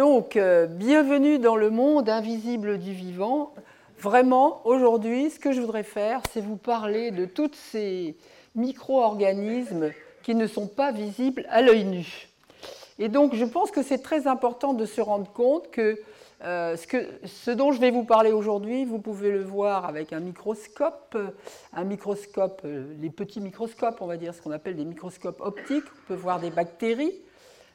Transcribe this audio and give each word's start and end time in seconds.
Donc, 0.00 0.36
euh, 0.36 0.66
bienvenue 0.66 1.38
dans 1.38 1.56
le 1.56 1.68
monde 1.68 2.08
invisible 2.08 2.78
du 2.78 2.94
vivant. 2.94 3.52
Vraiment, 3.98 4.62
aujourd'hui, 4.64 5.28
ce 5.28 5.38
que 5.38 5.52
je 5.52 5.60
voudrais 5.60 5.82
faire, 5.82 6.22
c'est 6.32 6.40
vous 6.40 6.56
parler 6.56 7.10
de 7.10 7.26
tous 7.26 7.50
ces 7.52 8.16
micro-organismes 8.54 9.90
qui 10.22 10.34
ne 10.34 10.46
sont 10.46 10.68
pas 10.68 10.90
visibles 10.90 11.44
à 11.50 11.60
l'œil 11.60 11.84
nu. 11.84 12.28
Et 12.98 13.10
donc, 13.10 13.34
je 13.34 13.44
pense 13.44 13.70
que 13.70 13.82
c'est 13.82 13.98
très 13.98 14.26
important 14.26 14.72
de 14.72 14.86
se 14.86 15.02
rendre 15.02 15.30
compte 15.30 15.70
que 15.70 16.00
euh, 16.44 16.78
ce, 16.78 17.50
dont 17.50 17.70
je 17.70 17.78
vais 17.78 17.90
vous 17.90 18.04
parler 18.04 18.32
aujourd'hui, 18.32 18.86
vous 18.86 19.00
pouvez 19.00 19.30
le 19.30 19.44
voir 19.44 19.84
avec 19.84 20.14
un 20.14 20.20
microscope, 20.20 21.14
un 21.74 21.84
microscope, 21.84 22.62
euh, 22.64 22.94
les 23.02 23.10
petits 23.10 23.42
microscopes, 23.42 24.00
on 24.00 24.06
va 24.06 24.16
dire 24.16 24.34
ce 24.34 24.40
qu'on 24.40 24.52
appelle 24.52 24.76
des 24.76 24.86
microscopes 24.86 25.42
optiques. 25.42 25.84
On 25.84 26.08
peut 26.08 26.14
voir 26.14 26.40
des 26.40 26.48
bactéries, 26.48 27.20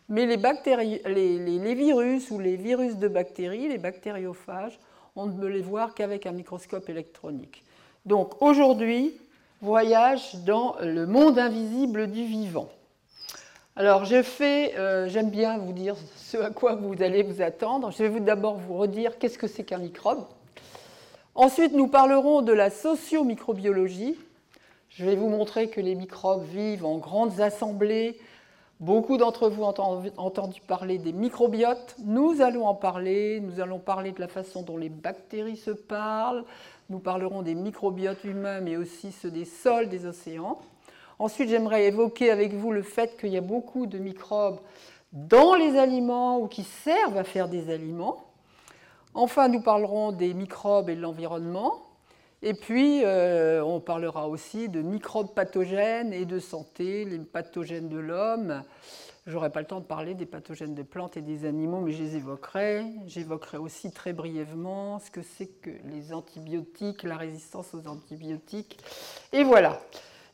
mais 0.09 0.25
les, 0.25 0.37
bactéries, 0.37 1.01
les, 1.05 1.75
virus 1.75 2.29
ou 2.31 2.39
les 2.39 2.55
virus 2.55 2.97
de 2.97 3.07
bactéries, 3.07 3.67
les 3.67 3.77
bactériophages, 3.77 4.79
on 5.15 5.27
ne 5.27 5.39
peut 5.39 5.47
les 5.47 5.61
voir 5.61 5.93
qu'avec 5.93 6.25
un 6.25 6.31
microscope 6.31 6.89
électronique. 6.89 7.63
Donc 8.05 8.41
aujourd'hui, 8.41 9.13
voyage 9.61 10.35
dans 10.45 10.75
le 10.81 11.07
monde 11.07 11.39
invisible 11.39 12.07
du 12.11 12.25
vivant. 12.25 12.69
Alors, 13.77 14.03
euh, 14.09 15.09
j'aime 15.09 15.29
bien 15.29 15.57
vous 15.57 15.73
dire 15.73 15.95
ce 16.15 16.37
à 16.37 16.49
quoi 16.49 16.75
vous 16.75 17.01
allez 17.01 17.23
vous 17.23 17.41
attendre. 17.41 17.91
Je 17.91 18.03
vais 18.03 18.19
d'abord 18.21 18.55
vous 18.55 18.75
redire 18.75 19.17
qu'est-ce 19.17 19.37
que 19.37 19.47
c'est 19.47 19.63
qu'un 19.63 19.79
microbe. 19.79 20.23
Ensuite, 21.33 21.73
nous 21.73 21.87
parlerons 21.87 22.41
de 22.41 22.53
la 22.53 22.69
sociomicrobiologie. 22.69 24.17
Je 24.89 25.03
vais 25.03 25.17
vous 25.17 25.27
montrer 25.27 25.67
que 25.67 25.81
les 25.81 25.93
microbes 25.93 26.45
vivent 26.45 26.85
en 26.85 26.99
grandes 26.99 27.41
assemblées. 27.41 28.17
Beaucoup 28.81 29.15
d'entre 29.15 29.47
vous 29.47 29.63
ont 29.63 29.73
entendu 30.17 30.59
parler 30.59 30.97
des 30.97 31.13
microbiotes. 31.13 31.95
Nous 32.03 32.41
allons 32.41 32.67
en 32.67 32.75
parler. 32.75 33.39
Nous 33.39 33.61
allons 33.61 33.79
parler 33.79 34.11
de 34.11 34.19
la 34.19 34.27
façon 34.27 34.63
dont 34.63 34.75
les 34.75 34.89
bactéries 34.89 35.55
se 35.55 35.71
parlent. 35.71 36.43
Nous 36.89 36.99
parlerons 36.99 37.41
des 37.41 37.55
microbiotes 37.55 38.25
humains, 38.25 38.59
mais 38.59 38.75
aussi 38.75 39.13
ceux 39.13 39.31
des 39.31 39.45
sols, 39.45 39.87
des 39.87 40.05
océans. 40.05 40.59
Ensuite, 41.19 41.49
j'aimerais 41.49 41.85
évoquer 41.85 42.31
avec 42.31 42.53
vous 42.53 42.73
le 42.73 42.81
fait 42.81 43.17
qu'il 43.17 43.29
y 43.29 43.37
a 43.37 43.41
beaucoup 43.41 43.85
de 43.85 43.97
microbes 43.97 44.59
dans 45.13 45.55
les 45.55 45.77
aliments 45.77 46.39
ou 46.39 46.47
qui 46.47 46.63
servent 46.63 47.17
à 47.17 47.23
faire 47.23 47.47
des 47.47 47.73
aliments. 47.73 48.25
Enfin, 49.13 49.47
nous 49.47 49.61
parlerons 49.61 50.11
des 50.11 50.33
microbes 50.33 50.89
et 50.89 50.95
de 50.95 51.01
l'environnement. 51.01 51.84
Et 52.47 52.53
puis, 52.53 53.01
euh, 53.03 53.63
on 53.63 53.79
parlera 53.79 54.29
aussi 54.29 54.69
de 54.69 54.83
microbes 54.83 55.33
pathogènes 55.33 56.13
et 56.13 56.25
de 56.25 56.37
santé, 56.37 57.03
les 57.03 57.17
pathogènes 57.17 57.89
de 57.89 57.97
l'homme. 57.97 58.61
Je 59.25 59.33
n'aurai 59.33 59.49
pas 59.49 59.61
le 59.61 59.65
temps 59.65 59.79
de 59.79 59.85
parler 59.85 60.13
des 60.13 60.27
pathogènes 60.27 60.75
des 60.75 60.83
plantes 60.83 61.17
et 61.17 61.23
des 61.23 61.45
animaux, 61.45 61.79
mais 61.79 61.91
je 61.91 62.03
les 62.03 62.17
évoquerai. 62.17 62.85
J'évoquerai 63.07 63.57
aussi 63.57 63.91
très 63.91 64.13
brièvement 64.13 64.99
ce 64.99 65.09
que 65.09 65.21
c'est 65.23 65.47
que 65.47 65.71
les 65.91 66.13
antibiotiques, 66.13 67.01
la 67.01 67.17
résistance 67.17 67.73
aux 67.73 67.87
antibiotiques. 67.87 68.77
Et 69.33 69.43
voilà. 69.43 69.81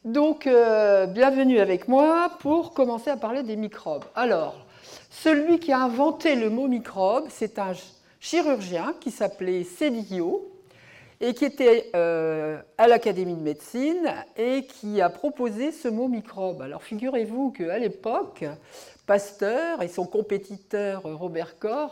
Donc, 0.03 0.47
euh, 0.47 1.05
bienvenue 1.05 1.59
avec 1.59 1.87
moi 1.87 2.29
pour 2.41 2.73
commencer 2.73 3.09
à 3.09 3.15
parler 3.15 3.41
des 3.41 3.55
microbes. 3.55 4.03
Alors, 4.15 4.65
celui 5.09 5.59
qui 5.59 5.71
a 5.71 5.79
inventé 5.79 6.35
le 6.35 6.49
mot 6.49 6.67
microbe, 6.67 7.27
c'est 7.29 7.57
un 7.57 7.71
chirurgien 8.19 8.95
qui 8.99 9.11
s'appelait 9.11 9.63
Célio 9.63 10.50
et 11.21 11.33
qui 11.33 11.45
était 11.45 11.91
euh, 11.95 12.59
à 12.77 12.87
l'Académie 12.87 13.35
de 13.35 13.41
médecine 13.41 14.13
et 14.35 14.65
qui 14.65 14.99
a 14.99 15.09
proposé 15.09 15.71
ce 15.71 15.87
mot 15.87 16.07
microbe. 16.07 16.61
Alors, 16.61 16.83
figurez-vous 16.83 17.51
qu'à 17.51 17.77
l'époque, 17.77 18.43
Pasteur 19.05 19.81
et 19.81 19.87
son 19.87 20.05
compétiteur 20.05 21.03
Robert 21.03 21.59
Koch 21.59 21.91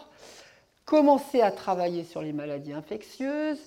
commençaient 0.85 1.41
à 1.41 1.51
travailler 1.51 2.03
sur 2.03 2.21
les 2.21 2.33
maladies 2.33 2.73
infectieuses 2.73 3.59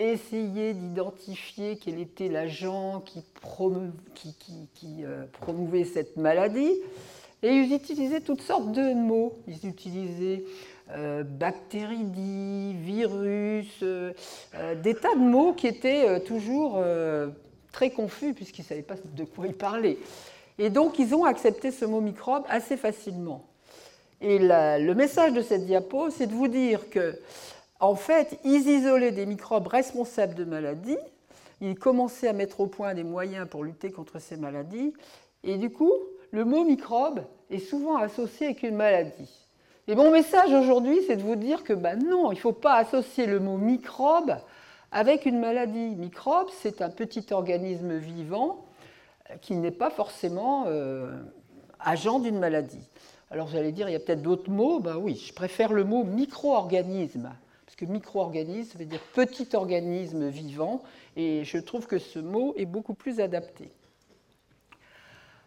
essayer 0.00 0.72
d'identifier 0.74 1.76
quel 1.76 1.98
était 1.98 2.28
l'agent 2.28 3.00
qui, 3.04 3.22
euh, 5.04 5.24
promouvait 5.40 5.84
cette 5.84 6.16
maladie. 6.16 6.72
Et 7.42 7.48
ils 7.48 7.72
utilisaient 7.72 8.20
toutes 8.20 8.42
sortes 8.42 8.72
de 8.72 8.94
mots. 8.94 9.34
Ils 9.46 9.66
utilisaient 9.66 10.44
euh, 10.96 11.22
bactéridie, 11.22 12.74
virus, 12.74 13.80
euh, 13.82 14.12
des 14.82 14.94
tas 14.94 15.14
de 15.14 15.20
mots 15.20 15.52
qui 15.52 15.66
étaient 15.66 16.20
toujours 16.20 16.82
très 17.72 17.90
confus 17.90 18.34
puisqu'ils 18.34 18.62
ne 18.62 18.66
savaient 18.66 18.82
pas 18.82 18.96
de 19.14 19.24
quoi 19.24 19.46
ils 19.46 19.54
parlaient. 19.54 19.98
Et 20.58 20.70
donc 20.70 20.98
ils 20.98 21.14
ont 21.14 21.24
accepté 21.24 21.70
ce 21.70 21.84
mot 21.84 22.00
microbe 22.00 22.44
assez 22.48 22.76
facilement. 22.76 23.44
Et 24.20 24.38
le 24.38 24.92
message 24.92 25.32
de 25.32 25.40
cette 25.40 25.64
diapo, 25.64 26.10
c'est 26.10 26.26
de 26.26 26.34
vous 26.34 26.48
dire 26.48 26.90
que 26.90 27.18
en 27.80 27.94
fait, 27.94 28.38
ils 28.44 28.68
isolaient 28.68 29.10
des 29.10 29.24
microbes 29.24 29.66
responsables 29.66 30.34
de 30.34 30.44
maladies, 30.44 30.98
ils 31.62 31.78
commençaient 31.78 32.28
à 32.28 32.34
mettre 32.34 32.60
au 32.60 32.66
point 32.66 32.92
des 32.92 33.04
moyens 33.04 33.48
pour 33.48 33.64
lutter 33.64 33.90
contre 33.90 34.18
ces 34.18 34.36
maladies, 34.36 34.92
et 35.42 35.56
du 35.56 35.70
coup, 35.70 35.92
le 36.30 36.44
mot 36.44 36.64
microbe 36.64 37.24
est 37.50 37.58
souvent 37.58 37.96
associé 37.96 38.46
avec 38.46 38.62
une 38.62 38.76
maladie. 38.76 39.39
Et 39.90 39.96
mon 39.96 40.12
message 40.12 40.52
aujourd'hui, 40.52 41.00
c'est 41.08 41.16
de 41.16 41.22
vous 41.22 41.34
dire 41.34 41.64
que 41.64 41.72
ben 41.72 41.98
non, 41.98 42.30
il 42.30 42.36
ne 42.36 42.40
faut 42.40 42.52
pas 42.52 42.76
associer 42.76 43.26
le 43.26 43.40
mot 43.40 43.56
microbe 43.56 44.36
avec 44.92 45.26
une 45.26 45.40
maladie. 45.40 45.96
Microbe, 45.96 46.46
c'est 46.62 46.80
un 46.80 46.90
petit 46.90 47.26
organisme 47.32 47.96
vivant 47.96 48.64
euh, 49.30 49.34
qui 49.40 49.56
n'est 49.56 49.72
pas 49.72 49.90
forcément 49.90 50.66
euh, 50.68 51.10
agent 51.80 52.20
d'une 52.20 52.38
maladie. 52.38 52.88
Alors 53.32 53.48
j'allais 53.48 53.72
dire, 53.72 53.88
il 53.88 53.92
y 53.92 53.96
a 53.96 53.98
peut-être 53.98 54.22
d'autres 54.22 54.48
mots. 54.48 54.78
Ben 54.78 54.96
oui, 54.96 55.20
je 55.26 55.34
préfère 55.34 55.72
le 55.72 55.82
mot 55.82 56.04
micro-organisme 56.04 57.32
que 57.80 57.86
micro-organisme 57.86 58.78
veut 58.78 58.84
dire 58.84 59.00
petit 59.14 59.48
organisme 59.54 60.28
vivant, 60.28 60.82
et 61.16 61.44
je 61.44 61.56
trouve 61.56 61.86
que 61.86 61.98
ce 61.98 62.18
mot 62.18 62.52
est 62.58 62.66
beaucoup 62.66 62.92
plus 62.92 63.20
adapté. 63.20 63.72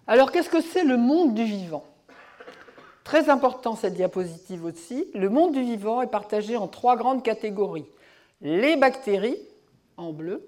Alors 0.08 0.32
qu'est-ce 0.32 0.50
que 0.50 0.62
c'est 0.62 0.84
le 0.84 0.98
monde 0.98 1.36
du 1.36 1.44
vivant? 1.44 1.86
Très 3.04 3.30
important 3.30 3.76
cette 3.76 3.96
diapositive 3.96 4.64
aussi. 4.66 5.08
Le 5.14 5.30
monde 5.30 5.54
du 5.54 5.62
vivant 5.62 6.02
est 6.02 6.08
partagé 6.08 6.56
en 6.56 6.68
trois 6.68 6.96
grandes 6.96 7.24
catégories. 7.24 7.86
Les 8.42 8.76
bactéries, 8.78 9.40
en 9.98 10.14
bleu, 10.14 10.48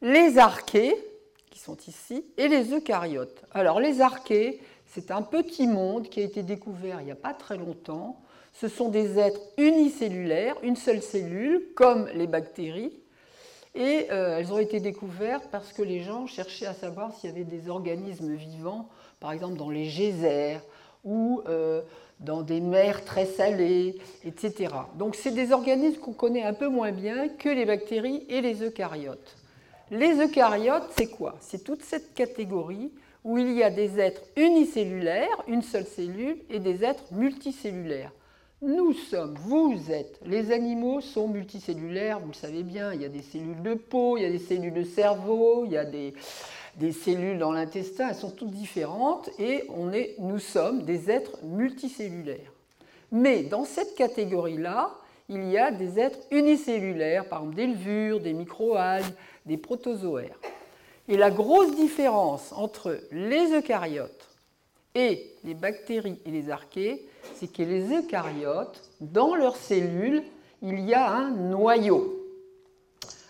les 0.00 0.38
archées, 0.38 0.94
qui 1.50 1.58
sont 1.58 1.76
ici, 1.88 2.24
et 2.36 2.48
les 2.48 2.72
eucaryotes. 2.72 3.44
Alors 3.52 3.80
les 3.80 4.00
archées, 4.00 4.60
c'est 4.86 5.10
un 5.10 5.22
petit 5.22 5.66
monde 5.66 6.08
qui 6.08 6.20
a 6.20 6.24
été 6.24 6.42
découvert 6.42 7.00
il 7.00 7.06
n'y 7.06 7.12
a 7.12 7.16
pas 7.16 7.34
très 7.34 7.56
longtemps, 7.56 8.20
ce 8.52 8.68
sont 8.68 8.88
des 8.88 9.18
êtres 9.18 9.40
unicellulaires, 9.58 10.54
une 10.62 10.76
seule 10.76 11.02
cellule, 11.02 11.62
comme 11.74 12.08
les 12.14 12.28
bactéries. 12.28 12.92
Et 13.74 14.06
euh, 14.12 14.38
elles 14.38 14.52
ont 14.52 14.58
été 14.58 14.78
découvertes 14.78 15.48
parce 15.50 15.72
que 15.72 15.82
les 15.82 16.02
gens 16.02 16.28
cherchaient 16.28 16.66
à 16.66 16.74
savoir 16.74 17.12
s'il 17.12 17.30
y 17.30 17.32
avait 17.32 17.42
des 17.42 17.68
organismes 17.68 18.32
vivants, 18.34 18.88
par 19.18 19.32
exemple 19.32 19.56
dans 19.56 19.70
les 19.70 19.86
geysers 19.86 20.60
ou 21.04 21.42
euh, 21.48 21.82
dans 22.20 22.42
des 22.42 22.60
mers 22.60 23.04
très 23.04 23.26
salées, 23.26 23.98
etc. 24.24 24.74
Donc 24.96 25.14
c'est 25.14 25.32
des 25.32 25.52
organismes 25.52 26.00
qu'on 26.00 26.12
connaît 26.12 26.44
un 26.44 26.54
peu 26.54 26.68
moins 26.68 26.92
bien 26.92 27.28
que 27.28 27.48
les 27.48 27.66
bactéries 27.66 28.24
et 28.28 28.40
les 28.40 28.62
eucaryotes. 28.62 29.36
Les 29.90 30.18
eucaryotes, 30.18 30.90
c'est 30.96 31.10
quoi? 31.10 31.36
C'est 31.40 31.62
toute 31.62 31.82
cette 31.82 32.14
catégorie 32.14 32.90
où 33.22 33.38
il 33.38 33.52
y 33.52 33.62
a 33.62 33.70
des 33.70 33.98
êtres 34.00 34.22
unicellulaires, 34.36 35.42
une 35.48 35.62
seule 35.62 35.86
cellule, 35.86 36.36
et 36.50 36.58
des 36.58 36.84
êtres 36.84 37.04
multicellulaires. 37.12 38.12
Nous 38.62 38.92
sommes, 38.94 39.34
vous 39.34 39.78
êtes, 39.90 40.18
les 40.24 40.50
animaux 40.50 41.00
sont 41.00 41.28
multicellulaires, 41.28 42.20
vous 42.20 42.28
le 42.28 42.34
savez 42.34 42.62
bien, 42.62 42.94
il 42.94 43.02
y 43.02 43.04
a 43.04 43.10
des 43.10 43.22
cellules 43.22 43.62
de 43.62 43.74
peau, 43.74 44.16
il 44.16 44.22
y 44.22 44.26
a 44.26 44.30
des 44.30 44.38
cellules 44.38 44.72
de 44.72 44.84
cerveau, 44.84 45.64
il 45.66 45.72
y 45.72 45.76
a 45.76 45.84
des, 45.84 46.14
cellules 46.92 47.38
dans 47.38 47.52
l'intestin, 47.52 48.08
elles 48.08 48.14
sont 48.14 48.30
toutes 48.30 48.50
différentes 48.50 49.30
et 49.38 49.64
on 49.68 49.92
est, 49.92 50.16
nous 50.18 50.38
sommes 50.38 50.82
des 50.82 51.10
êtres 51.10 51.38
multicellulaires. 51.42 52.52
Mais 53.12 53.44
dans 53.44 53.64
cette 53.64 53.94
catégorie-là, 53.94 54.90
il 55.28 55.48
y 55.50 55.56
a 55.56 55.70
des 55.70 55.98
êtres 55.98 56.18
unicellulaires, 56.30 57.28
par 57.28 57.40
exemple 57.40 57.56
des 57.56 57.66
levures, 57.68 58.20
des 58.20 58.32
microalgues, 58.32 59.14
des 59.46 59.56
protozoaires. 59.56 60.38
Et 61.08 61.16
la 61.16 61.30
grosse 61.30 61.74
différence 61.76 62.52
entre 62.52 62.98
les 63.12 63.52
eucaryotes 63.52 64.28
et 64.94 65.30
les 65.44 65.54
bactéries 65.54 66.18
et 66.24 66.30
les 66.30 66.50
archées, 66.50 67.06
c'est 67.34 67.52
que 67.52 67.62
les 67.62 67.94
eucaryotes, 67.94 68.82
dans 69.00 69.34
leurs 69.34 69.56
cellules, 69.56 70.22
il 70.62 70.80
y 70.80 70.94
a 70.94 71.10
un 71.10 71.30
noyau. 71.30 72.20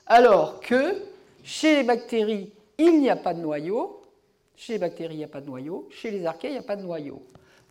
Alors 0.06 0.60
que 0.60 1.02
chez 1.42 1.76
les 1.76 1.82
bactéries, 1.82 2.50
il 2.78 3.00
n'y 3.00 3.10
a 3.10 3.16
pas 3.16 3.34
de 3.34 3.40
noyau. 3.40 4.00
Chez 4.56 4.74
les 4.74 4.78
bactéries, 4.78 5.14
il 5.14 5.18
n'y 5.18 5.24
a 5.24 5.28
pas 5.28 5.40
de 5.40 5.46
noyau. 5.46 5.88
Chez 5.90 6.10
les 6.10 6.26
archées, 6.26 6.48
il 6.48 6.52
n'y 6.52 6.58
a 6.58 6.62
pas 6.62 6.76
de 6.76 6.82
noyau. 6.82 7.22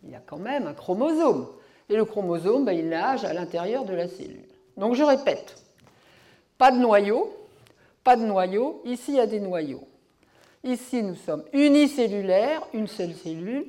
Il 0.04 0.12
y 0.12 0.16
a 0.16 0.22
quand 0.26 0.38
même 0.38 0.68
un 0.68 0.74
chromosome. 0.74 1.48
Et 1.90 1.96
le 1.96 2.06
chromosome, 2.06 2.66
ben, 2.66 2.74
il 2.74 2.90
nage 2.90 3.24
à 3.26 3.34
l'intérieur 3.34 3.86
de 3.86 3.94
la 3.94 4.08
cellule. 4.08 4.48
Donc 4.78 4.96
je 4.96 5.04
répète, 5.04 5.56
pas 6.58 6.72
de 6.72 6.78
noyau, 6.78 7.32
pas 8.04 8.16
de 8.16 8.26
noyau. 8.26 8.82
Ici, 8.86 9.12
il 9.12 9.16
y 9.16 9.20
a 9.20 9.28
des 9.28 9.40
noyaux. 9.40 9.88
Ici, 10.64 11.04
nous 11.04 11.16
sommes 11.16 11.44
unicellulaires, 11.54 12.66
une 12.74 12.88
seule 12.88 13.14
cellule, 13.14 13.66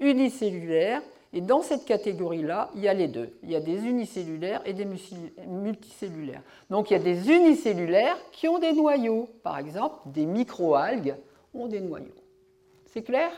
unicellulaire, 0.00 1.02
Et 1.32 1.40
dans 1.40 1.62
cette 1.62 1.84
catégorie-là, 1.84 2.70
il 2.74 2.80
y 2.80 2.88
a 2.88 2.94
les 2.94 3.06
deux. 3.06 3.36
Il 3.44 3.50
y 3.50 3.56
a 3.56 3.60
des 3.60 3.84
unicellulaires 3.86 4.62
et 4.64 4.72
des 4.72 4.86
multicellulaires. 5.46 6.42
Donc 6.70 6.90
il 6.90 6.94
y 6.94 6.96
a 6.96 7.02
des 7.02 7.30
unicellulaires 7.30 8.16
qui 8.32 8.48
ont 8.48 8.58
des 8.58 8.72
noyaux. 8.72 9.28
Par 9.44 9.58
exemple, 9.58 9.96
des 10.06 10.26
microalgues 10.26 11.14
ont 11.54 11.68
des 11.68 11.80
noyaux. 11.80 12.14
C'est 12.86 13.02
clair? 13.02 13.30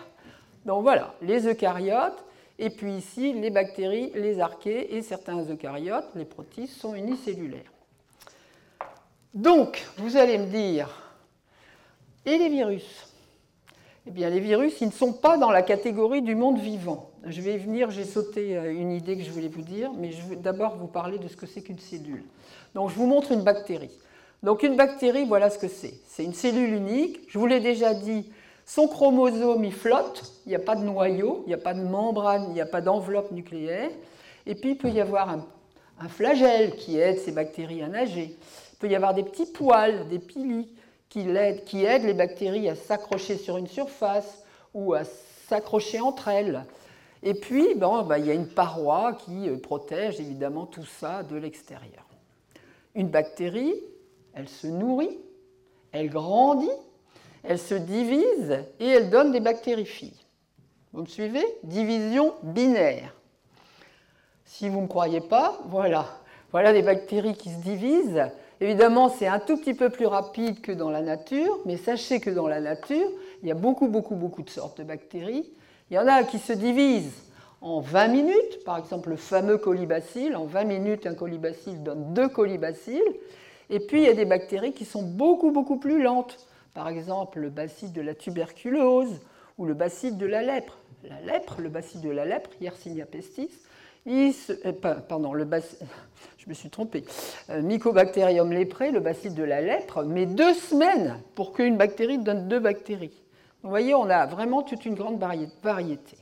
Donc 0.65 0.83
voilà, 0.83 1.15
les 1.21 1.47
eucaryotes, 1.47 2.25
et 2.59 2.71
puis 2.71 2.95
ici, 2.95 3.33
les 3.33 3.51
bactéries, 3.51 4.13
les 4.15 4.41
archées 4.41 4.95
et 4.95 5.03
certains 5.03 5.43
eucaryotes, 5.43 6.09
les 6.15 6.25
protistes, 6.25 6.81
sont 6.81 6.95
unicellulaires. 6.95 7.73
Donc, 9.35 9.85
vous 9.97 10.17
allez 10.17 10.39
me 10.39 10.47
dire, 10.47 10.89
et 12.25 12.39
les 12.39 12.49
virus? 12.49 13.09
Eh 14.07 14.11
bien, 14.11 14.31
les 14.31 14.41
virus, 14.41 14.81
ils 14.81 14.89
ne 14.89 14.93
sont 14.93 15.13
pas 15.13 15.37
dans 15.37 15.51
la 15.51 15.63
catégorie 15.63 16.23
du 16.23 16.35
monde 16.35 16.59
vivant. 16.59 17.11
Je 17.27 17.41
vais 17.41 17.57
venir, 17.57 17.91
j'ai 17.91 18.05
sauté 18.05 18.57
euh, 18.57 18.73
une 18.73 18.91
idée 18.91 19.17
que 19.17 19.23
je 19.23 19.31
voulais 19.31 19.49
vous 19.49 19.63
dire, 19.63 19.93
mais 19.97 20.11
je 20.11 20.23
vais 20.23 20.37
d'abord 20.37 20.77
vous 20.77 20.89
parler 20.89 21.19
de 21.19 21.29
ce 21.29 21.37
que 21.37 21.47
c'est 21.47 21.63
qu'une 21.63 21.79
cellule. 21.79 22.25
Donc, 22.75 22.91
je 22.91 22.95
vous 22.95 23.07
montre 23.07 23.31
une 23.33 23.43
bactérie. 23.43 23.97
Donc, 24.43 24.63
une 24.65 24.77
bactérie, 24.77 25.25
voilà 25.25 25.49
ce 25.49 25.59
que 25.59 25.69
c'est. 25.69 25.95
C'est 26.09 26.25
une 26.25 26.35
cellule 26.35 26.73
unique. 26.73 27.21
Je 27.29 27.39
vous 27.39 27.47
l'ai 27.47 27.61
déjà 27.61 27.95
dit, 27.95 28.29
son 28.67 28.89
chromosome, 28.89 29.65
il 29.65 29.73
flotte. 29.73 30.33
Il 30.47 30.49
n'y 30.49 30.57
a 30.57 30.61
pas 30.61 30.75
de 30.75 30.83
noyau, 30.83 31.43
il 31.47 31.49
n'y 31.49 31.55
a 31.55 31.59
pas 31.59 31.75
de 31.75 31.83
membrane, 31.83 32.47
il 32.49 32.55
n'y 32.55 32.61
a 32.61 32.67
pas 32.67 32.81
d'enveloppe 32.81 33.31
nucléaire. 33.31 33.91
Et 34.47 34.57
puis, 34.57 34.71
il 34.71 34.77
peut 34.77 34.91
y 34.91 35.01
avoir 35.01 35.31
un, 35.31 35.47
un 36.01 36.09
flagelle 36.09 36.75
qui 36.75 36.99
aide 36.99 37.19
ces 37.19 37.31
bactéries 37.31 37.83
à 37.83 37.89
nager. 37.89 38.37
Il 38.73 38.79
peut 38.81 38.89
y 38.89 38.97
avoir 38.97 39.15
des 39.15 39.23
petits 39.23 39.47
poils, 39.47 40.09
des 40.09 40.19
pilis 40.19 40.69
qui 41.09 41.21
aident, 41.29 42.05
les 42.05 42.15
bactéries 42.15 42.69
à 42.69 42.75
s'accrocher 42.75 43.37
sur 43.37 43.59
une 43.59 43.67
surface 43.67 44.43
ou 44.75 44.95
à 44.95 45.03
s'accrocher 45.49 46.01
entre 46.01 46.29
elles. 46.29 46.65
Et 47.23 47.35
puis, 47.35 47.75
bon, 47.75 48.03
bah, 48.03 48.19
il 48.19 48.27
y 48.27 48.31
a 48.31 48.35
une 48.35 48.49
paroi 48.49 49.15
qui 49.15 49.49
euh, 49.49 49.57
protège 49.57 50.19
évidemment 50.21 50.67
tout 50.67 50.85
ça 50.85 51.23
de 51.23 51.37
l'extérieur. 51.37 52.07
Une 52.95 53.09
bactérie, 53.09 53.75
elle 54.35 54.49
se 54.49 54.67
nourrit, 54.67 55.19
elle 55.93 56.11
grandit, 56.11 56.69
elle 57.45 57.59
se 57.59 57.75
divise 57.75 58.65
et 58.81 58.87
elle 58.87 59.11
donne 59.11 59.33
des 59.33 59.41
bactériophiles. 59.41 60.13
Vous 60.93 61.03
me 61.03 61.07
suivez? 61.07 61.45
Division 61.63 62.35
binaire. 62.43 63.15
Si 64.45 64.69
vous 64.69 64.79
ne 64.79 64.83
me 64.83 64.89
croyez 64.89 65.21
pas, 65.21 65.59
voilà. 65.67 66.07
Voilà 66.51 66.73
des 66.73 66.83
bactéries 66.83 67.35
qui 67.35 67.51
se 67.51 67.61
divisent 67.61 68.31
Évidemment, 68.63 69.09
c'est 69.09 69.27
un 69.27 69.41
tout 69.41 69.57
petit 69.57 69.75
peu 69.75 69.91
plus 69.91 70.07
rapide 70.07 70.61
que 70.61 70.71
dans 70.71 70.89
la 70.89 71.01
nature, 71.01 71.59
mais 71.65 71.77
sachez 71.77 72.21
que 72.21 72.31
dans 72.31 72.47
la 72.47 72.61
nature, 72.61 73.09
il 73.43 73.49
y 73.49 73.51
a 73.51 73.57
beaucoup, 73.57 73.89
beaucoup, 73.89 74.15
beaucoup 74.15 74.43
de 74.43 74.51
sortes 74.51 74.79
de 74.79 74.85
bactéries. 74.85 75.51
Il 75.93 75.97
y 75.97 75.99
en 75.99 76.07
a 76.07 76.25
qui 76.25 76.39
se 76.39 76.55
divisent 76.55 77.13
en 77.61 77.81
20 77.81 78.09
minutes, 78.09 78.65
par 78.65 78.79
exemple 78.79 79.11
le 79.11 79.17
fameux 79.17 79.59
colibacille. 79.59 80.35
En 80.35 80.47
20 80.47 80.65
minutes, 80.65 81.07
un 81.07 81.13
colibacille 81.13 81.77
donne 81.81 82.15
deux 82.15 82.31
colibacilles. 82.31 83.03
Et 83.69 83.79
puis, 83.79 84.01
il 84.01 84.05
y 84.07 84.09
a 84.09 84.15
des 84.15 84.25
bactéries 84.25 84.73
qui 84.73 84.87
sont 84.87 85.03
beaucoup, 85.03 85.51
beaucoup 85.51 85.77
plus 85.77 86.03
lentes. 86.03 86.47
Par 86.73 86.89
exemple, 86.89 87.41
le 87.41 87.51
bacille 87.51 87.91
de 87.91 88.01
la 88.01 88.15
tuberculose 88.15 89.21
ou 89.59 89.67
le 89.67 89.75
bacille 89.75 90.17
de 90.17 90.25
la 90.25 90.41
lèpre. 90.41 90.79
La 91.05 91.21
lèpre, 91.21 91.61
le 91.61 91.69
bacille 91.69 92.01
de 92.01 92.09
la 92.09 92.25
lèpre, 92.25 92.49
Yersinia 92.63 93.05
pestis, 93.05 93.51
euh, 94.09 94.73
pardon, 95.07 95.35
le 95.35 95.47
je 96.39 96.49
me 96.49 96.55
suis 96.55 96.71
trompé. 96.71 97.05
Euh, 97.51 97.61
Mycobacterium 97.61 98.51
lépré, 98.51 98.93
le 98.93 99.01
bacille 99.01 99.35
de 99.35 99.45
la 99.45 99.61
lèpre, 99.61 100.03
met 100.05 100.25
deux 100.25 100.55
semaines 100.55 101.21
pour 101.35 101.53
qu'une 101.53 101.77
bactérie 101.77 102.17
donne 102.17 102.49
deux 102.49 102.61
bactéries. 102.61 103.22
Vous 103.63 103.71
voyez, 103.71 103.95
on 103.95 104.11
a 104.11 104.27
vraiment 104.27 104.63
toute 104.63 104.85
une 104.87 104.95
grande 104.95 105.23
variété. 105.63 106.17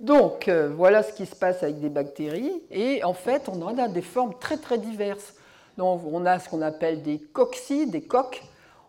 Donc, 0.00 0.48
euh, 0.48 0.68
voilà 0.74 1.04
ce 1.04 1.12
qui 1.12 1.24
se 1.24 1.36
passe 1.36 1.62
avec 1.62 1.78
des 1.78 1.88
bactéries. 1.88 2.62
Et 2.70 3.04
en 3.04 3.14
fait, 3.14 3.48
on 3.48 3.62
en 3.62 3.78
a 3.78 3.86
des 3.86 4.02
formes 4.02 4.34
très 4.40 4.56
très 4.56 4.78
diverses. 4.78 5.34
Donc, 5.76 6.02
on 6.04 6.26
a 6.26 6.40
ce 6.40 6.48
qu'on 6.48 6.62
appelle 6.62 7.02
des 7.02 7.20
coccides, 7.20 7.90
des 7.90 8.02
coques. 8.02 8.42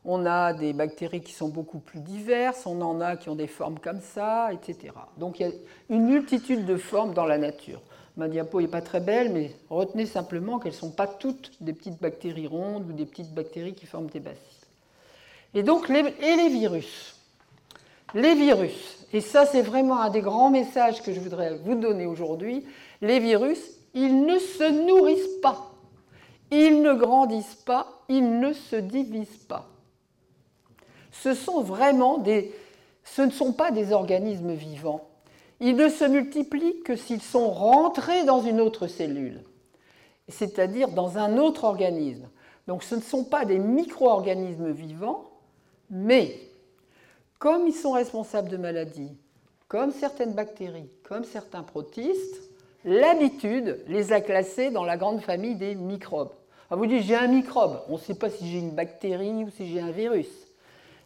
On 0.04 0.26
a 0.26 0.54
des 0.54 0.74
bactéries 0.74 1.22
qui 1.22 1.32
sont 1.32 1.50
beaucoup 1.50 1.78
plus 1.78 2.00
diverses. 2.00 2.66
On 2.66 2.82
en 2.82 3.02
a 3.02 3.18
qui 3.18 3.30
ont 3.30 3.36
des 3.36 3.48
formes 3.48 3.78
comme 3.78 4.02
ça, 4.02 4.50
etc. 4.52 4.94
Donc, 5.18 5.40
il 5.40 5.48
y 5.48 5.50
a 5.50 5.54
une 5.90 6.06
multitude 6.06 6.66
de 6.66 6.76
formes 6.76 7.14
dans 7.14 7.26
la 7.26 7.38
nature. 7.38 7.82
Ma 8.18 8.28
diapo 8.28 8.62
n'est 8.62 8.68
pas 8.68 8.82
très 8.82 9.00
belle, 9.00 9.32
mais 9.32 9.52
retenez 9.70 10.08
simplement 10.08 10.58
qu'elles 10.58 10.72
ne 10.72 10.78
sont 10.78 10.92
pas 10.92 11.08
toutes 11.08 11.52
des 11.62 11.74
petites 11.74 12.02
bactéries 12.02 12.48
rondes 12.48 12.90
ou 12.90 12.94
des 12.94 13.06
petites 13.06 13.34
bactéries 13.34 13.76
qui 13.76 13.86
forment 13.86 14.10
des 14.10 14.20
bacilles. 14.20 14.42
Et 15.54 15.62
donc, 15.62 15.90
et 15.90 16.36
les 16.36 16.50
virus 16.50 17.19
Les 18.14 18.34
virus, 18.36 19.06
et 19.14 19.22
ça 19.22 19.46
c'est 19.46 19.62
vraiment 19.62 20.02
un 20.02 20.10
des 20.10 20.22
grands 20.22 20.50
messages 20.50 21.02
que 21.04 21.14
je 21.14 21.20
voudrais 21.20 21.58
vous 21.58 21.76
donner 21.76 22.06
aujourd'hui, 22.06 22.66
les 23.02 23.20
virus, 23.20 23.60
ils 23.94 24.26
ne 24.26 24.40
se 24.40 24.86
nourrissent 24.86 25.40
pas, 25.42 25.72
ils 26.52 26.82
ne 26.82 26.94
grandissent 26.94 27.62
pas, 27.66 28.04
ils 28.10 28.40
ne 28.40 28.54
se 28.54 28.76
divisent 28.76 29.46
pas. 29.48 29.68
Ce 31.12 31.34
sont 31.34 31.62
vraiment 31.62 32.18
des... 32.18 32.54
Ce 33.06 33.24
ne 33.24 33.32
sont 33.32 33.54
pas 33.54 33.72
des 33.72 33.92
organismes 33.92 34.54
vivants, 34.54 35.08
ils 35.60 35.76
ne 35.76 35.90
se 35.90 36.06
multiplient 36.06 36.82
que 36.84 36.96
s'ils 36.96 37.24
sont 37.24 37.50
rentrés 37.50 38.24
dans 38.24 38.42
une 38.42 38.62
autre 38.62 38.86
cellule, 38.86 39.42
c'est-à-dire 40.28 40.90
dans 40.90 41.18
un 41.18 41.38
autre 41.38 41.64
organisme. 41.64 42.30
Donc 42.68 42.84
ce 42.84 42.94
ne 42.94 43.02
sont 43.02 43.24
pas 43.24 43.46
des 43.46 43.58
micro-organismes 43.58 44.70
vivants, 44.70 45.32
mais 45.90 46.40
comme 47.40 47.68
ils 47.68 47.74
sont 47.74 47.94
responsables 47.94 48.50
de 48.50 48.58
maladies, 48.58 49.18
comme 49.70 49.92
certaines 49.92 50.34
bactéries, 50.34 50.90
comme 51.04 51.24
certains 51.24 51.64
protistes, 51.64 52.42
l'habitude 52.84 53.80
les 53.88 54.12
a 54.12 54.22
classés 54.22 54.72
dans 54.72 54.84
la 54.84 54.98
grande 54.98 55.22
famille 55.22 55.56
des 55.56 55.74
microbes. 55.76 56.34
On 56.70 56.76
vous 56.76 56.86
dit 56.86 57.02
j'ai 57.02 57.16
un 57.16 57.28
microbe, 57.28 57.82
on 57.88 57.94
ne 57.94 57.98
sait 57.98 58.16
pas 58.16 58.30
si 58.30 58.50
j'ai 58.52 58.60
une 58.60 58.72
bactérie 58.72 59.46
ou 59.46 59.50
si 59.50 59.68
j'ai 59.68 59.80
un 59.80 59.92
virus. 59.92 60.28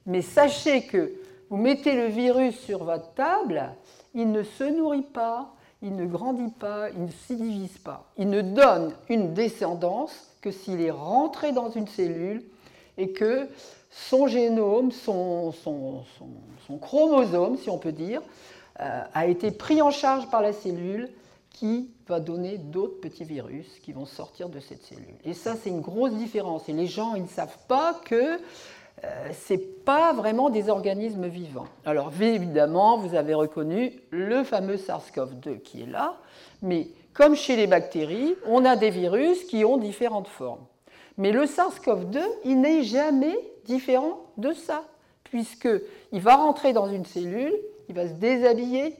Mais 0.06 0.22
sachez 0.22 0.84
que 0.84 1.14
vous 1.50 1.58
mettez 1.58 1.96
le 1.96 2.08
virus 2.08 2.60
sur 2.60 2.84
votre 2.84 3.14
table, 3.14 3.72
il 4.14 4.32
ne 4.32 4.44
se 4.44 4.64
nourrit 4.64 5.04
pas, 5.04 5.54
il 5.82 5.96
ne 5.96 6.06
grandit 6.06 6.52
pas, 6.52 6.90
il 6.90 7.06
ne 7.06 7.12
s'y 7.12 7.36
divise 7.36 7.78
pas. 7.78 8.10
Il 8.18 8.30
ne 8.30 8.42
donne 8.42 8.94
une 9.08 9.34
descendance 9.34 10.34
que 10.42 10.52
s'il 10.52 10.82
est 10.82 10.92
rentré 10.92 11.52
dans 11.52 11.70
une 11.70 11.88
cellule 11.88 12.44
et 12.98 13.12
que 13.12 13.48
son 13.94 14.28
génome, 14.28 14.92
son, 14.92 15.54
chromosome, 16.82 17.58
si 17.58 17.70
on 17.70 17.78
peut 17.78 17.92
dire, 17.92 18.22
euh, 18.80 19.04
a 19.14 19.28
été 19.28 19.52
pris 19.52 19.82
en 19.82 19.92
charge 19.92 20.30
par 20.30 20.42
la 20.42 20.52
cellule 20.52 21.10
qui 21.52 21.92
va 22.08 22.20
donner 22.20 22.58
d'autres 22.58 23.00
petits 23.00 23.24
virus 23.24 23.68
qui 23.84 23.94
vont 23.94 24.06
sortir 24.06 24.50
de 24.50 24.60
cette 24.60 24.82
cellule. 24.82 25.14
Et 25.24 25.34
ça, 25.34 25.56
c'est 25.56 25.70
une 25.70 25.82
grosse 25.82 26.14
différence. 26.14 26.68
Et 26.68 26.74
les 26.74 26.88
gens, 26.88 27.14
ils 27.14 27.24
ne 27.24 27.28
savent 27.28 27.60
pas 27.68 27.94
que 28.06 28.16
euh, 29.04 29.32
ce 29.32 29.54
n'est 29.54 29.60
pas 29.60 30.14
vraiment 30.14 30.50
des 30.50 30.70
organismes 30.70 31.28
vivants. 31.28 31.68
Alors 31.86 32.12
évidemment, 32.20 32.98
vous 32.98 33.14
avez 33.14 33.36
reconnu 33.36 33.94
le 34.10 34.44
fameux 34.44 34.78
SARS-CoV-2 34.78 35.62
qui 35.62 35.84
est 35.84 35.92
là, 35.92 36.18
mais 36.64 36.88
comme 37.14 37.36
chez 37.36 37.56
les 37.56 37.68
bactéries, 37.68 38.34
on 38.48 38.66
a 38.66 38.76
des 38.76 38.90
virus 38.90 39.44
qui 39.44 39.64
ont 39.66 39.78
différentes 39.78 40.28
formes. 40.28 40.66
Mais 41.18 41.32
le 41.32 41.46
SARS-CoV-2, 41.46 42.20
il 42.46 42.60
n'est 42.60 42.82
jamais 42.82 43.38
différent 43.66 44.20
de 44.38 44.54
ça, 44.54 44.84
puisqu'il 45.24 46.22
va 46.22 46.36
rentrer 46.36 46.74
dans 46.74 46.88
une 46.88 47.06
cellule, 47.06 47.54
il 47.90 47.96
va 47.96 48.08
se 48.08 48.14
déshabiller, 48.14 48.96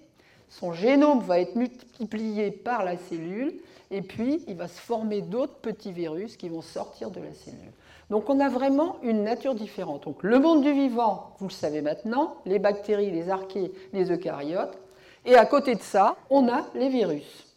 son 0.50 0.74
génome 0.74 1.22
va 1.22 1.40
être 1.40 1.56
multiplié 1.56 2.52
par 2.52 2.84
la 2.84 2.98
cellule, 2.98 3.54
et 3.92 4.02
puis 4.02 4.44
il 4.48 4.56
va 4.56 4.68
se 4.68 4.80
former 4.80 5.22
d'autres 5.22 5.56
petits 5.56 5.92
virus 5.92 6.38
qui 6.38 6.50
vont 6.50 6.62
sortir 6.62 7.12
de 7.12 7.20
la 7.20 7.34
cellule. 7.34 7.72
Donc 8.10 8.30
on 8.30 8.40
a 8.40 8.50
vraiment 8.50 8.98
une 9.04 9.24
nature 9.24 9.56
différente. 9.56 10.04
Donc 10.04 10.24
le 10.24 10.40
monde 10.40 10.62
du 10.62 10.72
vivant, 10.72 11.36
vous 11.40 11.48
le 11.48 11.54
savez 11.54 11.82
maintenant, 11.82 12.36
les 12.46 12.60
bactéries, 12.60 13.12
les 13.12 13.30
archées, 13.30 13.72
les 13.94 14.12
eucaryotes, 14.12 14.78
et 15.26 15.36
à 15.36 15.46
côté 15.46 15.76
de 15.76 15.82
ça, 15.82 16.18
on 16.30 16.48
a 16.50 16.66
les 16.76 16.90
virus. 16.90 17.48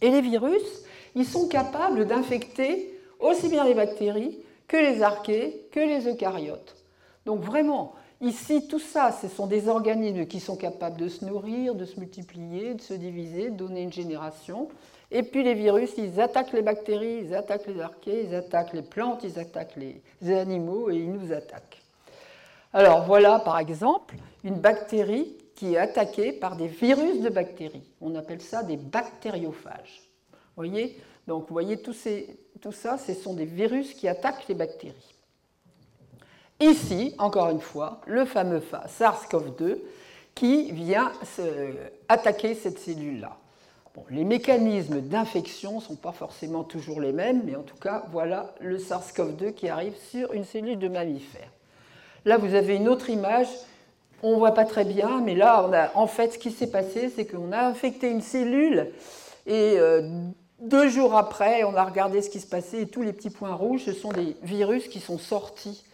Et 0.00 0.10
les 0.10 0.20
virus, 0.20 0.84
ils 1.14 1.26
sont 1.26 1.48
capables 1.48 2.06
d'infecter 2.06 3.00
aussi 3.20 3.48
bien 3.48 3.64
les 3.64 3.74
bactéries 3.74 4.38
que 4.68 4.76
les 4.76 5.02
archées, 5.02 5.68
que 5.72 5.80
les 5.80 6.08
eucaryotes. 6.08 6.76
Donc 7.26 7.40
vraiment, 7.40 7.94
ici, 8.20 8.68
tout 8.68 8.78
ça, 8.78 9.12
ce 9.12 9.28
sont 9.28 9.46
des 9.46 9.68
organismes 9.68 10.26
qui 10.26 10.40
sont 10.40 10.56
capables 10.56 10.98
de 10.98 11.08
se 11.08 11.24
nourrir, 11.24 11.74
de 11.74 11.84
se 11.84 11.98
multiplier, 11.98 12.74
de 12.74 12.80
se 12.80 12.94
diviser, 12.94 13.50
de 13.50 13.56
donner 13.56 13.82
une 13.82 13.92
génération. 13.92 14.68
Et 15.10 15.22
puis 15.22 15.42
les 15.44 15.54
virus, 15.54 15.92
ils 15.96 16.20
attaquent 16.20 16.52
les 16.52 16.62
bactéries, 16.62 17.20
ils 17.24 17.34
attaquent 17.34 17.66
les 17.66 17.80
archées, 17.80 18.24
ils 18.24 18.34
attaquent 18.34 18.72
les 18.72 18.82
plantes, 18.82 19.22
ils 19.22 19.38
attaquent 19.38 19.76
les 19.76 20.02
animaux 20.34 20.90
et 20.90 20.96
ils 20.96 21.12
nous 21.12 21.32
attaquent. 21.32 21.82
Alors 22.72 23.04
voilà 23.04 23.38
par 23.38 23.58
exemple 23.58 24.16
une 24.42 24.56
bactérie 24.56 25.36
qui 25.54 25.74
est 25.74 25.78
attaquée 25.78 26.32
par 26.32 26.56
des 26.56 26.66
virus 26.66 27.20
de 27.20 27.28
bactéries. 27.28 27.88
On 28.00 28.16
appelle 28.16 28.40
ça 28.40 28.64
des 28.64 28.76
bactériophages. 28.76 30.02
Vous 30.32 30.38
voyez? 30.56 30.98
Donc 31.28 31.46
vous 31.48 31.52
voyez 31.52 31.80
tout, 31.80 31.94
tout 32.64 32.72
ça, 32.72 32.96
ce 32.96 33.12
sont 33.12 33.34
des 33.34 33.44
virus 33.44 33.92
qui 33.92 34.08
attaquent 34.08 34.48
les 34.48 34.54
bactéries. 34.54 35.14
Ici, 36.60 37.14
encore 37.18 37.50
une 37.50 37.60
fois, 37.60 38.00
le 38.06 38.24
fameux 38.24 38.62
SARS-CoV-2 38.88 39.76
qui 40.34 40.72
vient 40.72 41.12
attaquer 42.08 42.54
cette 42.54 42.78
cellule-là. 42.78 43.36
les 44.08 44.24
mécanismes 44.24 45.02
d'infection 45.02 45.74
ne 45.74 45.80
sont 45.80 45.96
pas 45.96 46.12
forcément 46.12 46.64
toujours 46.64 47.02
les 47.02 47.12
mêmes, 47.12 47.42
mais 47.44 47.54
en 47.54 47.64
tout 47.64 47.76
cas, 47.76 48.06
voilà 48.12 48.54
le 48.60 48.78
SARS-CoV-2 48.78 49.52
qui 49.52 49.68
arrive 49.68 49.94
sur 50.10 50.32
une 50.32 50.44
cellule 50.44 50.78
de 50.78 50.88
mammifère. 50.88 51.50
Là, 52.24 52.38
vous 52.38 52.54
avez 52.54 52.76
une 52.76 52.88
autre 52.88 53.10
image. 53.10 53.48
On 54.22 54.32
ne 54.32 54.38
voit 54.38 54.54
pas 54.54 54.64
très 54.64 54.86
bien, 54.86 55.20
mais 55.20 55.34
là, 55.34 55.90
en 55.94 56.06
fait, 56.06 56.32
ce 56.32 56.38
qui 56.38 56.50
s'est 56.50 56.70
passé, 56.70 57.12
c'est 57.14 57.26
qu'on 57.26 57.52
a 57.52 57.66
infecté 57.66 58.08
une 58.10 58.22
cellule 58.22 58.90
et 59.46 59.74
euh, 59.76 60.30
deux 60.60 60.88
jours 60.88 61.16
après, 61.16 61.64
on 61.64 61.74
a 61.74 61.84
regardé 61.84 62.22
ce 62.22 62.30
qui 62.30 62.40
se 62.40 62.46
passait 62.46 62.82
et 62.82 62.86
tous 62.86 63.02
les 63.02 63.12
petits 63.12 63.30
points 63.30 63.54
rouges, 63.54 63.84
ce 63.84 63.92
sont 63.92 64.10
des 64.10 64.36
virus 64.42 64.88
qui 64.88 65.00
sont 65.00 65.18
sortis 65.18 65.84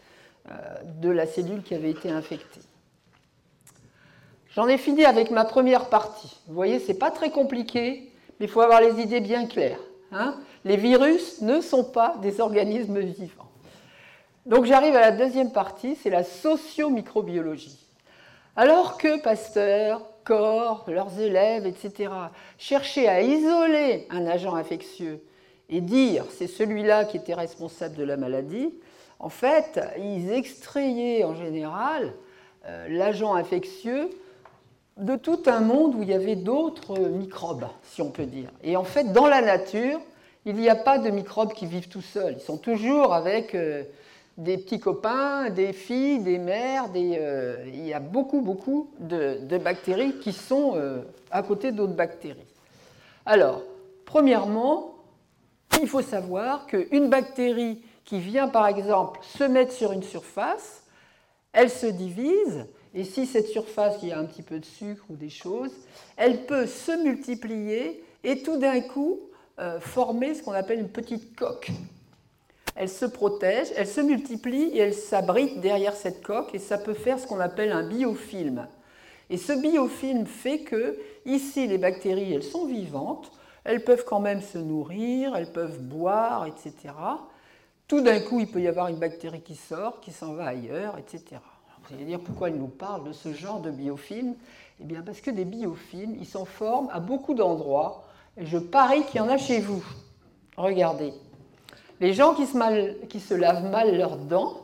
euh, 0.50 0.52
de 1.00 1.10
la 1.10 1.26
cellule 1.26 1.62
qui 1.62 1.74
avait 1.74 1.90
été 1.90 2.10
infectée. 2.10 2.60
J'en 4.54 4.66
ai 4.66 4.78
fini 4.78 5.04
avec 5.04 5.30
ma 5.30 5.44
première 5.44 5.88
partie. 5.88 6.40
Vous 6.46 6.54
voyez, 6.54 6.80
ce 6.80 6.88
n'est 6.88 6.98
pas 6.98 7.10
très 7.10 7.30
compliqué, 7.30 8.10
mais 8.38 8.46
il 8.46 8.48
faut 8.48 8.60
avoir 8.60 8.80
les 8.80 9.00
idées 9.00 9.20
bien 9.20 9.46
claires. 9.46 9.80
Hein. 10.12 10.34
les 10.64 10.76
virus 10.76 11.40
ne 11.40 11.60
sont 11.60 11.84
pas 11.84 12.16
des 12.20 12.40
organismes 12.40 12.98
vivants. 12.98 13.48
Donc 14.44 14.64
j'arrive 14.64 14.96
à 14.96 15.00
la 15.00 15.12
deuxième 15.12 15.52
partie, 15.52 15.94
c'est 15.94 16.10
la 16.10 16.24
socio-microbiologie. 16.24 17.78
Alors 18.56 18.98
que 18.98 19.20
Pasteur, 19.22 20.02
Corps, 20.24 20.84
leurs 20.88 21.20
élèves, 21.20 21.66
etc., 21.66 22.12
cherchaient 22.58 23.08
à 23.08 23.22
isoler 23.22 24.06
un 24.10 24.26
agent 24.26 24.54
infectieux 24.54 25.22
et 25.68 25.80
dire 25.80 26.24
c'est 26.30 26.46
celui-là 26.46 27.04
qui 27.04 27.16
était 27.16 27.34
responsable 27.34 27.96
de 27.96 28.04
la 28.04 28.16
maladie, 28.16 28.72
en 29.18 29.28
fait, 29.28 29.80
ils 29.98 30.32
extrayaient 30.32 31.24
en 31.24 31.34
général 31.34 32.14
euh, 32.66 32.88
l'agent 32.88 33.34
infectieux 33.34 34.10
de 34.96 35.16
tout 35.16 35.42
un 35.46 35.60
monde 35.60 35.94
où 35.94 36.02
il 36.02 36.08
y 36.08 36.14
avait 36.14 36.36
d'autres 36.36 36.98
microbes, 36.98 37.66
si 37.82 38.02
on 38.02 38.10
peut 38.10 38.26
dire. 38.26 38.50
Et 38.62 38.76
en 38.76 38.84
fait, 38.84 39.12
dans 39.12 39.26
la 39.26 39.40
nature, 39.40 40.00
il 40.46 40.56
n'y 40.56 40.68
a 40.68 40.74
pas 40.74 40.98
de 40.98 41.10
microbes 41.10 41.52
qui 41.52 41.66
vivent 41.66 41.88
tout 41.88 42.02
seuls. 42.02 42.34
Ils 42.38 42.42
sont 42.42 42.56
toujours 42.56 43.14
avec 43.14 43.54
euh, 43.54 43.84
des 44.40 44.56
petits 44.56 44.80
copains, 44.80 45.50
des 45.50 45.74
filles, 45.74 46.20
des 46.20 46.38
mères. 46.38 46.86
Euh, 46.96 47.62
il 47.66 47.86
y 47.86 47.92
a 47.92 48.00
beaucoup, 48.00 48.40
beaucoup 48.40 48.90
de, 48.98 49.58
bactéries 49.58 50.18
qui 50.18 50.32
sont 50.32 50.72
euh, 50.76 51.02
à 51.30 51.42
côté 51.42 51.72
d'autres 51.72 51.92
bactéries. 51.92 52.40
Alors, 53.26 53.62
premièrement, 54.06 54.94
il 55.80 55.86
faut 55.86 56.00
savoir 56.00 56.66
qu'une 56.66 57.10
bactérie 57.10 57.82
qui 58.06 58.18
vient, 58.18 58.48
par 58.48 58.66
exemple, 58.66 59.20
se 59.22 59.44
mettre 59.44 59.72
sur 59.72 59.92
une 59.92 60.02
surface, 60.02 60.84
elle 61.52 61.70
se 61.70 61.86
divise 61.86 62.66
et 62.94 63.04
si 63.04 63.26
cette 63.26 63.46
surface, 63.46 63.98
il 64.02 64.08
y 64.08 64.12
a 64.12 64.18
un 64.18 64.24
petit 64.24 64.42
peu 64.42 64.58
de 64.58 64.64
sucre 64.64 65.04
ou 65.10 65.16
des 65.16 65.28
choses, 65.28 65.72
elle 66.16 66.46
peut 66.46 66.66
se 66.66 66.92
multiplier 67.04 68.02
et 68.24 68.42
tout 68.42 68.56
d'un 68.56 68.80
coup 68.80 69.20
euh, 69.58 69.78
former 69.80 70.34
ce 70.34 70.42
qu'on 70.42 70.52
appelle 70.52 70.80
une 70.80 70.88
petite 70.88 71.36
coque. 71.36 71.70
Elle 72.80 72.88
se 72.88 73.04
protège, 73.04 73.68
elle 73.76 73.86
se 73.86 74.00
multiplie 74.00 74.70
et 74.72 74.78
elle 74.78 74.94
s'abrite 74.94 75.60
derrière 75.60 75.94
cette 75.94 76.22
coque 76.22 76.54
et 76.54 76.58
ça 76.58 76.78
peut 76.78 76.94
faire 76.94 77.18
ce 77.18 77.26
qu'on 77.26 77.38
appelle 77.38 77.72
un 77.72 77.86
biofilm. 77.86 78.66
Et 79.28 79.36
ce 79.36 79.52
biofilm 79.52 80.24
fait 80.24 80.60
que 80.60 80.98
ici 81.26 81.66
les 81.66 81.76
bactéries, 81.76 82.32
elles 82.32 82.42
sont 82.42 82.64
vivantes, 82.64 83.32
elles 83.64 83.84
peuvent 83.84 84.06
quand 84.06 84.20
même 84.20 84.40
se 84.40 84.56
nourrir, 84.56 85.36
elles 85.36 85.52
peuvent 85.52 85.78
boire, 85.78 86.46
etc. 86.46 86.94
Tout 87.86 88.00
d'un 88.00 88.18
coup, 88.18 88.40
il 88.40 88.50
peut 88.50 88.62
y 88.62 88.68
avoir 88.68 88.88
une 88.88 88.98
bactérie 88.98 89.42
qui 89.42 89.56
sort, 89.56 90.00
qui 90.00 90.10
s'en 90.10 90.32
va 90.32 90.46
ailleurs, 90.46 90.96
etc. 90.96 91.38
Vous 91.86 91.94
allez 91.94 92.06
dire 92.06 92.20
pourquoi 92.20 92.48
il 92.48 92.56
nous 92.56 92.68
parle 92.68 93.04
de 93.04 93.12
ce 93.12 93.34
genre 93.34 93.60
de 93.60 93.70
biofilms 93.70 94.36
Eh 94.80 94.84
bien 94.84 95.02
parce 95.02 95.20
que 95.20 95.30
des 95.30 95.44
biofilms, 95.44 96.16
ils 96.18 96.26
s'en 96.26 96.46
forment 96.46 96.88
à 96.94 97.00
beaucoup 97.00 97.34
d'endroits. 97.34 98.04
Et 98.38 98.46
je 98.46 98.56
parie 98.56 99.04
qu'il 99.04 99.16
y 99.18 99.20
en 99.20 99.28
a 99.28 99.36
chez 99.36 99.60
vous. 99.60 99.84
Regardez. 100.56 101.12
Les 102.00 102.14
gens 102.14 102.34
qui 102.34 102.46
se, 102.46 103.34
lavent 103.34 103.70
mal 103.70 103.96
leurs 103.96 104.16
dents, 104.16 104.54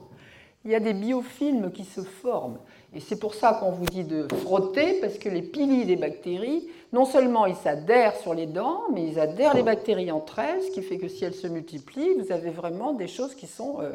il 0.65 0.71
y 0.71 0.75
a 0.75 0.81
des 0.81 0.95
biofilms 0.95 1.71
qui 1.71 1.85
se 1.85 2.01
forment. 2.01 2.59
Et 2.95 3.01
c'est 3.01 3.19
pour 3.19 3.35
ça 3.35 3.53
qu'on 3.61 3.71
vous 3.71 3.85
dit 3.85 4.05
de 4.05 4.27
frotter, 4.43 5.01
parce 5.01 5.19
que 5.19 5.29
les 5.29 5.43
piliers 5.43 5.85
des 5.85 5.97
bactéries, 5.97 6.67
non 6.93 7.05
seulement 7.05 7.45
ils 7.45 7.55
s'adhèrent 7.57 8.17
sur 8.17 8.33
les 8.33 8.47
dents, 8.47 8.85
mais 8.93 9.07
ils 9.07 9.21
adhèrent 9.21 9.55
les 9.55 9.63
bactéries 9.63 10.11
entre 10.11 10.39
elles, 10.39 10.63
ce 10.63 10.71
qui 10.71 10.83
fait 10.83 10.97
que 10.97 11.09
si 11.09 11.25
elles 11.25 11.35
se 11.35 11.47
multiplient, 11.47 12.15
vous 12.15 12.33
avez 12.33 12.51
vraiment 12.51 12.95
des 12.95 13.07
choses 13.07 13.35
qui 13.35 13.47
sont 13.47 13.81
euh, 13.81 13.93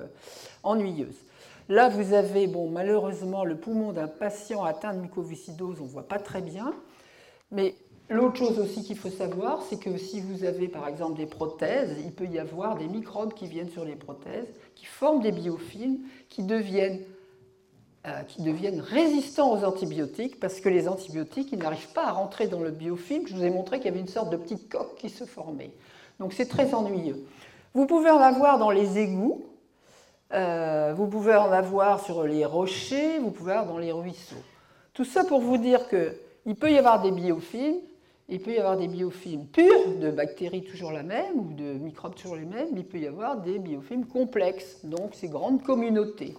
ennuyeuses. 0.64 1.26
Là, 1.68 1.90
vous 1.90 2.14
avez, 2.14 2.48
bon, 2.48 2.70
malheureusement, 2.70 3.44
le 3.44 3.56
poumon 3.56 3.92
d'un 3.92 4.08
patient 4.08 4.64
atteint 4.64 4.94
de 4.94 5.00
mucoviscidose, 5.00 5.78
on 5.80 5.86
ne 5.86 5.90
voit 5.90 6.08
pas 6.08 6.20
très 6.20 6.42
bien. 6.42 6.74
Mais 7.52 7.76
l'autre 8.12 8.38
chose 8.38 8.60
aussi 8.60 8.84
qu'il 8.84 8.98
faut 8.98 9.10
savoir, 9.10 9.62
c'est 9.70 9.80
que 9.80 9.98
si 9.98 10.20
vous 10.20 10.44
avez 10.44 10.68
par 10.68 10.88
exemple 10.88 11.18
des 11.18 11.26
prothèses, 11.26 11.96
il 12.04 12.12
peut 12.12 12.26
y 12.26 12.40
avoir 12.40 12.76
des 12.76 12.88
microbes 12.88 13.34
qui 13.34 13.48
viennent 13.48 13.70
sur 13.70 13.86
les 13.86 13.96
prothèses, 13.96 14.48
qui 14.76 14.86
forment 14.86 15.22
des 15.22 15.32
biofilms, 15.32 16.00
qui 16.30 16.44
deviennent, 16.44 17.00
euh, 18.06 18.22
qui 18.24 18.42
deviennent 18.42 18.82
résistants 18.82 19.54
aux 19.54 19.64
antibiotiques, 19.64 20.40
parce 20.40 20.60
que 20.60 20.70
les 20.70 20.88
antibiotiques, 20.88 21.50
ils 21.52 21.60
n'arrivent 21.60 21.94
pas 21.94 22.08
à 22.08 22.12
rentrer 22.12 22.48
dans 22.48 22.60
le 22.60 22.72
biofilm. 22.72 23.28
Je 23.28 23.34
vous 23.34 23.44
ai 23.44 23.50
montré 23.50 23.78
qu'il 23.78 23.86
y 23.86 23.90
avait 23.90 24.00
une 24.00 24.08
sorte 24.08 24.30
de 24.30 24.38
petite 24.38 24.70
coque 24.70 24.96
qui 24.96 25.10
se 25.10 25.24
formait. 25.24 25.72
Donc 26.20 26.34
c'est 26.34 26.48
très 26.48 26.74
ennuyeux. 26.74 27.26
Vous 27.74 27.86
pouvez 27.86 28.10
en 28.10 28.20
avoir 28.20 28.60
dans 28.60 28.72
les 28.72 29.00
égouts, 29.00 29.46
euh, 30.34 30.94
vous 30.96 31.08
pouvez 31.08 31.36
en 31.36 31.52
avoir 31.52 32.04
sur 32.04 32.24
les 32.24 32.46
rochers, 32.46 33.20
vous 33.20 33.32
pouvez 33.32 33.54
en 33.54 33.60
avoir 33.60 33.76
dans 33.76 33.80
les 33.80 33.92
ruisseaux. 33.92 34.44
Tout 34.94 35.06
ça 35.06 35.24
pour 35.24 35.40
vous 35.40 35.58
dire 35.58 35.88
qu'il 35.88 36.56
peut 36.56 36.72
y 36.72 36.78
avoir 36.78 37.02
des 37.02 37.12
biofilms, 37.12 37.78
il 38.32 38.40
peut 38.40 38.54
y 38.54 38.58
avoir 38.58 38.78
des 38.78 38.88
biofilms 38.88 39.46
purs, 39.46 40.00
de 40.00 40.10
bactéries 40.10 40.64
toujours 40.64 40.92
la 40.92 41.04
même, 41.04 41.38
ou 41.38 41.54
de 41.54 41.74
microbes 41.74 42.16
toujours 42.16 42.38
les 42.38 42.46
mêmes, 42.46 42.70
mais 42.74 42.80
il 42.80 42.86
peut 42.86 42.98
y 42.98 43.06
avoir 43.06 43.42
des 43.42 43.60
biofilms 43.60 44.06
complexes, 44.06 44.80
donc 44.84 45.14
ces 45.14 45.28
grandes 45.28 45.62
communautés. 45.62 46.36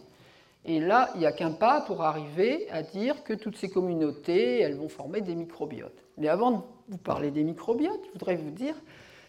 Et 0.64 0.80
là, 0.80 1.10
il 1.14 1.20
n'y 1.20 1.26
a 1.26 1.32
qu'un 1.32 1.52
pas 1.52 1.82
pour 1.82 2.02
arriver 2.02 2.66
à 2.70 2.82
dire 2.82 3.22
que 3.24 3.34
toutes 3.34 3.56
ces 3.56 3.68
communautés, 3.68 4.60
elles 4.60 4.76
vont 4.76 4.88
former 4.88 5.20
des 5.20 5.34
microbiotes. 5.34 6.02
Mais 6.18 6.28
avant 6.28 6.50
de 6.50 6.62
vous 6.88 6.98
parler 6.98 7.30
des 7.30 7.44
microbiotes, 7.44 8.00
je 8.06 8.12
voudrais 8.12 8.36
vous 8.36 8.50
dire 8.50 8.74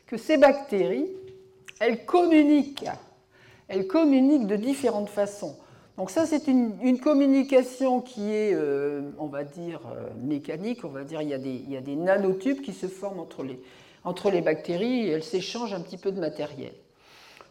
que 0.08 0.18
ces 0.18 0.38
bactéries, 0.38 1.10
elles 1.80 2.06
communiquent 2.06 2.90
elles 3.68 3.88
communiquent 3.88 4.48
de 4.48 4.56
différentes 4.56 5.10
façons. 5.10 5.56
Donc 5.98 6.10
ça, 6.10 6.26
c'est 6.26 6.48
une, 6.48 7.00
communication 7.00 8.02
qui 8.02 8.32
est, 8.34 8.54
euh, 8.54 9.12
on 9.20 9.28
va 9.28 9.44
dire, 9.44 9.82
euh, 9.96 10.10
mécanique. 10.18 10.84
On 10.84 10.90
va 10.90 11.04
dire, 11.04 11.22
il 11.22 11.30
y, 11.30 11.34
a 11.34 11.82
des, 11.82 11.96
nanotubes 11.96 12.62
qui 12.62 12.74
se 12.74 12.88
forment 12.88 13.20
entre 13.20 13.44
les, 13.44 13.62
entre 14.04 14.32
les 14.32 14.42
bactéries 14.42 15.08
et 15.08 15.10
elles 15.10 15.24
s'échangent 15.24 15.74
un 15.74 15.82
petit 15.82 15.98
peu 15.98 16.12
de 16.12 16.20
matériel. 16.20 16.74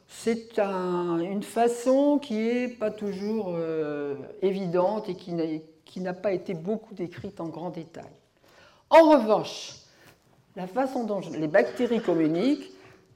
C'est 0.08 0.58
une 0.58 1.42
façon 1.42 2.18
qui 2.18 2.34
n'est 2.34 2.68
pas 2.68 2.90
toujours 2.90 3.54
euh, 3.54 4.16
évidente 4.42 5.08
et 5.08 5.14
qui 5.14 6.00
n'a 6.00 6.12
pas 6.12 6.32
été 6.32 6.52
beaucoup 6.52 6.94
décrite 6.94 7.40
en 7.40 7.48
grand 7.48 7.70
détail. 7.70 8.10
En 8.90 9.08
revanche, 9.08 9.76
la 10.56 10.66
façon 10.66 11.04
dont 11.04 11.20
les 11.20 11.48
bactéries 11.48 12.02
communiquent, 12.02 12.70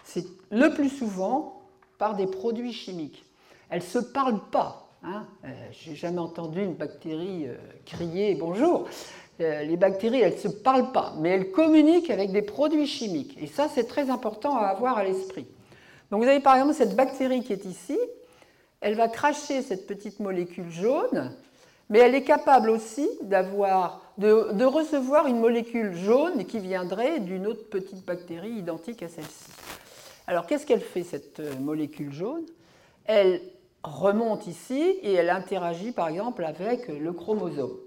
c'est 0.04 0.24
le 0.50 0.72
plus 0.72 0.88
souvent 0.88 1.62
par 1.98 2.14
des 2.14 2.26
produits 2.26 2.72
chimiques. 2.72 3.24
Elles 3.68 3.82
ne 3.82 3.86
se 3.86 3.98
parlent 3.98 4.48
pas. 4.50 4.85
Hein. 5.06 5.24
Euh, 5.44 5.48
Je 5.70 5.90
n'ai 5.90 5.96
jamais 5.96 6.18
entendu 6.18 6.60
une 6.62 6.74
bactérie 6.74 7.46
euh, 7.46 7.54
crier 7.84 8.34
bonjour. 8.34 8.88
Euh, 9.40 9.62
les 9.62 9.76
bactéries, 9.76 10.20
elles 10.20 10.34
ne 10.34 10.38
se 10.38 10.48
parlent 10.48 10.90
pas, 10.90 11.14
mais 11.18 11.28
elles 11.28 11.52
communiquent 11.52 12.10
avec 12.10 12.32
des 12.32 12.42
produits 12.42 12.88
chimiques. 12.88 13.36
Et 13.40 13.46
ça, 13.46 13.68
c'est 13.72 13.86
très 13.86 14.10
important 14.10 14.56
à 14.56 14.66
avoir 14.66 14.98
à 14.98 15.04
l'esprit. 15.04 15.46
Donc 16.10 16.22
vous 16.22 16.28
avez 16.28 16.40
par 16.40 16.56
exemple 16.56 16.74
cette 16.74 16.96
bactérie 16.96 17.42
qui 17.44 17.52
est 17.52 17.64
ici. 17.66 17.98
Elle 18.80 18.96
va 18.96 19.06
cracher 19.06 19.62
cette 19.62 19.86
petite 19.86 20.18
molécule 20.18 20.70
jaune, 20.70 21.32
mais 21.88 22.00
elle 22.00 22.14
est 22.14 22.24
capable 22.24 22.68
aussi 22.70 23.08
d'avoir, 23.22 24.00
de, 24.18 24.52
de 24.52 24.64
recevoir 24.64 25.28
une 25.28 25.38
molécule 25.38 25.94
jaune 25.94 26.44
qui 26.46 26.58
viendrait 26.58 27.20
d'une 27.20 27.46
autre 27.46 27.68
petite 27.68 28.04
bactérie 28.04 28.50
identique 28.50 29.02
à 29.04 29.08
celle-ci. 29.08 29.50
Alors 30.26 30.46
qu'est-ce 30.46 30.66
qu'elle 30.66 30.80
fait 30.80 31.04
cette 31.04 31.38
euh, 31.38 31.54
molécule 31.60 32.12
jaune? 32.12 32.44
Elle 33.04 33.40
remonte 33.86 34.46
ici 34.46 34.80
et 35.02 35.12
elle 35.14 35.30
interagit 35.30 35.92
par 35.92 36.08
exemple 36.08 36.44
avec 36.44 36.88
le 36.88 37.12
chromosome. 37.12 37.78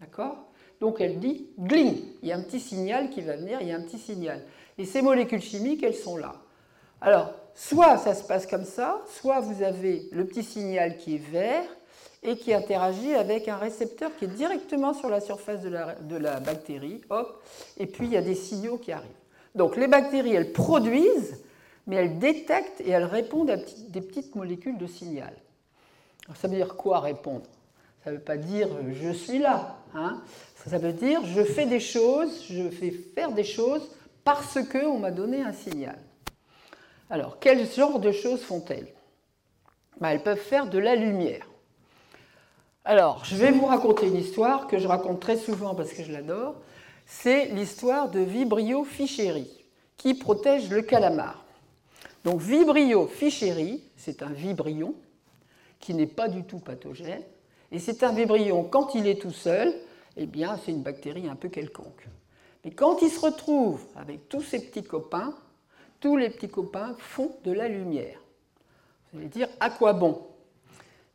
D'accord? 0.00 0.36
Donc 0.80 1.00
elle 1.00 1.18
dit 1.18 1.50
gling, 1.58 2.02
il 2.22 2.28
y 2.28 2.32
a 2.32 2.36
un 2.36 2.42
petit 2.42 2.60
signal 2.60 3.10
qui 3.10 3.20
va 3.20 3.36
venir, 3.36 3.58
il 3.60 3.68
y 3.68 3.72
a 3.72 3.76
un 3.76 3.82
petit 3.82 3.98
signal. 3.98 4.42
Et 4.78 4.84
ces 4.84 5.02
molécules 5.02 5.40
chimiques, 5.40 5.82
elles 5.82 5.94
sont 5.94 6.16
là. 6.16 6.34
Alors, 7.00 7.32
soit 7.54 7.98
ça 7.98 8.14
se 8.14 8.24
passe 8.24 8.46
comme 8.46 8.64
ça, 8.64 9.02
soit 9.06 9.40
vous 9.40 9.62
avez 9.62 10.08
le 10.12 10.26
petit 10.26 10.42
signal 10.42 10.96
qui 10.96 11.16
est 11.16 11.30
vert 11.30 11.64
et 12.22 12.36
qui 12.36 12.52
interagit 12.54 13.14
avec 13.14 13.48
un 13.48 13.56
récepteur 13.56 14.10
qui 14.16 14.24
est 14.24 14.28
directement 14.28 14.94
sur 14.94 15.08
la 15.08 15.20
surface 15.20 15.60
de 15.60 15.68
la, 15.68 15.94
de 15.94 16.16
la 16.16 16.40
bactérie, 16.40 17.02
hop, 17.10 17.42
et 17.76 17.86
puis 17.86 18.06
il 18.06 18.12
y 18.12 18.16
a 18.16 18.22
des 18.22 18.34
signaux 18.34 18.78
qui 18.78 18.92
arrivent. 18.92 19.10
Donc 19.54 19.76
les 19.76 19.86
bactéries, 19.86 20.34
elles 20.34 20.52
produisent 20.52 21.43
mais 21.86 21.96
elles 21.96 22.18
détectent 22.18 22.80
et 22.80 22.90
elles 22.90 23.04
répondent 23.04 23.50
à 23.50 23.56
des 23.56 24.00
petites 24.00 24.34
molécules 24.34 24.78
de 24.78 24.86
signal. 24.86 25.34
ça 26.34 26.48
veut 26.48 26.56
dire 26.56 26.76
quoi 26.76 27.00
répondre? 27.00 27.46
Ça 28.02 28.10
ne 28.10 28.16
veut 28.16 28.22
pas 28.22 28.36
dire 28.36 28.68
euh, 28.68 28.92
je 28.92 29.12
suis 29.12 29.38
là. 29.38 29.78
Hein? 29.94 30.20
Ça 30.66 30.78
veut 30.78 30.92
dire 30.92 31.20
je 31.24 31.42
fais 31.42 31.66
des 31.66 31.80
choses, 31.80 32.44
je 32.48 32.68
fais 32.68 32.90
faire 32.90 33.32
des 33.32 33.44
choses 33.44 33.88
parce 34.24 34.58
qu'on 34.68 34.98
m'a 34.98 35.10
donné 35.10 35.42
un 35.42 35.52
signal. 35.52 35.98
Alors, 37.10 37.38
quel 37.38 37.70
genre 37.70 37.98
de 38.00 38.12
choses 38.12 38.42
font-elles? 38.42 38.88
Ben, 40.00 40.08
Elles 40.10 40.22
peuvent 40.22 40.38
faire 40.38 40.68
de 40.68 40.78
la 40.78 40.96
lumière. 40.96 41.46
Alors, 42.84 43.24
je 43.24 43.36
vais 43.36 43.50
vous 43.50 43.66
raconter 43.66 44.06
une 44.06 44.16
histoire 44.16 44.66
que 44.66 44.78
je 44.78 44.88
raconte 44.88 45.20
très 45.20 45.36
souvent 45.36 45.74
parce 45.74 45.92
que 45.92 46.02
je 46.02 46.12
l'adore. 46.12 46.56
C'est 47.06 47.46
l'histoire 47.46 48.10
de 48.10 48.20
Vibrio 48.20 48.84
fischeri, 48.84 49.50
qui 49.96 50.14
protège 50.14 50.70
le 50.70 50.82
calamar. 50.82 51.43
Donc, 52.24 52.40
Vibrio 52.40 53.06
fischeri, 53.06 53.82
c'est 53.96 54.22
un 54.22 54.32
vibrion 54.32 54.94
qui 55.78 55.92
n'est 55.92 56.06
pas 56.06 56.28
du 56.28 56.44
tout 56.44 56.58
pathogène. 56.58 57.22
Et 57.70 57.78
c'est 57.78 58.02
un 58.02 58.12
vibrion, 58.12 58.64
quand 58.64 58.94
il 58.94 59.06
est 59.06 59.20
tout 59.20 59.30
seul, 59.30 59.74
eh 60.16 60.26
bien, 60.26 60.58
c'est 60.64 60.70
une 60.70 60.82
bactérie 60.82 61.28
un 61.28 61.36
peu 61.36 61.48
quelconque. 61.48 62.08
Mais 62.64 62.70
quand 62.70 63.02
il 63.02 63.10
se 63.10 63.20
retrouve 63.20 63.84
avec 63.94 64.28
tous 64.28 64.42
ses 64.42 64.60
petits 64.60 64.84
copains, 64.84 65.34
tous 66.00 66.16
les 66.16 66.30
petits 66.30 66.48
copains 66.48 66.96
font 66.98 67.36
de 67.44 67.52
la 67.52 67.68
lumière. 67.68 68.18
Vous 69.12 69.18
allez 69.18 69.28
dire, 69.28 69.48
à 69.60 69.70
quoi 69.70 69.92
bon? 69.92 70.22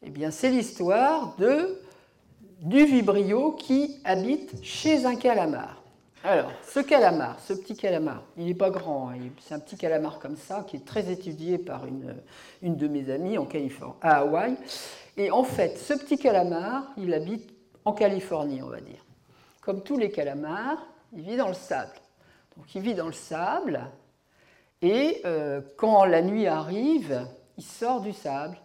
Eh 0.04 0.10
bien, 0.10 0.32
c'est 0.32 0.50
l'histoire 0.50 1.36
de, 1.38 1.82
du 2.62 2.86
vibrio 2.86 3.54
qui 3.54 4.00
habite 4.04 4.64
chez 4.64 5.06
un 5.06 5.16
calamar. 5.16 5.79
Alors, 6.24 6.52
ce 6.68 6.82
calamar, 6.82 7.40
ce 7.40 7.54
petit 7.54 7.78
calamar, 7.78 8.24
il 8.36 8.46
n'est 8.46 8.54
pas 8.54 8.70
grand, 8.70 9.10
hein, 9.10 9.18
c'est 9.40 9.54
un 9.54 9.60
petit 9.60 9.78
calamar 9.78 10.20
comme 10.20 10.36
ça 10.36 10.66
qui 10.68 10.76
est 10.76 10.86
très 10.86 11.10
étudié 11.10 11.58
par 11.58 11.86
une, 11.86 12.14
une 12.62 12.76
de 12.76 12.88
mes 12.90 13.10
amies 13.10 13.38
en 13.38 13.46
Californie, 13.46 13.96
à 14.02 14.18
Hawaï. 14.18 14.58
Et 15.16 15.32
en 15.32 15.46
fait, 15.46 15.78
ce 15.78 15.94
petit 15.94 16.18
calamar, 16.18 16.84
il 16.98 17.14
habite 17.14 17.50
en 17.86 17.94
Californie, 17.94 18.62
on 18.62 18.68
va 18.68 18.82
dire. 18.82 19.06
Comme 19.62 19.82
tous 19.82 19.98
les 19.98 20.12
calamars, 20.12 20.86
il 21.14 21.22
vit 21.22 21.38
dans 21.38 21.48
le 21.48 21.54
sable. 21.54 21.94
Donc 22.58 22.76
il 22.76 22.82
vit 22.82 22.96
dans 22.96 23.08
le 23.08 23.14
sable 23.14 23.90
et 24.82 25.22
euh, 25.26 25.62
quand 25.78 26.04
la 26.06 26.22
nuit 26.22 26.48
arrive, 26.48 27.26
il 27.58 27.64
sort 27.64 28.02
du 28.02 28.14
sable 28.14 28.58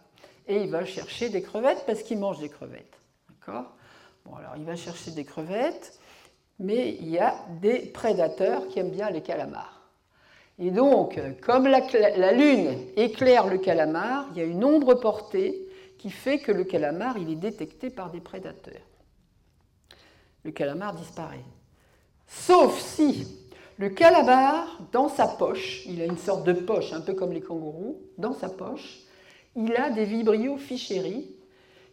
et 0.47 0.61
il 0.61 0.69
va 0.69 0.85
chercher 0.85 1.29
des 1.29 1.41
crevettes 1.41 1.83
parce 1.85 2.03
qu'il 2.03 2.19
mange 2.19 2.39
des 2.39 2.49
crevettes. 2.49 2.99
D'accord? 3.29 3.73
Bon, 4.25 4.35
alors 4.35 4.53
il 4.57 4.65
va 4.65 4.75
chercher 4.75 5.11
des 5.11 5.23
crevettes, 5.23 5.97
mais 6.59 6.97
il 6.99 7.09
y 7.09 7.19
a 7.19 7.35
des 7.61 7.79
prédateurs 7.79 8.67
qui 8.67 8.79
aiment 8.79 8.91
bien 8.91 9.09
les 9.09 9.21
calamars. 9.21 9.89
Et 10.57 10.71
donc, 10.71 11.19
comme 11.41 11.67
la, 11.67 12.31
lune 12.31 12.77
éclaire 12.95 13.47
le 13.47 13.57
calamar, 13.57 14.27
il 14.31 14.37
y 14.37 14.41
a 14.41 14.45
une 14.45 14.63
ombre 14.63 14.93
portée 14.93 15.67
qui 15.97 16.09
fait 16.09 16.39
que 16.39 16.51
le 16.51 16.63
calamar 16.63 17.17
il 17.17 17.29
est 17.29 17.35
détecté 17.35 17.89
par 17.89 18.09
des 18.09 18.21
prédateurs. 18.21 18.81
Le 20.43 20.51
calamar 20.51 20.95
disparaît. 20.95 21.43
Sauf 22.27 22.79
si 22.79 23.27
le 23.77 23.89
calamar, 23.89 24.79
dans 24.93 25.09
sa 25.09 25.27
poche, 25.27 25.83
il 25.85 26.01
a 26.01 26.05
une 26.05 26.17
sorte 26.17 26.45
de 26.45 26.53
poche, 26.53 26.93
un 26.93 27.01
peu 27.01 27.13
comme 27.13 27.33
les 27.33 27.41
kangourous, 27.41 27.99
dans 28.17 28.33
sa 28.33 28.47
poche, 28.47 29.01
il 29.57 29.75
a 29.75 29.89
des 29.89 30.05
vibrio 30.05 30.57
fischeri 30.57 31.29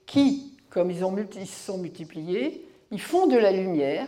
qui, 0.06 0.56
comme 0.70 0.92
ils, 0.92 1.04
ils 1.36 1.46
se 1.46 1.66
sont 1.66 1.78
multipliés, 1.78 2.68
ils 2.92 3.00
font 3.00 3.26
de 3.26 3.36
la 3.36 3.50
lumière, 3.50 4.06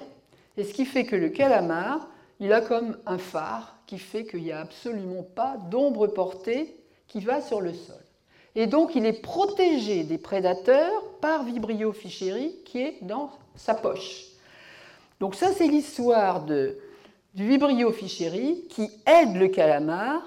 et 0.57 0.65
ce 0.65 0.73
qui 0.73 0.85
fait 0.85 1.05
que 1.05 1.17
le 1.17 1.29
calamar, 1.29 2.09
il 2.41 2.53
a 2.53 2.61
comme 2.61 2.97
un 3.07 3.19
phare 3.19 3.77
qui 3.87 3.99
fait 3.99 4.25
qu'il 4.25 4.43
n'y 4.43 4.53
a 4.53 4.61
absolument 4.61 5.23
pas 5.23 5.57
d'ombre 5.71 6.07
portée 6.07 6.77
qui 7.09 7.21
va 7.21 7.41
sur 7.41 7.61
le 7.61 7.73
sol. 7.73 7.97
Et 8.55 8.67
donc 8.67 8.95
il 8.95 9.05
est 9.05 9.21
protégé 9.21 10.05
des 10.05 10.19
prédateurs 10.19 11.03
par 11.21 11.45
Vibrio 11.45 11.93
fischeri 11.93 12.57
qui 12.65 12.81
est 12.81 12.99
dans 13.03 13.31
sa 13.57 13.75
poche. 13.75 14.27
Donc 15.21 15.35
ça, 15.35 15.53
c'est 15.53 15.67
l'histoire 15.67 16.45
du 16.45 16.69
Vibrio 17.35 17.91
fischeri 17.93 18.67
qui 18.69 18.91
aide 19.07 19.37
le 19.37 19.49
calamar, 19.49 20.23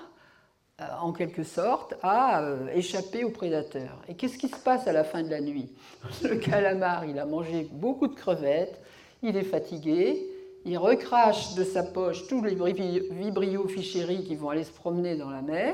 euh, 0.82 0.86
en 1.02 1.12
quelque 1.12 1.44
sorte, 1.44 1.96
à 2.02 2.42
euh, 2.42 2.68
échapper 2.74 3.24
aux 3.24 3.30
prédateurs. 3.30 4.02
Et 4.08 4.16
qu'est-ce 4.16 4.38
qui 4.38 4.48
se 4.48 4.58
passe 4.58 4.88
à 4.88 4.94
la 4.94 5.04
fin 5.04 5.24
de 5.24 5.30
la 5.30 5.42
nuit? 5.42 5.70
Le 6.24 6.36
calamar, 6.36 7.06
il 7.06 7.20
a 7.20 7.26
mangé 7.26 7.68
beaucoup 7.72 8.08
de 8.08 8.16
crevettes, 8.16 8.80
il 9.24 9.36
est 9.38 9.44
fatigué, 9.44 10.28
il 10.66 10.78
recrache 10.78 11.56
de 11.56 11.64
sa 11.64 11.84
poche 11.84 12.28
tous 12.28 12.44
les 12.44 12.56
Vibrio 12.56 13.68
fischeri 13.68 14.24
qui 14.24 14.36
vont 14.36 14.50
aller 14.50 14.64
se 14.64 14.72
promener 14.72 15.16
dans 15.16 15.30
la 15.30 15.42
mer, 15.42 15.74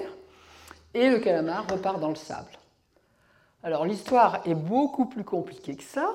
et 0.93 1.09
le 1.09 1.19
calamar 1.19 1.65
repart 1.71 1.99
dans 1.99 2.09
le 2.09 2.15
sable. 2.15 2.51
Alors 3.63 3.85
l'histoire 3.85 4.41
est 4.45 4.55
beaucoup 4.55 5.05
plus 5.05 5.23
compliquée 5.23 5.75
que 5.75 5.83
ça, 5.83 6.09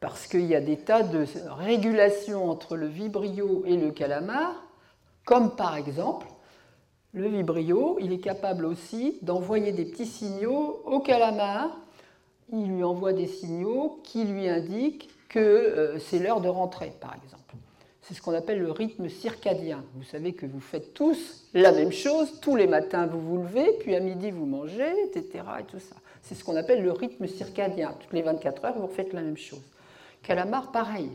parce 0.00 0.26
qu'il 0.26 0.46
y 0.46 0.54
a 0.54 0.60
des 0.60 0.76
tas 0.76 1.02
de 1.02 1.26
régulations 1.48 2.50
entre 2.50 2.76
le 2.76 2.86
vibrio 2.86 3.64
et 3.66 3.76
le 3.76 3.90
calamar, 3.90 4.62
comme 5.24 5.56
par 5.56 5.76
exemple, 5.76 6.26
le 7.14 7.28
vibrio, 7.28 7.96
il 8.00 8.12
est 8.12 8.18
capable 8.18 8.66
aussi 8.66 9.18
d'envoyer 9.22 9.72
des 9.72 9.84
petits 9.84 10.06
signaux 10.06 10.82
au 10.84 10.98
calamar. 10.98 11.70
Il 12.52 12.66
lui 12.66 12.82
envoie 12.82 13.12
des 13.12 13.28
signaux 13.28 14.00
qui 14.02 14.24
lui 14.24 14.48
indiquent 14.48 15.08
que 15.34 15.40
euh, 15.40 15.98
c'est 15.98 16.20
l'heure 16.20 16.40
de 16.40 16.48
rentrer, 16.48 16.92
par 17.00 17.12
exemple. 17.22 17.56
C'est 18.02 18.14
ce 18.14 18.22
qu'on 18.22 18.34
appelle 18.34 18.60
le 18.60 18.70
rythme 18.70 19.08
circadien. 19.08 19.82
Vous 19.94 20.04
savez 20.04 20.32
que 20.32 20.46
vous 20.46 20.60
faites 20.60 20.94
tous 20.94 21.48
la 21.54 21.72
même 21.72 21.90
chose. 21.90 22.38
Tous 22.40 22.54
les 22.54 22.68
matins, 22.68 23.06
vous 23.06 23.20
vous 23.20 23.38
levez, 23.38 23.72
puis 23.80 23.96
à 23.96 24.00
midi, 24.00 24.30
vous 24.30 24.46
mangez, 24.46 24.92
etc. 25.06 25.42
Et 25.58 25.64
tout 25.64 25.80
ça. 25.80 25.96
C'est 26.22 26.36
ce 26.36 26.44
qu'on 26.44 26.54
appelle 26.54 26.84
le 26.84 26.92
rythme 26.92 27.26
circadien. 27.26 27.96
Toutes 27.98 28.12
les 28.12 28.22
24 28.22 28.64
heures, 28.64 28.78
vous 28.78 28.86
faites 28.86 29.12
la 29.12 29.22
même 29.22 29.36
chose. 29.36 29.62
Calamar, 30.22 30.70
pareil. 30.70 31.10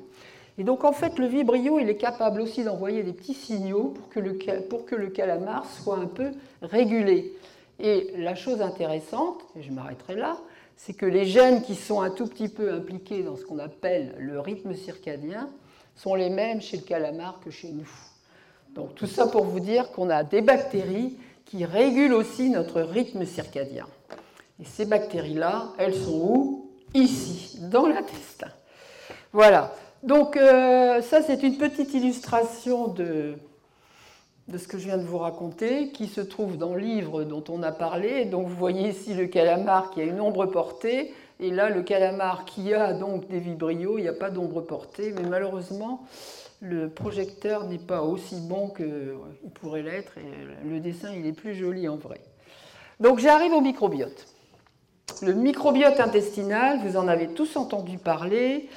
Et 0.58 0.63
donc 0.63 0.84
en 0.84 0.91
fait, 0.91 1.17
le 1.17 1.27
vibrio, 1.27 1.79
il 1.79 1.88
est 1.88 1.95
capable 1.95 2.41
aussi 2.41 2.65
d'envoyer 2.65 3.03
des 3.03 3.13
petits 3.13 3.34
signaux 3.34 3.93
pour 3.95 4.10
que, 4.10 4.19
le, 4.19 4.38
pour 4.67 4.86
que 4.86 4.95
le 4.95 5.08
calamar 5.08 5.65
soit 5.65 5.97
un 5.97 6.08
peu 6.08 6.32
régulé. 6.62 7.34
Et 7.79 8.12
la 8.17 8.36
chose 8.36 8.62
intéressante, 8.62 9.41
et 9.55 9.63
je 9.63 9.71
m'arrêterai 9.71 10.15
là, 10.15 10.38
c'est 10.80 10.94
que 10.94 11.06
les 11.06 11.26
gènes 11.26 11.62
qui 11.62 11.76
sont 11.76 12.00
un 12.00 12.10
tout 12.10 12.26
petit 12.26 12.48
peu 12.48 12.72
impliqués 12.72 13.22
dans 13.22 13.36
ce 13.36 13.44
qu'on 13.44 13.60
appelle 13.60 14.15
le 14.18 14.39
rythme 14.39 14.74
circadien 14.74 15.50
sont 15.94 16.15
les 16.15 16.30
mêmes 16.30 16.62
chez 16.62 16.78
le 16.78 16.84
calamar 16.84 17.42
que 17.44 17.52
chez 17.52 17.68
nous. 17.68 17.89
Donc 18.76 18.96
tout 18.96 19.06
ça 19.06 19.28
pour 19.28 19.44
vous 19.44 19.60
dire 19.60 19.92
qu'on 19.92 20.10
a 20.10 20.24
des 20.24 20.39
bactéries 20.39 21.18
qui 21.44 21.65
régulent 21.65 22.13
aussi 22.13 22.50
notre 22.50 22.80
rythme 22.82 23.26
circadien. 23.26 23.88
Et 24.62 24.63
ces 24.63 24.86
bactéries-là, 24.86 25.74
elles 25.78 25.96
sont 25.96 26.12
où? 26.12 26.72
Ici, 26.94 27.60
dans 27.60 27.86
l'intestin. 27.86 28.48
Voilà. 29.34 29.76
Donc 30.02 30.38
euh, 30.38 31.02
ça, 31.02 31.22
c'est 31.22 31.44
une 31.44 31.58
petite 31.58 31.94
illustration 31.94 32.88
de, 32.88 33.36
de 34.49 34.57
ce 34.57 34.67
que 34.67 34.79
je 34.79 34.88
viens 34.88 34.97
de 34.97 35.03
vous 35.03 35.19
raconter, 35.19 35.89
qui 35.89 36.07
se 36.07 36.21
trouve 36.21 36.57
dans 36.57 36.73
le 36.73 36.81
livre 36.81 37.23
dont 37.23 37.43
on 37.49 37.62
a 37.62 37.71
parlé. 37.71 38.25
Donc 38.25 38.47
vous 38.47 38.55
voyez 38.55 38.89
ici 38.89 39.13
le 39.13 39.27
calamar 39.27 39.91
qui 39.91 40.01
a 40.01 40.05
une 40.05 40.19
ombre 40.19 40.47
portée, 40.47 41.13
et 41.39 41.51
là 41.51 41.69
le 41.69 41.83
calamar 41.83 42.45
qui 42.45 42.73
a 42.73 42.93
donc 42.93 43.27
des 43.27 43.39
vibrios, 43.39 43.99
il 43.99 44.01
n'y 44.01 44.07
a 44.07 44.13
pas 44.13 44.31
d'ombre 44.31 44.62
portée, 44.62 45.13
mais 45.15 45.27
malheureusement 45.27 46.01
le 46.62 46.89
projecteur 46.89 47.65
n'est 47.65 47.77
pas 47.77 48.01
aussi 48.01 48.35
bon 48.41 48.69
qu'il 48.69 49.51
pourrait 49.53 49.83
l'être, 49.83 50.17
et 50.17 50.67
le 50.67 50.79
dessin 50.79 51.09
il 51.15 51.25
est 51.27 51.33
plus 51.33 51.53
joli 51.53 51.88
en 51.88 51.95
vrai. 51.95 52.19
Donc 52.99 53.19
j'arrive 53.19 53.53
au 53.53 53.62
microbiote. 53.62 54.25
Le 55.21 55.33
microbiote 55.33 55.99
intestinal, 55.99 56.79
vous 56.83 56.97
en 56.97 57.07
avez 57.07 57.27
tous 57.27 57.55
entendu 57.55 57.97
parler. 57.97 58.67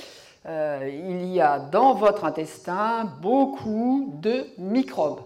Euh, 0.47 0.91
il 0.91 1.27
y 1.33 1.41
a 1.41 1.59
dans 1.59 1.95
votre 1.95 2.25
intestin 2.25 3.05
beaucoup 3.21 4.13
de 4.21 4.45
microbes. 4.59 5.21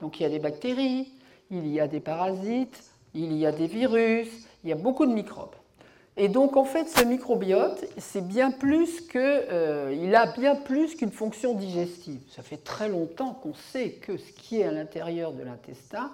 Donc 0.00 0.20
il 0.20 0.22
y 0.22 0.26
a 0.26 0.28
des 0.28 0.38
bactéries, 0.38 1.12
il 1.50 1.66
y 1.66 1.80
a 1.80 1.88
des 1.88 2.00
parasites, 2.00 2.82
il 3.14 3.32
y 3.36 3.46
a 3.46 3.52
des 3.52 3.66
virus, 3.66 4.28
il 4.64 4.70
y 4.70 4.72
a 4.72 4.76
beaucoup 4.76 5.06
de 5.06 5.12
microbes. 5.12 5.54
Et 6.16 6.28
donc 6.28 6.56
en 6.56 6.64
fait, 6.64 6.88
ce 6.88 7.04
microbiote, 7.04 7.84
c'est 7.96 8.26
bien 8.26 8.50
plus 8.50 9.00
que, 9.02 9.18
euh, 9.18 9.96
il 9.96 10.14
a 10.14 10.26
bien 10.26 10.56
plus 10.56 10.96
qu'une 10.96 11.12
fonction 11.12 11.54
digestive. 11.54 12.20
Ça 12.28 12.42
fait 12.42 12.56
très 12.56 12.88
longtemps 12.88 13.34
qu'on 13.34 13.54
sait 13.54 13.92
que 13.92 14.16
ce 14.16 14.32
qui 14.32 14.60
est 14.60 14.64
à 14.64 14.72
l'intérieur 14.72 15.32
de 15.32 15.42
l'intestin 15.42 16.10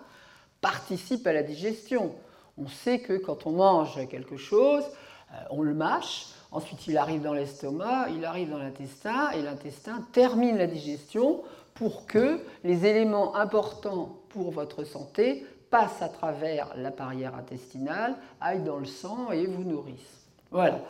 participe 0.60 1.26
à 1.26 1.32
la 1.32 1.42
digestion. 1.42 2.14
On 2.58 2.68
sait 2.68 3.00
que 3.00 3.14
quand 3.14 3.46
on 3.46 3.52
mange 3.52 4.06
quelque 4.08 4.36
chose, 4.36 4.84
euh, 5.32 5.36
on 5.50 5.62
le 5.62 5.74
mâche, 5.74 6.26
Ensuite, 6.54 6.86
il 6.86 6.96
arrive 6.96 7.20
dans 7.20 7.34
l'estomac, 7.34 8.10
il 8.14 8.24
arrive 8.24 8.50
dans 8.50 8.58
l'intestin, 8.58 9.32
et 9.32 9.42
l'intestin 9.42 10.06
termine 10.12 10.56
la 10.56 10.68
digestion 10.68 11.42
pour 11.74 12.06
que 12.06 12.40
les 12.62 12.86
éléments 12.86 13.36
importants 13.36 14.20
pour 14.28 14.50
votre 14.50 14.84
santé 14.84 15.44
passent 15.70 16.02
à 16.02 16.08
travers 16.08 16.68
la 16.76 16.90
barrière 16.90 17.34
intestinale, 17.34 18.14
aillent 18.40 18.62
dans 18.62 18.78
le 18.78 18.86
sang 18.86 19.32
et 19.32 19.46
vous 19.46 19.64
nourrissent. 19.64 20.28
Voilà. 20.50 20.80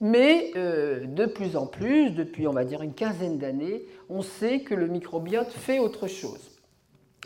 Mais 0.00 0.50
euh, 0.56 1.04
de 1.06 1.26
plus 1.26 1.56
en 1.56 1.66
plus, 1.66 2.10
depuis 2.10 2.48
on 2.48 2.52
va 2.52 2.64
dire 2.64 2.82
une 2.82 2.94
quinzaine 2.94 3.38
d'années, 3.38 3.82
on 4.08 4.22
sait 4.22 4.60
que 4.60 4.74
le 4.74 4.86
microbiote 4.86 5.50
fait 5.50 5.78
autre 5.78 6.08
chose. 6.08 6.50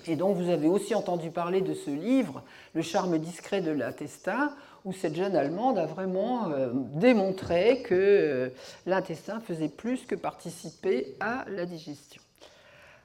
Et 0.06 0.16
donc 0.16 0.36
vous 0.36 0.48
avez 0.48 0.68
aussi 0.68 0.94
entendu 0.94 1.30
parler 1.30 1.60
de 1.60 1.74
ce 1.74 1.90
livre, 1.90 2.42
Le 2.72 2.82
charme 2.82 3.18
discret 3.18 3.60
de 3.60 3.70
l'intestin, 3.70 4.52
où 4.84 4.92
cette 4.92 5.16
jeune 5.16 5.36
Allemande 5.36 5.78
a 5.78 5.86
vraiment 5.86 6.50
euh, 6.50 6.70
démontré 6.72 7.82
que 7.82 7.94
euh, 7.94 8.48
l'intestin 8.86 9.40
faisait 9.40 9.68
plus 9.68 10.04
que 10.06 10.14
participer 10.14 11.16
à 11.20 11.44
la 11.48 11.66
digestion. 11.66 12.22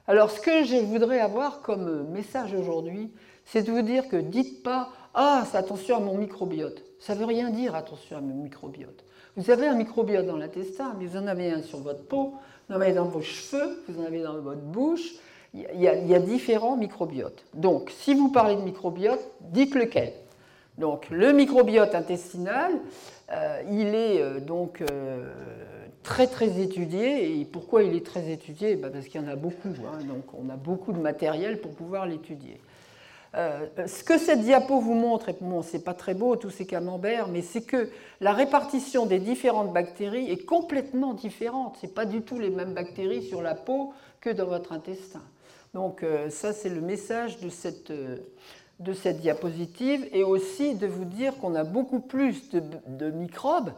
Alors 0.06 0.30
ce 0.30 0.40
que 0.40 0.64
je 0.64 0.76
voudrais 0.76 1.20
avoir 1.20 1.62
comme 1.62 2.08
message 2.08 2.52
aujourd'hui, 2.52 3.10
c'est 3.46 3.62
de 3.62 3.72
vous 3.72 3.82
dire 3.82 4.08
que 4.08 4.16
dites 4.16 4.62
pas 4.62 4.90
Ah, 5.14 5.44
c'est 5.50 5.56
attention 5.56 5.96
à 5.96 6.00
mon 6.00 6.18
microbiote. 6.18 6.82
Ça 6.98 7.14
ne 7.14 7.20
veut 7.20 7.26
rien 7.26 7.50
dire 7.50 7.74
attention 7.74 8.18
à 8.18 8.20
mon 8.20 8.34
microbiote. 8.34 9.04
Vous 9.36 9.50
avez 9.50 9.66
un 9.66 9.74
microbiote 9.74 10.26
dans 10.26 10.36
l'intestin, 10.36 10.94
mais 10.98 11.06
vous 11.06 11.16
en 11.16 11.26
avez 11.26 11.50
un 11.50 11.62
sur 11.62 11.78
votre 11.78 12.04
peau, 12.04 12.34
vous 12.68 12.74
en 12.76 12.80
avez 12.80 12.92
dans 12.92 13.06
vos 13.06 13.22
cheveux, 13.22 13.82
vous 13.88 14.00
en 14.00 14.04
avez 14.04 14.22
dans 14.22 14.38
votre 14.40 14.60
bouche. 14.60 15.14
Il 15.54 15.80
y, 15.80 15.86
a, 15.86 16.18
différents 16.18 16.76
microbiotes. 16.76 17.44
Donc, 17.54 17.92
si 17.96 18.12
vous 18.12 18.28
parlez 18.28 18.56
de 18.56 18.62
microbiote, 18.62 19.20
dites 19.40 19.76
lequel. 19.76 20.12
Donc, 20.78 21.08
le 21.10 21.32
microbiote 21.32 21.94
intestinal, 21.94 22.72
euh, 23.30 23.62
il 23.70 23.94
est 23.94 24.20
euh, 24.20 24.40
donc 24.40 24.80
euh, 24.80 25.32
très 26.04 26.28
très 26.28 26.60
étudié. 26.60 27.40
Et 27.40 27.44
pourquoi 27.44 27.82
il 27.82 27.96
est 27.96 28.06
très 28.06 28.30
étudié? 28.30 28.76
Bah, 28.76 28.90
Parce 28.92 29.06
qu'il 29.06 29.20
y 29.20 29.24
en 29.24 29.26
a 29.26 29.34
beaucoup. 29.34 29.68
Hein. 29.68 30.04
donc, 30.04 30.24
on 30.34 30.48
a 30.50 30.56
beaucoup 30.56 30.92
de 30.92 31.00
matériel 31.00 31.60
pour 31.60 31.72
pouvoir 31.72 32.06
l'étudier. 32.06 32.60
ce 33.34 34.04
que 34.04 34.16
cette 34.16 34.42
diapo 34.42 34.78
vous 34.78 34.94
montre, 34.94 35.30
et 35.30 35.36
bon, 35.40 35.62
c'est 35.62 35.82
pas 35.82 35.94
très 35.94 36.14
beau 36.14 36.36
tous 36.36 36.50
ces 36.50 36.66
camemberts, 36.66 37.26
mais 37.26 37.42
c'est 37.42 37.62
que 37.62 37.90
la 38.20 38.32
répartition 38.32 39.06
des 39.06 39.18
différentes 39.18 39.72
bactéries 39.72 40.30
est 40.30 40.44
complètement 40.44 41.14
différente. 41.14 41.78
Ce 41.80 41.88
pas 41.88 42.06
du 42.06 42.22
tout 42.22 42.38
les 42.38 42.50
mêmes 42.50 42.74
bactéries 42.74 43.24
sur 43.24 43.42
la 43.42 43.56
peau 43.56 43.92
que 44.20 44.30
dans 44.30 44.46
votre 44.46 44.72
intestin. 44.72 45.22
Donc 45.72 46.04
ça, 46.28 46.52
c'est 46.52 46.68
le 46.68 46.80
message 46.80 47.40
de 47.40 47.48
cette, 47.48 47.90
de 48.78 48.92
cette 48.92 49.18
diapositive 49.18 50.06
et 50.12 50.22
aussi 50.22 50.76
de 50.76 50.86
vous 50.86 51.04
dire 51.04 51.36
qu'on 51.38 51.56
a 51.56 51.64
beaucoup 51.64 51.98
plus 51.98 52.50
de 52.50 53.10
microbes 53.10 53.72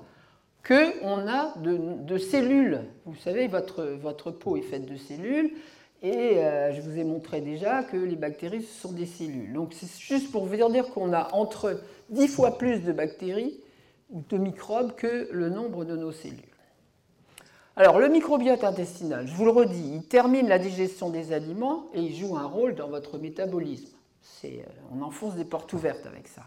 qu'on 0.67 1.29
a 1.29 1.55
de, 1.59 2.19
cellules. 2.19 2.81
Vous 3.05 3.17
savez, 3.17 3.47
votre, 3.47 4.31
peau 4.31 4.57
est 4.57 4.63
faite 4.63 4.87
de 4.87 4.97
cellules 4.97 5.53
et 6.03 6.39
euh, 6.39 6.73
je 6.75 6.81
vous 6.81 6.99
ai 6.99 7.05
montré 7.05 7.41
déjà 7.41 7.83
que 7.83 7.97
les 7.97 8.17
bactéries, 8.17 8.63
sont 8.63 8.93
des 8.93 9.07
cellules. 9.07 9.53
Donc 9.53 9.73
c'est 9.73 9.91
juste 9.99 10.31
pour 10.31 10.47
vous 10.47 10.71
dire 10.71 10.89
qu'on 10.91 11.13
a 11.13 11.33
entre 11.35 11.81
10 12.11 12.29
fois 12.29 12.59
plus 12.59 12.81
de 12.81 12.93
bactéries 12.93 13.61
ou 14.11 14.23
de 14.29 14.37
microbes 14.37 14.95
que 14.95 15.29
le 15.33 15.49
nombre 15.49 15.85
de 15.85 15.97
nos 15.97 16.13
cellules. 16.13 16.41
Alors 17.77 17.99
le 17.99 18.09
microbiote 18.09 18.65
intestinal, 18.65 19.27
je 19.27 19.35
vous 19.35 19.45
le 19.45 19.51
redis, 19.51 19.93
il 19.95 20.03
termine 20.05 20.49
la 20.49 20.59
digestion 20.59 21.11
des 21.11 21.33
aliments 21.33 21.87
et 21.93 22.01
il 22.01 22.15
joue 22.15 22.37
un 22.37 22.47
rôle 22.47 22.75
dans 22.75 22.89
votre 22.89 23.19
métabolisme. 23.19 23.97
Euh, 24.45 24.63
on 24.93 25.03
enfonce 25.03 25.35
des 25.35 25.45
portes 25.45 25.73
ouvertes 25.73 26.07
avec 26.07 26.29
ça. 26.29 26.43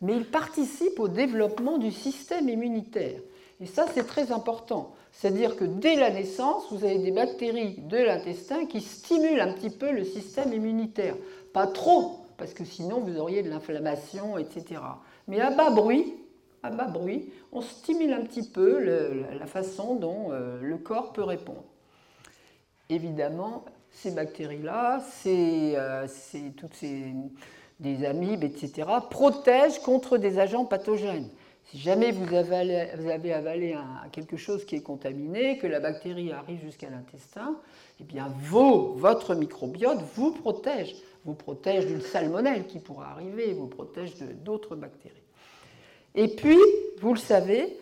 Mais 0.00 0.16
il 0.16 0.24
participe 0.24 0.98
au 0.98 1.08
développement 1.08 1.78
du 1.78 1.92
système 1.92 2.48
immunitaire. 2.48 3.20
Et 3.62 3.66
ça, 3.66 3.86
c'est 3.94 4.06
très 4.06 4.32
important. 4.32 4.92
C'est-à-dire 5.12 5.56
que 5.56 5.64
dès 5.64 5.94
la 5.94 6.10
naissance, 6.10 6.64
vous 6.72 6.84
avez 6.84 6.98
des 6.98 7.12
bactéries 7.12 7.76
de 7.76 7.96
l'intestin 7.96 8.66
qui 8.66 8.80
stimulent 8.80 9.40
un 9.40 9.52
petit 9.52 9.70
peu 9.70 9.92
le 9.92 10.04
système 10.04 10.52
immunitaire. 10.52 11.14
Pas 11.52 11.68
trop, 11.68 12.26
parce 12.38 12.54
que 12.54 12.64
sinon 12.64 12.98
vous 12.98 13.18
auriez 13.18 13.44
de 13.44 13.48
l'inflammation, 13.48 14.36
etc. 14.36 14.80
Mais 15.28 15.40
à 15.40 15.50
bas 15.50 15.70
bruit, 15.70 16.12
à 16.64 16.70
bas 16.70 16.88
bruit, 16.88 17.30
on 17.52 17.60
stimule 17.60 18.12
un 18.12 18.22
petit 18.22 18.48
peu 18.48 18.80
la 19.38 19.46
façon 19.46 19.94
dont 19.94 20.32
euh, 20.32 20.60
le 20.60 20.78
corps 20.78 21.12
peut 21.12 21.22
répondre. 21.22 21.62
Évidemment, 22.88 23.64
ces 23.92 24.10
bactéries-là, 24.10 25.00
c'est 25.08 25.74
euh, 25.76 26.08
toutes 26.56 26.74
ces 26.74 27.14
des 27.82 28.04
amibes, 28.04 28.44
etc., 28.44 28.88
protègent 29.10 29.80
contre 29.80 30.16
des 30.16 30.38
agents 30.38 30.64
pathogènes. 30.64 31.28
Si 31.70 31.78
jamais 31.78 32.10
vous, 32.10 32.34
avez 32.34 33.32
avalé 33.32 33.76
quelque 34.12 34.36
chose 34.36 34.64
qui 34.66 34.76
est 34.76 34.82
contaminé, 34.82 35.56
que 35.56 35.66
la 35.66 35.80
bactérie 35.80 36.30
arrive 36.30 36.60
jusqu'à 36.60 36.90
l'intestin, 36.90 37.56
eh 38.00 38.04
bien 38.04 38.30
votre 38.38 39.34
microbiote 39.34 40.00
vous 40.14 40.32
protège, 40.32 40.94
vous 41.24 41.34
protège 41.34 41.86
d'une 41.86 42.02
salmonelle 42.02 42.66
qui 42.66 42.78
pourra 42.78 43.12
arriver, 43.12 43.54
vous 43.54 43.68
protège 43.68 44.12
d'autres 44.44 44.76
bactéries. 44.76 45.14
Et 46.14 46.28
puis, 46.28 46.58
vous 47.00 47.14
le 47.14 47.18
savez, 47.18 47.78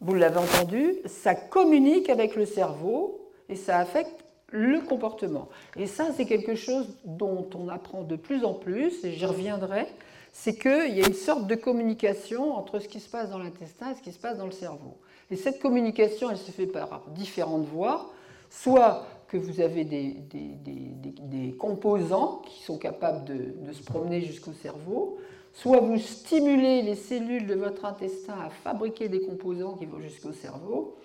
vous 0.00 0.14
l'avez 0.14 0.38
entendu, 0.38 0.94
ça 1.06 1.34
communique 1.34 2.10
avec 2.10 2.36
le 2.36 2.46
cerveau 2.46 3.30
et 3.48 3.56
ça 3.56 3.78
affecte 3.78 4.24
le 4.50 4.80
comportement. 4.80 5.48
Et 5.76 5.86
ça, 5.86 6.12
c'est 6.16 6.26
quelque 6.26 6.54
chose 6.54 6.86
dont 7.04 7.48
on 7.54 7.68
apprend 7.68 8.04
de 8.04 8.14
plus 8.14 8.44
en 8.44 8.54
plus, 8.54 9.04
et 9.04 9.10
j'y 9.10 9.26
reviendrai, 9.26 9.88
c'est 10.36 10.56
qu'il 10.56 10.98
y 10.98 11.00
a 11.00 11.06
une 11.06 11.14
sorte 11.14 11.46
de 11.46 11.54
communication 11.54 12.56
entre 12.56 12.80
ce 12.80 12.88
qui 12.88 12.98
se 12.98 13.08
passe 13.08 13.30
dans 13.30 13.38
l'intestin 13.38 13.92
et 13.92 13.94
ce 13.94 14.02
qui 14.02 14.10
se 14.10 14.18
passe 14.18 14.36
dans 14.36 14.46
le 14.46 14.52
cerveau. 14.52 14.98
Et 15.30 15.36
cette 15.36 15.60
communication, 15.60 16.28
elle 16.28 16.36
se 16.36 16.50
fait 16.50 16.66
par 16.66 17.04
différentes 17.14 17.66
voies, 17.66 18.10
soit 18.50 19.06
que 19.28 19.36
vous 19.36 19.60
avez 19.60 19.84
des, 19.84 21.54
composants 21.56 22.42
qui 22.46 22.64
sont 22.64 22.78
capables 22.78 23.24
de, 23.24 23.54
de 23.64 23.72
se 23.72 23.84
promener 23.84 24.22
jusqu'au 24.22 24.52
cerveau, 24.52 25.18
soit 25.52 25.78
vous 25.78 25.98
stimulez 25.98 26.82
les 26.82 26.96
cellules 26.96 27.46
de 27.46 27.54
votre 27.54 27.84
intestin 27.84 28.34
à 28.44 28.50
fabriquer 28.50 29.08
des 29.08 29.20
composants 29.20 29.74
qui 29.74 29.86
vont 29.86 30.00
jusqu'au 30.00 30.32
cerveau, 30.32 30.96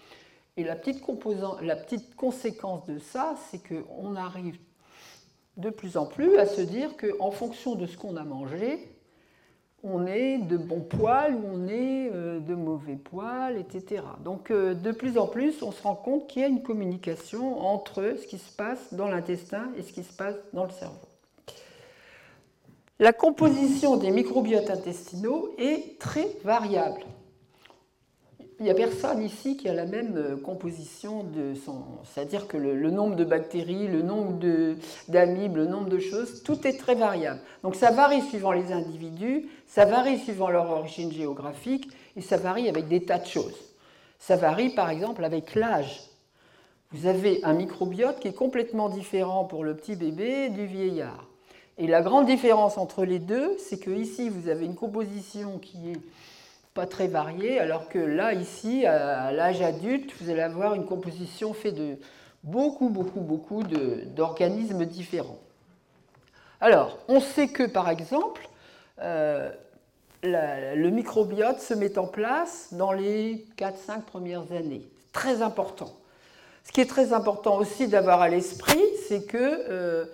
et 0.58 0.64
la 0.64 0.76
petite, 0.76 1.04
la 1.62 1.76
petite 1.76 2.16
conséquence 2.16 2.84
de 2.88 2.98
ça, 2.98 3.36
c'est 3.52 3.62
qu'on 3.62 4.16
arrive 4.16 4.58
de 5.58 5.70
plus 5.70 5.98
en 5.98 6.08
plus 6.08 6.38
à 6.38 6.48
se 6.48 6.62
dire 6.62 6.98
qu'en 6.98 7.30
fonction 7.30 7.76
de 7.76 7.86
ce 7.86 7.96
qu'on 7.96 8.18
a 8.18 8.24
mangé, 8.24 8.90
on 9.84 10.06
est 10.06 10.38
de 10.38 10.58
bons 10.58 10.82
poils 10.82 11.34
ou 11.34 11.44
on 11.54 11.68
est 11.68 12.12
euh, 12.14 12.40
de 12.40 12.56
mauvais 12.56 12.96
poils, 12.96 13.58
etc. 13.58 14.04
Donc 14.24 14.52
euh, 14.52 14.74
de 14.74 14.92
plus 14.92 15.18
en 15.18 15.28
plus, 15.28 15.62
on 15.62 15.72
se 15.72 15.82
rend 15.84 15.96
compte 15.96 16.28
qu'il 16.28 16.42
y 16.42 16.46
a 16.46 16.48
une 16.48 16.62
communication 16.62 17.60
entre 17.62 18.16
ce 18.22 18.28
qui 18.28 18.38
se 18.38 18.52
passe 18.52 18.94
dans 18.94 19.08
l'intestin 19.08 19.70
et 19.78 19.82
ce 19.82 19.94
qui 19.94 20.04
se 20.04 20.14
passe 20.14 20.36
dans 20.54 20.66
le 20.66 20.72
cerveau. 20.72 20.96
La 23.00 23.14
composition 23.14 23.96
des 23.96 24.12
microbiotes 24.12 24.70
intestinaux 24.70 25.56
est 25.58 25.98
très 26.00 26.28
variable 26.44 27.02
il 28.60 28.64
n'y 28.64 28.72
a 28.72 28.76
personne 28.76 29.22
ici 29.22 29.56
qui 29.56 29.70
a 29.70 29.74
la 29.74 29.86
même 29.86 30.18
euh, 30.18 30.36
composition 30.36 31.24
de 31.24 31.54
son. 31.54 31.82
C'est-à-dire 32.04 32.48
que 32.48 32.58
le, 32.58 32.92
nombre 32.92 33.16
de 33.16 33.24
bactéries, 33.24 33.88
le 33.88 34.02
nombre 34.02 34.38
d'amibes, 35.08 35.56
le 35.56 35.66
nombre 35.66 35.90
de 35.90 36.00
choses, 36.00 36.44
tout 36.44 36.68
est 36.68 36.78
très 36.78 36.96
variable. 36.96 37.40
Donc 37.64 37.76
ça 37.76 37.92
varie 37.92 38.22
suivant 38.24 38.52
les 38.52 38.74
individus, 38.74 39.48
ça 39.66 39.86
varie 39.86 40.20
suivant 40.20 40.50
leur 40.50 40.70
origine 40.70 41.12
géographique 41.12 41.90
et 42.18 42.22
ça 42.22 42.36
varie 42.36 42.68
avec 42.68 42.90
des 42.90 43.04
tas 43.04 43.20
de 43.20 43.28
choses. 43.28 43.56
Ça 44.20 44.36
varie 44.36 44.72
par 44.72 44.90
exemple 44.90 45.24
avec 45.24 45.56
l'âge. 45.56 46.02
Vous 46.92 47.06
avez 47.08 47.40
un 47.44 47.54
microbiote 47.54 48.20
qui 48.20 48.28
est 48.28 48.34
complètement 48.34 48.90
différent 48.90 49.46
pour 49.46 49.64
le 49.64 49.76
petit 49.76 49.96
bébé 49.96 50.50
du 50.50 50.66
vieillard. 50.66 51.30
Et 51.78 51.88
la 51.88 52.02
grande 52.02 52.26
différence 52.26 52.78
entre 52.78 53.06
les 53.06 53.20
deux, 53.20 53.56
c'est 53.58 53.80
que 53.80 53.92
ici 53.92 54.28
vous 54.28 54.50
avez 54.50 54.66
une 54.66 54.76
composition 54.76 55.60
qui 55.60 55.92
est 55.92 56.02
très 56.86 57.08
varié, 57.08 57.60
alors 57.60 57.90
que 57.90 58.00
là, 58.00 58.34
ici, 58.34 58.86
à 58.86 59.32
l'âge 59.32 59.62
adulte, 59.62 60.12
vous 60.20 60.30
allez 60.30 60.42
avoir 60.42 60.76
une 60.76 60.86
composition 60.86 61.54
faite 61.54 61.76
de 61.76 61.98
beaucoup, 62.44 62.90
beaucoup, 62.90 63.22
beaucoup 63.22 63.64
d'organismes 63.64 64.86
différents. 64.86 65.40
Alors, 66.62 67.00
on 67.08 67.20
sait 67.20 67.48
que, 67.48 67.64
par 67.64 67.90
exemple, 67.90 68.48
euh, 69.02 69.50
le 70.24 70.90
microbiote 70.90 71.60
se 71.60 71.74
met 71.74 71.98
en 71.98 72.08
place 72.08 72.70
dans 72.74 72.92
les 72.92 73.46
4-5 73.58 74.02
premières 74.02 74.52
années. 74.52 74.88
Très 75.14 75.42
important. 75.42 75.94
Ce 76.66 76.72
qui 76.72 76.82
est 76.82 76.90
très 76.90 77.14
important 77.14 77.58
aussi 77.58 77.88
d'avoir 77.88 78.22
à 78.22 78.30
l'esprit, 78.30 78.84
c'est 79.08 79.26
qu'il 79.26 79.40
euh, 79.42 80.06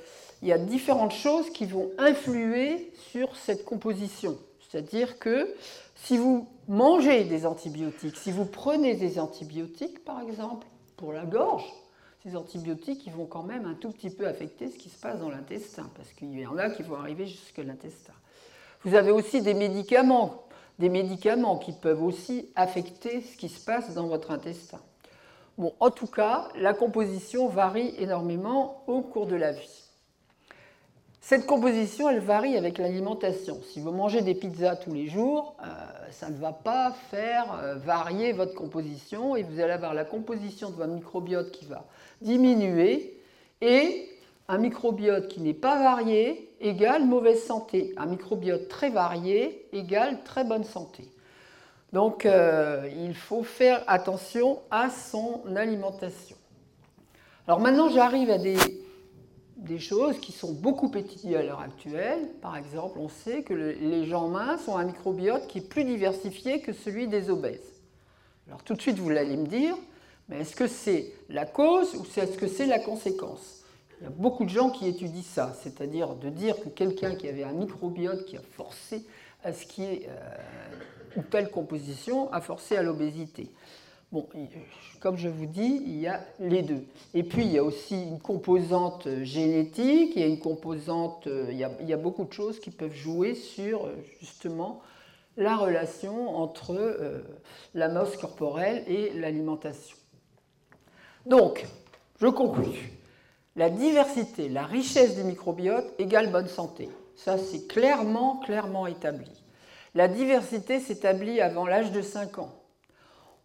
y 0.44 0.54
a 0.54 0.58
différentes 0.58 1.12
choses 1.12 1.50
qui 1.50 1.66
vont 1.66 1.90
influer 1.98 2.92
sur 3.12 3.36
cette 3.36 3.66
composition. 3.66 4.38
C'est-à-dire 4.70 5.20
que 5.20 5.54
si 5.96 6.18
vous 6.18 6.48
mangez 6.68 7.24
des 7.24 7.46
antibiotiques, 7.46 8.18
si 8.18 8.32
vous 8.32 8.46
prenez 8.46 8.96
des 8.96 9.20
antibiotiques, 9.20 10.04
par 10.04 10.22
exemple, 10.22 10.68
pour 10.98 11.14
la 11.14 11.26
gorge, 11.26 11.66
ces 12.24 12.36
antibiotiques 12.36 13.10
vont 13.12 13.26
quand 13.28 13.44
même 13.44 13.66
un 13.66 13.76
tout 13.76 13.92
petit 13.92 14.10
peu 14.10 14.28
affecter 14.28 14.70
ce 14.70 14.78
qui 14.78 14.90
se 14.90 15.00
passe 15.00 15.20
dans 15.20 15.30
l'intestin, 15.30 15.90
parce 15.96 16.12
qu'il 16.14 16.40
y 16.40 16.48
en 16.48 16.58
a 16.58 16.70
qui 16.70 16.82
vont 16.82 16.96
arriver 16.96 17.28
jusqu'à 17.28 17.64
l'intestin. 17.64 18.14
Vous 18.84 18.96
avez 18.96 19.12
aussi 19.12 19.42
des 19.42 19.54
médicaments, 19.54 20.44
des 20.80 20.90
médicaments 20.90 21.58
qui 21.58 21.72
peuvent 21.72 22.04
aussi 22.04 22.50
affecter 22.56 23.22
ce 23.22 23.38
qui 23.38 23.50
se 23.50 23.64
passe 23.64 23.94
dans 23.94 24.08
votre 24.08 24.32
intestin. 24.32 24.80
Bon, 25.58 25.74
en 25.80 25.90
tout 25.90 26.08
cas, 26.08 26.50
la 26.56 26.74
composition 26.74 27.48
varie 27.48 27.94
énormément 27.98 28.84
au 28.88 29.02
cours 29.02 29.28
de 29.28 29.36
la 29.36 29.52
vie. 29.54 29.84
Cette 31.22 31.48
composition, 31.48 32.10
elle 32.10 32.20
varie 32.20 32.56
avec 32.56 32.78
l'alimentation. 32.78 33.60
Si 33.72 33.80
vous 33.80 33.92
mangez 33.92 34.22
des 34.22 34.36
pizzas 34.36 34.76
tous 34.76 34.94
les 34.94 35.08
jours, 35.08 35.56
euh, 35.64 36.05
ça 36.12 36.30
ne 36.30 36.38
va 36.38 36.54
pas 36.54 36.92
faire 37.10 37.60
euh, 37.62 37.76
varier 37.76 38.34
votre 38.34 38.54
composition 38.54 39.36
et 39.36 39.44
vous 39.44 39.60
allez 39.60 39.74
avoir 39.74 39.94
la 39.94 40.06
composition 40.06 40.70
de 40.70 40.76
votre 40.76 40.92
microbiote 40.92 41.52
qui 41.52 41.66
va 41.66 41.86
diminuer 42.22 43.20
et 43.62 44.10
un 44.48 44.58
microbiote 44.58 45.28
qui 45.28 45.42
n'est 45.42 45.54
pas 45.54 45.82
varié 45.82 46.52
égale 46.62 47.06
mauvaise 47.06 47.44
santé. 47.44 47.94
Un 47.98 48.06
microbiote 48.06 48.68
très 48.68 48.90
varié 48.90 49.68
égale 49.74 50.24
très 50.24 50.44
bonne 50.44 50.64
santé. 50.64 51.12
Donc 51.94 52.26
euh, 52.26 52.90
il 52.98 53.16
faut 53.16 53.44
faire 53.44 53.84
attention 53.88 54.60
à 54.70 54.90
son 54.90 55.42
alimentation. 55.56 56.38
Alors 57.48 57.60
maintenant 57.60 57.90
j'arrive 57.90 58.30
à 58.30 58.38
des 58.38 58.58
des 59.66 59.80
choses 59.80 60.20
qui 60.20 60.32
sont 60.32 60.54
beaucoup 60.54 60.92
étudiées 60.96 61.38
à 61.38 61.44
l'heure 61.44 61.60
actuelle. 61.60 62.30
Par 62.42 62.56
exemple, 62.56 63.00
on 63.00 63.10
sait 63.10 63.44
que 63.44 63.54
les 63.54 64.06
gens 64.06 64.28
minces 64.28 64.68
ont 64.68 64.78
un 64.78 64.86
microbiote 64.86 65.48
qui 65.48 65.60
est 65.60 65.70
plus 65.70 65.84
diversifié 65.84 66.62
que 66.62 66.72
celui 66.72 67.08
des 67.08 67.30
obèses. 67.30 67.74
Alors 68.48 68.64
tout 68.64 68.76
de 68.76 68.82
suite, 68.82 68.98
vous 69.00 69.10
allez 69.10 69.38
me 69.38 69.48
dire, 69.48 69.76
mais 70.30 70.42
est-ce 70.42 70.56
que 70.56 70.68
c'est 70.68 71.14
la 71.30 71.46
cause 71.46 71.96
ou 71.96 72.06
est-ce 72.20 72.38
que 72.38 72.48
c'est 72.48 72.66
la 72.66 72.80
conséquence? 72.80 73.64
Il 74.00 74.04
y 74.04 74.08
a 74.08 74.12
beaucoup 74.12 74.44
de 74.44 74.50
gens 74.50 74.70
qui 74.70 74.88
étudient 74.88 75.24
ça, 75.24 75.56
c'est-à-dire 75.62 76.16
de 76.16 76.30
dire 76.30 76.56
que 76.60 76.70
quelqu'un 76.70 77.16
qui 77.16 77.28
avait 77.28 77.44
un 77.44 77.54
microbiote 77.54 78.26
qui 78.26 78.38
a 78.38 78.42
forcé 78.42 79.06
à 79.44 79.54
ce 79.54 79.66
qui 79.66 79.84
est 79.84 80.10
euh, 80.10 81.16
une 81.16 81.24
telle 81.24 81.50
composition 81.50 82.32
a 82.34 82.42
forcé 82.42 82.76
à 82.76 82.84
l'obésité. 82.84 83.50
Comme 85.00 85.18
je 85.18 85.28
vous 85.28 85.46
dis, 85.46 85.82
il 85.86 86.00
y 86.00 86.08
a 86.08 86.26
les 86.40 86.62
deux. 86.62 86.84
Et 87.14 87.24
puis, 87.24 87.46
il 87.46 87.52
y 87.52 87.58
a 87.58 87.64
aussi 87.64 88.02
une 88.02 88.20
composante 88.20 89.08
génétique, 89.24 90.14
il 90.16 90.22
y 90.22 90.24
a 90.24 90.28
une 90.28 90.40
composante, 90.40 91.28
euh, 91.28 91.48
il 91.52 91.58
y 91.58 91.94
a, 91.94 91.98
beaucoup 91.98 92.24
de 92.24 92.32
choses 92.32 92.60
qui 92.60 92.72
peuvent 92.72 92.94
jouer 92.94 93.36
sur, 93.36 93.86
euh, 93.86 93.96
justement, 94.22 94.82
la 95.38 95.58
relation 95.58 96.38
entre 96.38 96.74
euh, 96.74 97.22
la 97.74 97.90
masse 97.90 98.16
corporelle 98.16 98.84
et 98.88 99.12
l'alimentation. 99.14 99.98
Donc, 101.26 101.66
je 102.22 102.28
conclus. 102.28 102.94
La 103.58 103.70
diversité, 103.70 104.50
la 104.50 104.66
richesse 104.66 105.16
du 105.16 105.24
microbiote 105.24 105.94
égale 106.00 106.32
bonne 106.32 106.48
santé. 106.48 106.90
Ça, 107.16 107.38
c'est 107.38 107.68
clairement, 107.68 108.38
clairement 108.38 108.88
établi. 108.88 109.32
La 109.94 110.08
diversité 110.08 110.80
s'établit 110.80 111.40
avant 111.42 111.66
l'âge 111.66 111.92
de 111.92 112.02
5 112.02 112.40
ans. 112.40 112.65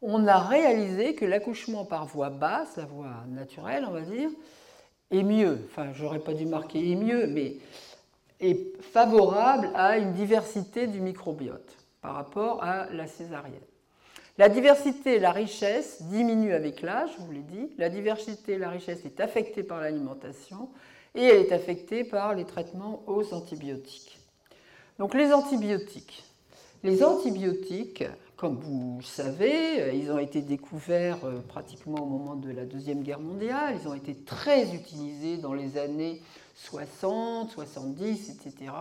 On 0.02 0.26
a 0.26 0.38
réalisé 0.38 1.14
que 1.14 1.24
l'accouchement 1.24 1.84
par 1.84 2.06
voie 2.06 2.30
basse, 2.30 2.76
la 2.76 2.86
voie 2.86 3.24
naturelle, 3.28 3.84
on 3.86 3.92
va 3.92 4.00
dire, 4.00 4.30
est 5.10 5.22
mieux. 5.22 5.58
Enfin, 5.66 5.92
j'aurais 5.92 6.20
pas 6.20 6.32
dû 6.32 6.46
marquer 6.46 6.92
est 6.92 6.96
mieux, 6.96 7.26
mais 7.26 7.56
est 8.40 8.80
favorable 8.80 9.70
à 9.74 9.98
une 9.98 10.14
diversité 10.14 10.86
du 10.86 11.00
microbiote 11.00 11.76
par 12.00 12.14
rapport 12.14 12.62
à 12.64 12.86
la 12.90 13.06
césarienne. 13.06 13.60
La 14.38 14.48
diversité 14.48 15.16
et 15.16 15.18
la 15.18 15.32
richesse 15.32 16.00
diminuent 16.04 16.54
avec 16.54 16.80
l'âge, 16.80 17.10
je 17.18 17.22
vous 17.22 17.32
l'ai 17.32 17.42
dit. 17.42 17.70
La 17.76 17.90
diversité 17.90 18.54
et 18.54 18.58
la 18.58 18.70
richesse 18.70 19.04
est 19.04 19.20
affectée 19.20 19.62
par 19.62 19.80
l'alimentation 19.80 20.70
et 21.14 21.24
elle 21.24 21.40
est 21.42 21.52
affectée 21.52 22.04
par 22.04 22.34
les 22.34 22.46
traitements 22.46 23.02
aux 23.06 23.34
antibiotiques. 23.34 24.18
Donc 24.98 25.14
les 25.14 25.34
antibiotiques. 25.34 26.24
Les 26.82 27.04
antibiotiques, 27.04 28.04
comme 28.40 28.56
vous 28.56 29.02
savez, 29.02 29.94
ils 29.94 30.10
ont 30.10 30.18
été 30.18 30.40
découverts 30.40 31.18
euh, 31.24 31.40
pratiquement 31.46 32.02
au 32.02 32.06
moment 32.06 32.36
de 32.36 32.50
la 32.50 32.64
Deuxième 32.64 33.02
Guerre 33.02 33.20
mondiale. 33.20 33.76
Ils 33.78 33.86
ont 33.86 33.92
été 33.92 34.14
très 34.14 34.74
utilisés 34.74 35.36
dans 35.36 35.52
les 35.52 35.76
années 35.76 36.22
60, 36.54 37.50
70, 37.50 38.30
etc. 38.30 38.72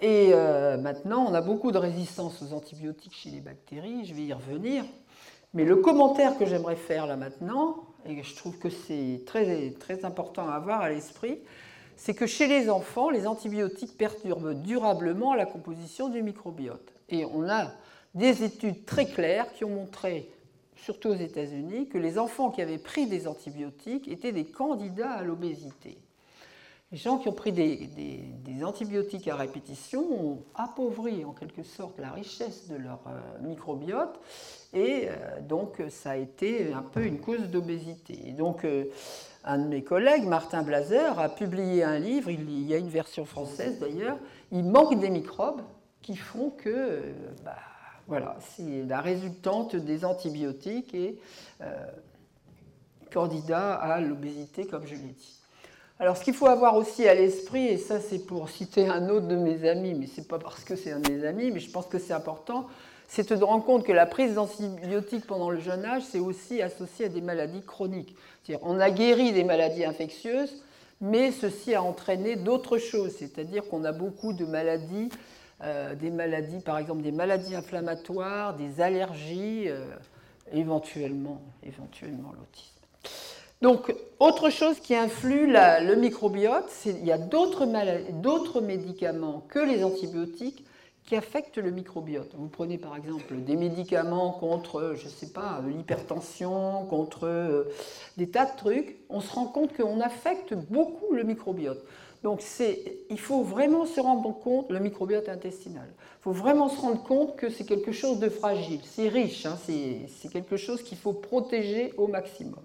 Et 0.00 0.30
euh, 0.32 0.78
maintenant, 0.78 1.26
on 1.28 1.34
a 1.34 1.40
beaucoup 1.40 1.72
de 1.72 1.78
résistance 1.78 2.40
aux 2.40 2.52
antibiotiques 2.52 3.16
chez 3.16 3.30
les 3.30 3.40
bactéries, 3.40 4.04
je 4.04 4.14
vais 4.14 4.22
y 4.22 4.32
revenir. 4.32 4.84
Mais 5.52 5.64
le 5.64 5.74
commentaire 5.74 6.38
que 6.38 6.46
j'aimerais 6.46 6.76
faire 6.76 7.08
là 7.08 7.16
maintenant, 7.16 7.82
et 8.04 8.22
je 8.22 8.36
trouve 8.36 8.58
que 8.58 8.70
c'est 8.70 9.22
très, 9.26 9.72
très 9.72 10.04
important 10.04 10.48
à 10.48 10.52
avoir 10.52 10.82
à 10.82 10.88
l'esprit, 10.90 11.40
c'est 11.96 12.14
que 12.14 12.28
chez 12.28 12.46
les 12.46 12.70
enfants, 12.70 13.10
les 13.10 13.26
antibiotiques 13.26 13.98
perturbent 13.98 14.54
durablement 14.54 15.34
la 15.34 15.46
composition 15.46 16.08
du 16.08 16.22
microbiote. 16.22 16.92
Et 17.08 17.24
on 17.24 17.48
a 17.48 17.72
des 18.16 18.42
études 18.42 18.86
très 18.86 19.06
claires 19.06 19.52
qui 19.52 19.64
ont 19.64 19.70
montré, 19.70 20.30
surtout 20.74 21.10
aux 21.10 21.14
États-Unis, 21.14 21.88
que 21.88 21.98
les 21.98 22.18
enfants 22.18 22.50
qui 22.50 22.62
avaient 22.62 22.78
pris 22.78 23.06
des 23.06 23.28
antibiotiques 23.28 24.08
étaient 24.08 24.32
des 24.32 24.46
candidats 24.46 25.12
à 25.12 25.22
l'obésité. 25.22 25.98
Les 26.92 26.98
gens 26.98 27.18
qui 27.18 27.28
ont 27.28 27.32
pris 27.32 27.52
des, 27.52 28.64
antibiotiques 28.64 29.28
à 29.28 29.36
répétition 29.36 30.00
ont 30.00 30.42
appauvri 30.54 31.24
en 31.24 31.32
quelque 31.32 31.62
sorte 31.62 31.98
la 31.98 32.10
richesse 32.10 32.68
de 32.68 32.76
leur 32.76 33.00
euh, 33.06 33.46
microbiote 33.46 34.18
et 34.72 35.08
euh, 35.08 35.40
donc 35.40 35.82
ça 35.90 36.12
a 36.12 36.16
été 36.16 36.72
un 36.72 36.82
peu 36.82 37.04
une 37.04 37.20
cause 37.20 37.50
d'obésité. 37.50 38.32
donc 38.32 38.64
euh, 38.64 38.84
un 39.44 39.58
de 39.58 39.68
mes 39.68 39.82
collègues, 39.82 40.24
Martin 40.24 40.62
Blazer, 40.62 41.18
a 41.18 41.28
publié 41.28 41.84
un 41.84 41.98
livre, 41.98 42.30
il, 42.30 42.66
y 42.66 42.72
a 42.72 42.78
une 42.78 42.88
version 42.88 43.24
française 43.24 43.78
d'ailleurs, 43.78 44.16
il 44.50 44.64
manque 44.64 44.98
des 44.98 45.10
microbes 45.10 45.62
qui 46.02 46.16
font 46.16 46.50
que 46.50 47.02
bah, 47.44 47.56
voilà, 48.08 48.36
c'est 48.40 48.84
la 48.86 49.00
résultante 49.00 49.76
des 49.76 50.04
antibiotiques 50.04 50.94
et 50.94 51.18
candidat 53.12 53.74
à 53.74 54.00
l'obésité 54.00 54.66
comme 54.66 54.86
je 54.86 54.94
l'ai 54.94 54.98
dit. 54.98 55.32
Alors, 55.98 56.18
ce 56.18 56.24
qu'il 56.24 56.34
faut 56.34 56.46
avoir 56.46 56.76
aussi 56.76 57.08
à 57.08 57.14
l'esprit, 57.14 57.68
et 57.68 57.78
ça 57.78 58.00
c'est 58.00 58.18
pour 58.18 58.50
citer 58.50 58.86
un 58.86 59.08
autre 59.08 59.26
de 59.28 59.36
mes 59.36 59.66
amis, 59.66 59.94
mais 59.94 60.06
ce 60.06 60.20
n'est 60.20 60.26
pas 60.26 60.38
parce 60.38 60.62
que 60.62 60.76
c'est 60.76 60.92
un 60.92 61.00
de 61.00 61.10
mes 61.10 61.26
amis, 61.26 61.50
mais 61.50 61.60
je 61.60 61.70
pense 61.70 61.86
que 61.86 61.98
c'est 61.98 62.12
important, 62.12 62.66
c'est 63.08 63.32
de 63.32 63.42
rendre 63.42 63.64
compte 63.64 63.84
que 63.84 63.92
la 63.92 64.04
prise 64.04 64.34
d'antibiotiques 64.34 65.26
pendant 65.26 65.48
le 65.48 65.58
jeune 65.58 65.86
âge, 65.86 66.02
c'est 66.02 66.18
aussi 66.18 66.60
associé 66.60 67.06
à 67.06 67.08
des 67.08 67.22
maladies 67.22 67.62
chroniques. 67.62 68.14
C'est-à-dire, 68.42 68.66
on 68.68 68.78
a 68.78 68.90
guéri 68.90 69.32
des 69.32 69.44
maladies 69.44 69.86
infectieuses, 69.86 70.62
mais 71.00 71.32
ceci 71.32 71.74
a 71.74 71.82
entraîné 71.82 72.36
d'autres 72.36 72.78
choses, 72.78 73.12
c'est-à-dire 73.18 73.66
qu'on 73.68 73.84
a 73.84 73.92
beaucoup 73.92 74.34
de 74.34 74.44
maladies, 74.44 75.08
euh, 75.62 75.94
des 75.94 76.10
maladies, 76.10 76.60
par 76.60 76.78
exemple 76.78 77.02
des 77.02 77.12
maladies 77.12 77.54
inflammatoires, 77.54 78.56
des 78.56 78.80
allergies, 78.80 79.64
euh, 79.68 79.84
éventuellement, 80.52 81.40
éventuellement 81.62 82.32
l'autisme. 82.38 82.72
Donc, 83.62 83.94
autre 84.20 84.50
chose 84.50 84.80
qui 84.80 84.94
influe 84.94 85.50
le 85.50 85.94
microbiote, 85.94 86.66
c'est 86.68 86.90
il 86.90 87.06
y 87.06 87.12
a 87.12 87.16
d'autres 87.18 88.60
médicaments 88.60 89.44
que 89.48 89.58
les 89.58 89.82
antibiotiques 89.82 90.66
qui 91.06 91.14
affectent 91.14 91.58
le 91.58 91.70
microbiote. 91.70 92.34
Vous 92.34 92.48
prenez 92.48 92.78
par 92.78 92.96
exemple 92.96 93.36
des 93.36 93.56
médicaments 93.56 94.32
contre, 94.32 94.94
je 94.96 95.04
ne 95.04 95.10
sais 95.10 95.28
pas, 95.28 95.62
l'hypertension, 95.66 96.84
contre 96.86 97.26
euh, 97.26 97.64
des 98.16 98.28
tas 98.28 98.44
de 98.44 98.56
trucs, 98.56 98.98
on 99.08 99.20
se 99.20 99.32
rend 99.32 99.46
compte 99.46 99.74
qu'on 99.74 100.00
affecte 100.00 100.54
beaucoup 100.54 101.14
le 101.14 101.22
microbiote. 101.22 101.82
Donc 102.22 102.42
il 103.10 103.20
faut 103.20 103.42
vraiment 103.42 103.86
se 103.86 104.00
rendre 104.00 104.32
compte, 104.38 104.70
le 104.70 104.80
microbiote 104.80 105.28
intestinal, 105.28 105.88
il 105.88 106.22
faut 106.22 106.32
vraiment 106.32 106.68
se 106.68 106.80
rendre 106.80 107.02
compte 107.02 107.36
que 107.36 107.50
c'est 107.50 107.64
quelque 107.64 107.92
chose 107.92 108.18
de 108.18 108.28
fragile, 108.28 108.80
c'est 108.84 109.08
riche, 109.08 109.46
hein, 109.46 109.56
c'est 109.64 110.28
quelque 110.32 110.56
chose 110.56 110.82
qu'il 110.82 110.98
faut 110.98 111.12
protéger 111.12 111.92
au 111.96 112.08
maximum 112.08 112.62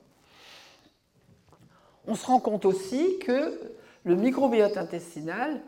on 2.07 2.15
se 2.15 2.25
rend 2.25 2.39
compte 2.39 2.65
aussi 2.65 3.19
que 3.19 3.59
le 4.03 4.15
microbiote 4.15 4.77
intestinal 4.77 5.61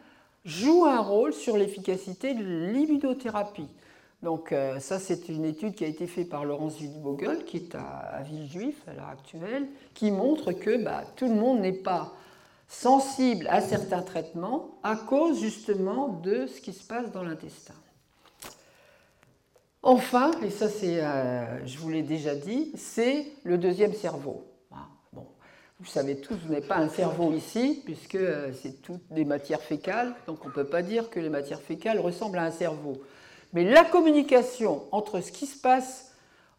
joue 0.45 0.85
un 0.85 0.99
rôle 0.99 1.33
sur 1.33 1.57
l'efficacité 1.57 2.33
de 2.33 2.43
l'immunothérapie. 2.43 3.69
Donc 4.23 4.51
euh, 4.51 4.79
ça, 4.79 4.99
c'est 4.99 5.29
une 5.29 5.45
étude 5.45 5.75
qui 5.75 5.83
a 5.83 5.87
été 5.87 6.07
faite 6.07 6.29
par 6.29 6.45
Laurence 6.45 6.79
Wildvogel, 6.79 7.43
qui 7.45 7.57
est 7.57 7.75
à, 7.75 8.21
Villejuif 8.23 8.75
à 8.87 8.93
l'heure 8.93 9.09
actuelle, 9.09 9.67
qui 9.93 10.11
montre 10.11 10.53
que 10.53 10.81
bah, 10.81 11.03
tout 11.15 11.27
le 11.27 11.35
monde 11.35 11.59
n'est 11.59 11.73
pas 11.73 12.13
sensible 12.73 13.47
à 13.49 13.61
certains 13.61 14.01
traitements 14.01 14.79
à 14.83 14.95
cause 14.95 15.39
justement 15.39 16.07
de 16.07 16.47
ce 16.47 16.59
qui 16.59 16.73
se 16.73 16.83
passe 16.83 17.11
dans 17.11 17.23
l'intestin. 17.23 17.75
Enfin, 19.83 20.31
et 20.41 20.49
ça 20.49 20.69
c'est, 20.69 21.03
euh, 21.03 21.65
je 21.65 21.77
vous 21.77 21.89
l'ai 21.89 22.03
déjà 22.03 22.35
dit, 22.35 22.71
c'est 22.75 23.27
le 23.43 23.57
deuxième 23.57 23.93
cerveau. 23.93 24.45
Vous 25.79 25.89
savez 25.89 26.15
tous, 26.15 26.35
vous 26.35 26.53
n'avez 26.53 26.65
pas 26.65 26.77
un 26.77 26.87
cerveau 26.87 27.33
ici, 27.33 27.81
puisque 27.83 28.15
euh, 28.15 28.53
c'est 28.53 28.81
toutes 28.81 29.11
des 29.11 29.25
matières 29.25 29.61
fécales, 29.61 30.15
donc 30.27 30.45
on 30.45 30.47
ne 30.47 30.53
peut 30.53 30.65
pas 30.65 30.81
dire 30.81 31.09
que 31.09 31.19
les 31.19 31.29
matières 31.29 31.61
fécales 31.61 31.99
ressemblent 31.99 32.37
à 32.37 32.43
un 32.43 32.51
cerveau. 32.51 33.01
Mais 33.51 33.65
la 33.65 33.83
communication 33.83 34.83
entre 34.93 35.19
ce 35.19 35.31
qui 35.31 35.45
se 35.45 35.59
passe 35.59 36.12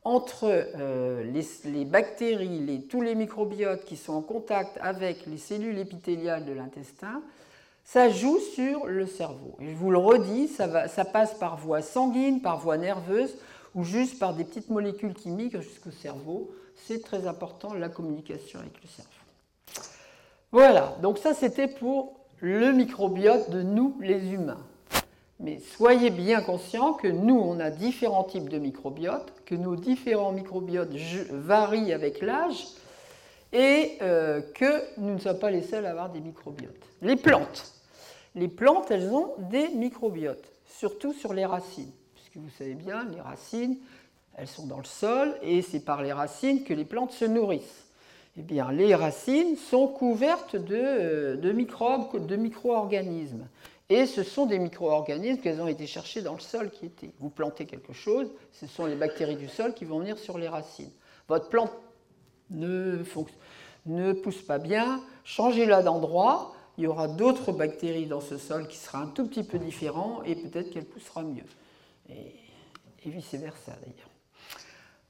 entre 0.04 0.44
euh, 0.44 1.24
les, 1.64 1.84
bactéries, 1.84 2.86
tous 2.90 3.00
les 3.00 3.14
microbiotes 3.14 3.84
qui 3.84 3.96
sont 3.96 4.12
en 4.12 4.22
contact 4.22 4.78
avec 4.80 5.26
les 5.26 5.38
cellules 5.38 5.78
épithéliales 5.78 6.44
de 6.44 6.52
l'intestin, 6.52 7.22
ça 7.84 8.08
joue 8.08 8.38
sur 8.38 8.86
le 8.86 9.06
cerveau. 9.06 9.56
Et 9.60 9.70
je 9.70 9.76
vous 9.76 9.90
le 9.90 9.98
redis, 9.98 10.48
ça, 10.48 10.88
ça 10.88 11.04
passe 11.04 11.34
par 11.34 11.56
voie 11.56 11.82
sanguine, 11.82 12.40
par 12.40 12.58
voie 12.58 12.76
nerveuse, 12.76 13.36
ou 13.74 13.82
juste 13.82 14.18
par 14.18 14.34
des 14.34 14.44
petites 14.44 14.70
molécules 14.70 15.14
qui 15.14 15.30
migrent 15.30 15.60
jusqu'au 15.60 15.90
cerveau 15.90 16.54
c'est 16.76 17.02
très 17.02 17.26
important 17.26 17.74
la 17.74 17.88
communication 17.88 18.60
avec 18.60 18.74
le 18.82 18.88
cerveau. 18.88 19.10
Voilà, 20.52 20.96
donc 21.02 21.18
ça 21.18 21.34
c'était 21.34 21.68
pour 21.68 22.20
le 22.40 22.72
microbiote 22.72 23.50
de 23.50 23.62
nous 23.62 23.96
les 24.00 24.32
humains. 24.32 24.64
Mais 25.44 25.60
soyez 25.76 26.08
bien 26.08 26.40
conscients 26.40 26.94
que 26.94 27.06
nous, 27.06 27.38
on 27.38 27.60
a 27.60 27.68
différents 27.68 28.24
types 28.24 28.48
de 28.48 28.56
microbiotes, 28.56 29.30
que 29.44 29.54
nos 29.54 29.76
différents 29.76 30.32
microbiotes 30.32 30.94
varient 31.30 31.92
avec 31.92 32.22
l'âge 32.22 32.64
et 33.52 33.98
euh, 34.00 34.40
que 34.54 34.82
nous 34.96 35.12
ne 35.12 35.18
sommes 35.18 35.38
pas 35.38 35.50
les 35.50 35.60
seuls 35.60 35.84
à 35.84 35.90
avoir 35.90 36.08
des 36.08 36.20
microbiotes. 36.20 36.88
Les 37.02 37.16
plantes. 37.16 37.74
Les 38.34 38.48
plantes, 38.48 38.90
elles 38.90 39.10
ont 39.10 39.34
des 39.50 39.68
microbiotes, 39.68 40.50
surtout 40.66 41.12
sur 41.12 41.34
les 41.34 41.44
racines. 41.44 41.92
Puisque 42.14 42.38
vous 42.38 42.50
savez 42.56 42.74
bien, 42.74 43.04
les 43.14 43.20
racines, 43.20 43.76
elles 44.38 44.48
sont 44.48 44.66
dans 44.66 44.78
le 44.78 44.84
sol 44.84 45.36
et 45.42 45.60
c'est 45.60 45.84
par 45.84 46.02
les 46.02 46.14
racines 46.14 46.64
que 46.64 46.72
les 46.72 46.86
plantes 46.86 47.12
se 47.12 47.26
nourrissent. 47.26 47.84
eh 48.38 48.42
bien, 48.42 48.72
les 48.72 48.94
racines 48.94 49.56
sont 49.56 49.88
couvertes 49.88 50.56
de, 50.56 51.36
de 51.36 51.52
microbes, 51.52 52.26
de 52.26 52.36
micro-organismes. 52.36 53.46
Et 53.90 54.06
ce 54.06 54.22
sont 54.22 54.46
des 54.46 54.58
micro-organismes 54.58 55.40
qui 55.40 55.48
ont 55.48 55.68
été 55.68 55.86
cherchés 55.86 56.22
dans 56.22 56.34
le 56.34 56.40
sol 56.40 56.70
qui 56.70 56.86
étaient. 56.86 57.12
Vous 57.18 57.28
plantez 57.28 57.66
quelque 57.66 57.92
chose, 57.92 58.30
ce 58.52 58.66
sont 58.66 58.86
les 58.86 58.96
bactéries 58.96 59.36
du 59.36 59.48
sol 59.48 59.74
qui 59.74 59.84
vont 59.84 59.98
venir 59.98 60.18
sur 60.18 60.38
les 60.38 60.48
racines. 60.48 60.90
Votre 61.28 61.48
plante 61.48 61.72
ne, 62.50 63.02
ne 63.86 64.12
pousse 64.12 64.42
pas 64.42 64.58
bien, 64.58 65.02
changez-la 65.24 65.82
d'endroit, 65.82 66.54
il 66.78 66.84
y 66.84 66.86
aura 66.86 67.08
d'autres 67.08 67.52
bactéries 67.52 68.06
dans 68.06 68.20
ce 68.20 68.38
sol 68.38 68.66
qui 68.68 68.78
sera 68.78 68.98
un 68.98 69.06
tout 69.06 69.26
petit 69.26 69.44
peu 69.44 69.58
différent 69.58 70.22
et 70.24 70.34
peut-être 70.34 70.70
qu'elle 70.70 70.86
poussera 70.86 71.22
mieux. 71.22 71.44
Et, 72.08 72.34
vice-versa 73.04 73.72
d'ailleurs. 73.82 74.10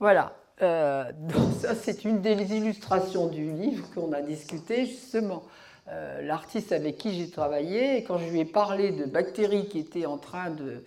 Voilà, 0.00 0.36
euh, 0.62 1.12
ça 1.60 1.76
c'est 1.76 2.04
une 2.04 2.20
des 2.20 2.56
illustrations 2.56 3.28
du 3.28 3.52
livre 3.52 3.88
qu'on 3.94 4.12
a 4.12 4.20
discuté 4.20 4.86
justement. 4.86 5.44
Euh, 5.88 6.22
l'artiste 6.22 6.72
avec 6.72 6.96
qui 6.96 7.14
j'ai 7.14 7.28
travaillé, 7.28 8.04
quand 8.04 8.16
je 8.18 8.30
lui 8.30 8.40
ai 8.40 8.46
parlé 8.46 8.90
de 8.90 9.04
bactéries 9.04 9.66
qui 9.66 9.78
étaient 9.78 10.06
en 10.06 10.16
train 10.16 10.50
de, 10.50 10.82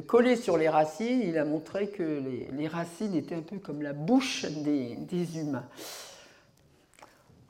coller 0.00 0.36
sur 0.36 0.58
les 0.58 0.68
racines, 0.68 1.22
il 1.22 1.38
a 1.38 1.46
montré 1.46 1.88
que 1.88 2.22
les, 2.52 2.68
racines 2.68 3.14
étaient 3.14 3.34
un 3.34 3.42
peu 3.42 3.58
comme 3.58 3.80
la 3.80 3.94
bouche 3.94 4.44
des, 4.44 4.96
des, 4.96 5.38
humains. 5.38 5.64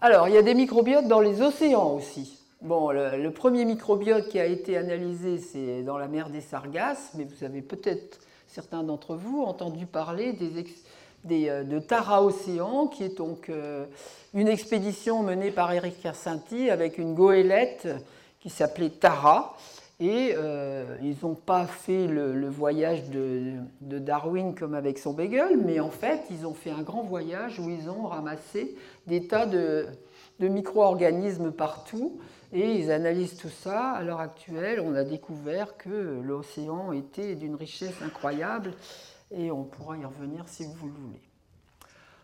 Alors, 0.00 0.28
il 0.28 0.34
y 0.34 0.38
a 0.38 0.42
des 0.42 0.54
microbiotes 0.54 1.08
dans 1.08 1.20
les 1.20 1.42
océans 1.42 1.94
aussi. 1.94 2.38
Bon, 2.62 2.90
le, 2.92 3.28
premier 3.30 3.64
microbiote 3.64 4.28
qui 4.28 4.38
a 4.38 4.46
été 4.46 4.76
analysé, 4.76 5.38
c'est 5.38 5.82
dans 5.82 5.98
la 5.98 6.06
mer 6.06 6.30
des 6.30 6.40
Sargasses, 6.40 7.10
mais 7.14 7.24
vous 7.24 7.44
avez 7.44 7.60
peut-être, 7.60 8.20
certains 8.46 8.84
d'entre 8.84 9.16
vous, 9.16 9.42
entendu 9.42 9.84
parler 9.84 10.32
des, 10.32 10.64
euh, 11.30 11.64
de 11.64 11.78
Tara 11.78 12.22
Océan, 12.22 12.86
qui 12.86 13.04
est 13.04 13.16
donc 13.16 13.48
euh, 13.48 13.86
une 14.34 14.48
expédition 14.48 15.22
menée 15.22 15.50
par 15.50 15.72
Eric 15.72 16.00
Kersinti 16.00 16.70
avec 16.70 16.98
une 16.98 17.14
goélette 17.14 17.88
qui 18.40 18.50
s'appelait 18.50 18.90
Tara. 18.90 19.56
Et 19.98 20.34
euh, 20.36 20.84
ils 21.02 21.16
n'ont 21.22 21.34
pas 21.34 21.66
fait 21.66 22.06
le, 22.06 22.48
voyage 22.48 23.04
de, 23.08 23.54
Darwin 23.80 24.54
comme 24.54 24.74
avec 24.74 24.98
son 24.98 25.14
bagel, 25.14 25.56
mais 25.56 25.80
en 25.80 25.88
fait, 25.88 26.20
ils 26.30 26.46
ont 26.46 26.52
fait 26.52 26.70
un 26.70 26.82
grand 26.82 27.02
voyage 27.02 27.58
où 27.58 27.70
ils 27.70 27.88
ont 27.88 28.06
ramassé 28.06 28.76
des 29.06 29.26
tas 29.26 29.46
de, 29.46 29.86
de 30.38 30.48
micro-organismes 30.48 31.50
partout. 31.50 32.18
Et 32.52 32.72
ils 32.74 32.92
analysent 32.92 33.38
tout 33.38 33.48
ça. 33.48 33.90
À 33.92 34.02
l'heure 34.02 34.20
actuelle, 34.20 34.80
on 34.80 34.94
a 34.94 35.02
découvert 35.02 35.76
que 35.76 36.20
l'océan 36.22 36.92
était 36.92 37.34
d'une 37.34 37.54
richesse 37.54 37.94
incroyable 38.04 38.72
et 39.30 39.50
on 39.50 39.64
pourra 39.64 39.96
y 39.96 40.04
revenir 40.04 40.48
si 40.48 40.64
vous 40.64 40.86
le 40.86 40.92
voulez. 40.92 41.20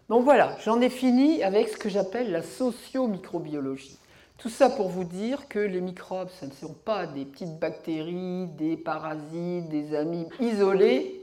Donc 0.08 0.24
voilà, 0.24 0.56
j'en 0.64 0.80
ai 0.80 0.90
fini 0.90 1.42
avec 1.42 1.68
ce 1.68 1.76
que 1.76 1.88
j'appelle 1.88 2.30
la 2.30 2.42
socio-microbiologie. 2.42 3.98
Tout 4.38 4.48
ça 4.48 4.68
pour 4.68 4.88
vous 4.88 5.04
dire 5.04 5.48
que 5.48 5.60
les 5.60 5.80
microbes, 5.80 6.28
ce 6.40 6.46
ne 6.46 6.50
sont 6.50 6.74
pas 6.74 7.06
des 7.06 7.24
petites 7.24 7.58
bactéries, 7.58 8.48
des 8.58 8.76
parasites, 8.76 9.68
des 9.68 9.94
amibes 9.94 10.32
isolés. 10.40 11.20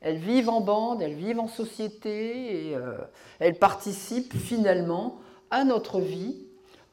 Elles 0.00 0.16
vivent 0.16 0.48
en 0.48 0.60
bande, 0.60 1.02
elles 1.02 1.14
vivent 1.14 1.40
en 1.40 1.48
société 1.48 2.70
et 2.70 2.74
euh, 2.74 2.96
elles 3.40 3.58
participent 3.58 4.34
finalement 4.34 5.18
à 5.50 5.64
notre 5.64 6.00
vie, 6.00 6.45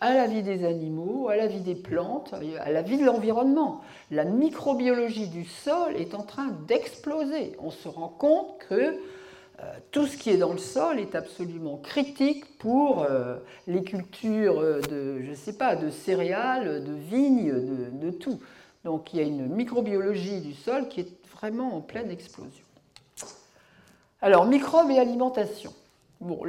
à 0.04 0.14
la 0.14 0.28
vie 0.28 0.44
des 0.44 0.66
animaux, 0.66 1.30
à 1.30 1.38
la 1.38 1.48
vie 1.48 1.62
des 1.62 1.76
plantes, 1.76 2.36
à 2.60 2.72
la 2.72 2.82
vie 2.82 2.98
de 2.98 3.06
l'environnement. 3.06 3.80
La 4.12 4.26
microbiologie 4.26 5.30
du 5.30 5.46
sol 5.46 5.96
est 5.96 6.14
en 6.14 6.24
train 6.24 6.50
d'exploser. 6.68 7.56
On 7.60 7.72
se 7.72 7.88
rend 7.88 8.10
compte 8.10 8.58
que 8.68 8.74
euh, 8.74 9.64
tout 9.92 10.06
ce 10.06 10.18
qui 10.18 10.30
est 10.30 10.36
dans 10.36 10.52
le 10.52 10.58
sol 10.58 11.00
est 11.00 11.16
absolument 11.16 11.78
critique 11.78 12.58
pour 12.58 13.04
euh, 13.04 13.38
les 13.66 13.82
cultures 13.82 14.82
de, 14.90 15.22
je 15.22 15.34
sais 15.34 15.54
pas, 15.54 15.78
de 15.78 15.90
céréales, 15.90 16.84
de 16.84 16.94
vignes, 16.94 17.54
de, 17.94 18.12
tout. 18.12 18.42
Donc 18.84 19.14
il 19.14 19.22
y 19.22 19.24
a 19.24 19.26
une 19.26 19.48
microbiologie 19.48 20.42
du 20.42 20.54
sol 20.54 20.90
qui 20.90 21.00
est 21.00 21.14
vraiment 21.32 21.78
en 21.78 21.80
pleine 21.80 22.12
explosion. 22.12 22.66
Alors, 24.22 24.48
microbes 24.48 24.92
et 24.92 25.00
alimentation. 25.00 25.74
Bon, 26.20 26.42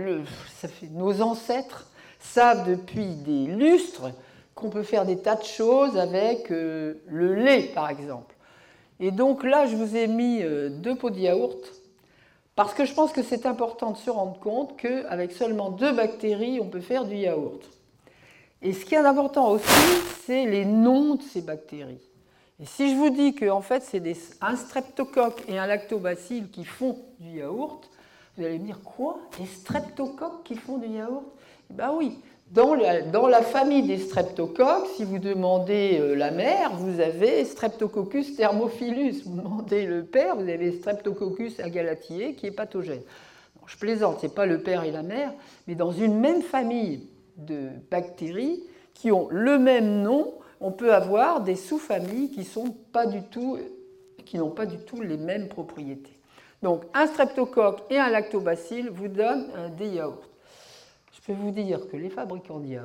ça 0.56 0.66
fait, 0.66 0.88
nos 0.88 1.22
ancêtres 1.22 1.88
savent 2.24 2.68
depuis 2.68 3.14
des 3.16 3.46
lustres 3.46 4.10
qu'on 4.54 4.70
peut 4.70 4.82
faire 4.82 5.04
des 5.04 5.18
tas 5.18 5.37
de 5.37 5.44
choses 5.44 5.96
avec 5.96 6.50
euh, 6.50 6.94
le 7.06 7.34
lait, 7.34 7.70
par 7.74 7.90
exemple. 7.90 8.34
Et 9.00 9.10
donc 9.10 9.42
là, 9.44 9.66
je 9.66 9.76
vous 9.76 9.96
ai 9.96 10.06
mis 10.06 10.42
deux 10.70 10.94
pots 10.94 11.10
de 11.10 11.18
yaourt 11.18 11.58
parce 12.54 12.72
que 12.72 12.84
je 12.84 12.94
pense 12.94 13.12
que 13.12 13.22
c'est 13.22 13.46
important 13.46 13.90
de 13.90 13.96
se 13.96 14.10
rendre 14.10 14.38
compte 14.38 14.76
qu'avec 14.76 15.32
seulement 15.32 15.70
deux 15.70 15.92
bactéries, 15.92 16.60
on 16.60 16.68
peut 16.68 16.80
faire 16.80 17.04
du 17.04 17.16
yaourt. 17.16 17.60
Et 18.62 18.72
ce 18.72 18.84
qui 18.84 18.94
est 18.94 18.98
important 18.98 19.50
aussi, 19.50 19.68
c'est 20.24 20.46
les 20.46 20.64
noms 20.64 21.16
de 21.16 21.22
ces 21.22 21.42
bactéries. 21.42 22.00
Et 22.60 22.66
si 22.66 22.90
je 22.90 22.96
vous 22.96 23.10
dis 23.10 23.34
qu'en 23.34 23.60
fait, 23.60 23.82
c'est 23.82 24.00
un 24.40 24.54
streptocoque 24.54 25.42
et 25.48 25.58
un 25.58 25.66
lactobacille 25.66 26.48
qui 26.48 26.64
font 26.64 26.98
du 27.18 27.38
yaourt, 27.38 27.90
vous 28.37 28.44
allez 28.44 28.58
me 28.58 28.66
dire 28.66 28.80
quoi? 28.82 29.18
Des 29.38 29.46
streptocoques 29.46 30.44
qui 30.44 30.54
font 30.54 30.78
du 30.78 30.87
yaourt? 30.88 31.24
Bien 31.70 31.92
oui, 31.92 32.18
dans 32.50 32.74
la, 32.74 33.42
famille 33.42 33.83
des 33.83 33.98
streptocoques, 33.98 34.87
si 34.96 35.05
vous 35.05 35.18
demandez 35.18 35.98
euh, 35.98 36.14
la 36.14 36.31
mère, 36.31 36.72
vous 36.77 37.00
avez 37.00 37.44
Streptococcus 37.44 38.37
thermophilus. 38.37 39.22
Vous 39.24 39.37
demandez 39.37 39.87
le 39.87 40.05
père, 40.05 40.37
vous 40.37 40.48
avez 40.48 40.70
Streptococcus 40.72 41.59
agalatiae 41.59 42.35
qui 42.37 42.46
est 42.46 42.53
pathogène. 42.53 43.00
je 43.66 43.77
plaisante, 43.77 44.20
ce 44.20 44.27
n'est 44.27 44.33
pas 44.33 44.46
le 44.46 44.61
père 44.61 44.85
et 44.85 44.92
la 44.92 45.03
mère, 45.03 45.33
mais 45.66 45.74
dans 45.74 45.90
une 45.90 46.20
même 46.20 46.42
famille 46.42 47.09
de 47.37 47.70
bactéries 47.90 48.62
qui 48.92 49.11
ont 49.11 49.27
le 49.31 49.59
même 49.59 50.03
nom, 50.03 50.35
on 50.61 50.70
peut 50.70 50.94
avoir 50.94 51.40
des 51.40 51.57
sous-familles 51.57 52.31
qui 52.31 52.46
n'ont 52.57 52.77
pas 52.92 53.07
du 53.07 54.79
tout 54.79 55.00
les 55.03 55.16
mêmes 55.16 55.48
propriétés. 55.48 56.20
Donc 56.62 56.85
un 56.94 57.07
streptocoque 57.09 57.83
et 57.90 57.98
un 57.98 58.11
lactobacille 58.11 58.88
vous 58.92 59.09
donnent 59.09 59.48
des 59.77 59.88
yaourts 59.88 60.29
peux 61.26 61.32
vous 61.32 61.50
dire 61.50 61.88
que 61.88 61.96
les 61.96 62.10
fabricants 62.10 62.60
de 62.60 62.78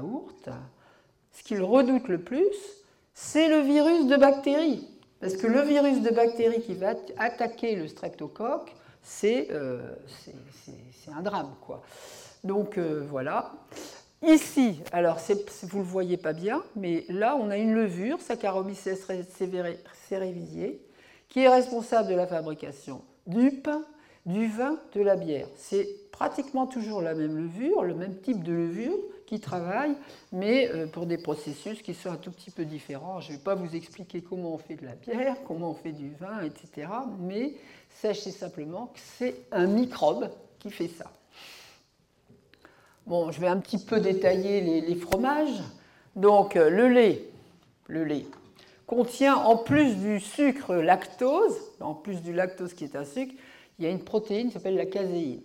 ce 1.32 1.43
qu'ils 1.43 1.62
redoutent 1.62 2.08
le 2.08 2.21
plus, 2.21 2.56
c'est 3.13 3.49
le 3.49 3.60
virus 3.60 4.08
de 4.08 4.17
bactéries. 4.17 4.88
Parce 5.19 5.36
que 5.36 5.47
le 5.47 5.62
virus 5.62 6.02
de 6.02 6.10
bactéries 6.10 6.62
qui 6.62 6.73
va 6.73 6.93
attaquer 7.17 7.75
le 7.75 7.88
streptocoque, 7.88 8.73
c'est 9.04 9.47
euh, 9.52 9.95
un 11.15 11.21
drame. 11.21 11.54
Quoi. 11.62 11.82
Donc 12.43 12.78
euh, 12.78 13.06
voilà. 13.10 13.52
Ici, 14.21 14.82
alors 14.91 15.17
vous 15.63 15.78
ne 15.78 15.84
le 15.84 15.89
voyez 15.89 16.17
pas 16.17 16.34
bien, 16.34 16.62
mais 16.75 17.06
là 17.08 17.38
on 17.39 17.49
a 17.49 17.58
une 17.58 17.73
levure, 17.73 18.19
Saccharomyces 18.19 18.89
cerevisiae, 20.08 20.80
qui 21.30 21.41
est 21.41 21.47
responsable 21.47 22.10
de 22.10 22.15
la 22.15 22.28
fabrication 22.28 23.02
du 23.28 23.52
pain, 23.52 23.84
du 24.25 24.47
vin, 24.47 24.78
de 24.93 25.02
la 25.02 25.15
bière. 25.15 25.47
C'est 25.56 25.88
pratiquement 26.19 26.67
toujours 26.67 27.01
la 27.01 27.15
même 27.15 27.38
levure, 27.38 27.82
le 27.82 27.95
même 27.95 28.17
type 28.17 28.43
de 28.43 28.51
levure 28.51 28.93
qui 29.25 29.39
travaille, 29.39 29.95
mais 30.34 30.67
euh, 30.67 30.86
pour 30.86 31.05
des 31.05 31.17
processus 31.17 31.82
qui 31.82 31.93
sont 31.93 32.12
un 32.12 32.17
tout 32.17 32.29
petit 32.29 32.51
peu 32.51 32.65
différents. 32.65 33.21
Je 33.21 33.32
ne 33.32 33.38
vais 33.38 33.41
pas 33.41 33.55
vous 33.55 33.73
expliquer 33.73 34.21
comment 34.21 34.53
on 34.53 34.58
fait 34.58 34.75
de 34.75 34.86
la 34.86 34.95
bière, 34.95 35.38
comment 35.47 35.71
on 35.71 35.75
fait 35.75 35.93
du 35.93 36.12
vin, 36.19 36.41
etc. 36.41 36.89
Mais 37.21 37.53
sachez 37.89 38.32
simplement 38.32 38.88
que 38.88 38.99
c'est 39.17 39.45
un 39.53 39.67
microbe 39.67 40.29
qui 40.60 40.71
fait 40.71 40.89
ça. 40.89 41.10
Bon, 43.08 43.32
je 43.32 43.39
vais 43.39 43.47
un 43.47 43.60
petit 43.60 43.77
peu 43.77 44.01
détailler 44.01 44.60
les, 44.60 44.82
les 44.82 44.96
fromages. 44.96 45.63
Donc, 46.17 46.58
euh, 46.58 46.69
le 46.69 46.89
lait, 46.89 47.23
le 47.87 48.04
lait 48.04 48.25
contient 48.87 49.37
en 49.37 49.56
plus 49.56 49.96
du 49.96 50.19
sucre 50.19 50.75
lactose, 50.75 51.56
en 51.79 51.94
plus 51.94 52.21
du 52.21 52.33
lactose 52.33 52.73
qui 52.73 52.83
est 52.83 52.98
un 52.98 53.06
sucre, 53.06 53.33
il 53.77 53.85
y 53.85 53.87
a 53.87 53.91
une 53.91 54.04
protéine 54.04 54.48
qui 54.48 54.54
s'appelle 54.54 54.75
la 54.75 54.85
caséine. 54.85 55.39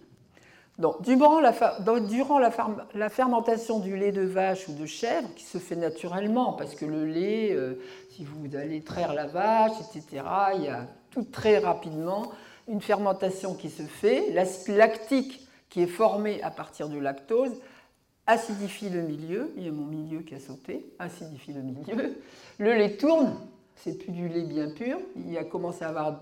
La, 0.78 0.90
durant 1.00 1.40
la, 1.40 3.08
fermentation 3.08 3.78
du 3.78 3.96
lait 3.96 4.10
de 4.10 4.22
vache 4.22 4.68
ou 4.68 4.72
de 4.72 4.86
chèvre, 4.86 5.28
qui 5.36 5.44
se 5.44 5.58
fait 5.58 5.76
naturellement, 5.76 6.52
parce 6.52 6.74
que 6.74 6.84
le 6.84 7.04
lait, 7.04 7.52
euh, 7.52 7.74
si 8.10 8.24
vous 8.24 8.56
allez 8.56 8.82
traire 8.82 9.14
la 9.14 9.26
vache, 9.26 9.72
etc., 9.80 10.24
il 10.56 10.64
y 10.64 10.68
a 10.68 10.86
tout 11.10 11.22
très 11.22 11.58
rapidement 11.58 12.32
une 12.66 12.80
fermentation 12.80 13.54
qui 13.54 13.70
se 13.70 13.82
fait. 13.82 14.32
L'acide 14.32 14.76
lactique 14.76 15.46
qui 15.68 15.82
est 15.82 15.86
formé 15.86 16.42
à 16.42 16.50
partir 16.50 16.88
du 16.88 17.00
lactose 17.00 17.52
acidifie 18.26 18.88
le 18.88 19.02
milieu. 19.02 19.52
Il 19.56 19.64
y 19.64 19.68
a 19.68 19.72
mon 19.72 19.86
milieu 19.86 20.20
qui 20.20 20.34
a 20.34 20.40
sauté, 20.40 20.86
acidifie 20.98 21.52
le 21.52 21.62
milieu. 21.62 22.16
Le 22.58 22.74
lait 22.74 22.96
tourne, 22.96 23.36
c'est 23.76 23.98
plus 23.98 24.12
du 24.12 24.28
lait 24.28 24.44
bien 24.44 24.70
pur. 24.70 24.98
Il 25.16 25.36
a 25.36 25.44
commencé 25.44 25.84
à 25.84 25.88
avoir 25.88 26.20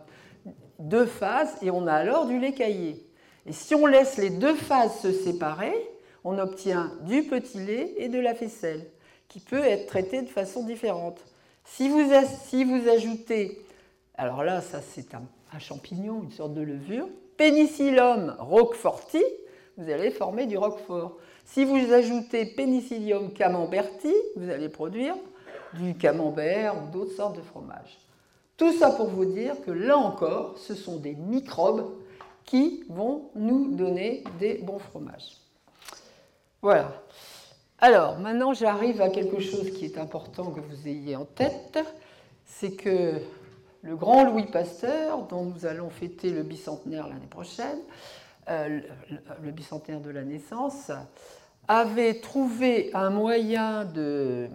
deux 0.78 1.06
phases 1.06 1.56
et 1.62 1.70
on 1.70 1.86
a 1.86 1.92
alors 1.92 2.26
du 2.26 2.38
lait 2.38 2.52
caillé. 2.52 3.06
Et 3.46 3.52
si 3.52 3.74
on 3.74 3.86
laisse 3.86 4.18
les 4.18 4.30
deux 4.30 4.54
phases 4.54 5.00
se 5.00 5.12
séparer, 5.12 5.74
on 6.24 6.38
obtient 6.38 6.92
du 7.02 7.24
petit 7.24 7.58
lait 7.58 7.94
et 7.96 8.08
de 8.08 8.20
la 8.20 8.34
faisselle, 8.34 8.86
qui 9.28 9.40
peut 9.40 9.64
être 9.64 9.86
traité 9.86 10.22
de 10.22 10.28
façon 10.28 10.64
différente. 10.64 11.18
Si 11.64 11.88
vous, 11.88 12.12
ajoutez, 12.88 13.60
alors 14.16 14.44
là, 14.44 14.60
ça 14.60 14.80
c'est 14.80 15.14
un, 15.14 15.22
champignon, 15.58 16.22
une 16.22 16.30
sorte 16.30 16.54
de 16.54 16.62
levure, 16.62 17.08
Penicillium 17.36 18.36
roqueforti, 18.38 19.22
vous 19.76 19.90
allez 19.90 20.10
former 20.10 20.46
du 20.46 20.56
roquefort. 20.56 21.16
Si 21.44 21.64
vous 21.64 21.92
ajoutez 21.92 22.46
Penicillium 22.46 23.32
camemberti, 23.32 24.14
vous 24.36 24.48
allez 24.50 24.68
produire 24.68 25.16
du 25.74 25.94
camembert 25.96 26.76
ou 26.76 26.92
d'autres 26.92 27.16
sortes 27.16 27.36
de 27.36 27.42
fromages. 27.42 27.98
Tout 28.56 28.72
ça 28.72 28.90
pour 28.90 29.08
vous 29.08 29.24
dire 29.24 29.60
que 29.64 29.70
là 29.70 29.96
encore, 29.96 30.56
ce 30.58 30.74
sont 30.74 30.98
des 30.98 31.14
microbes 31.14 31.90
qui 32.44 32.84
vont 32.88 33.30
nous 33.34 33.74
donner 33.74 34.24
des 34.38 34.54
bons 34.58 34.78
fromages. 34.78 35.36
Voilà. 36.60 36.92
Alors, 37.78 38.18
maintenant, 38.18 38.54
j'arrive 38.54 39.00
à 39.00 39.08
quelque 39.08 39.40
chose 39.40 39.72
qui 39.72 39.84
est 39.84 39.98
important 39.98 40.50
que 40.52 40.60
vous 40.60 40.86
ayez 40.86 41.16
en 41.16 41.24
tête, 41.24 41.78
c'est 42.44 42.76
que 42.76 43.20
le 43.82 43.96
grand 43.96 44.24
Louis 44.24 44.46
Pasteur, 44.46 45.26
dont 45.26 45.44
nous 45.44 45.66
allons 45.66 45.90
fêter 45.90 46.30
le 46.30 46.44
bicentenaire 46.44 47.08
l'année 47.08 47.26
prochaine, 47.28 47.80
euh, 48.48 48.80
le 49.42 49.50
bicentenaire 49.50 50.00
de 50.00 50.10
la 50.10 50.22
naissance, 50.22 50.92
avait 51.66 52.20
trouvé 52.20 52.90
un 52.94 53.10
moyen 53.10 53.84
de, 53.84 54.48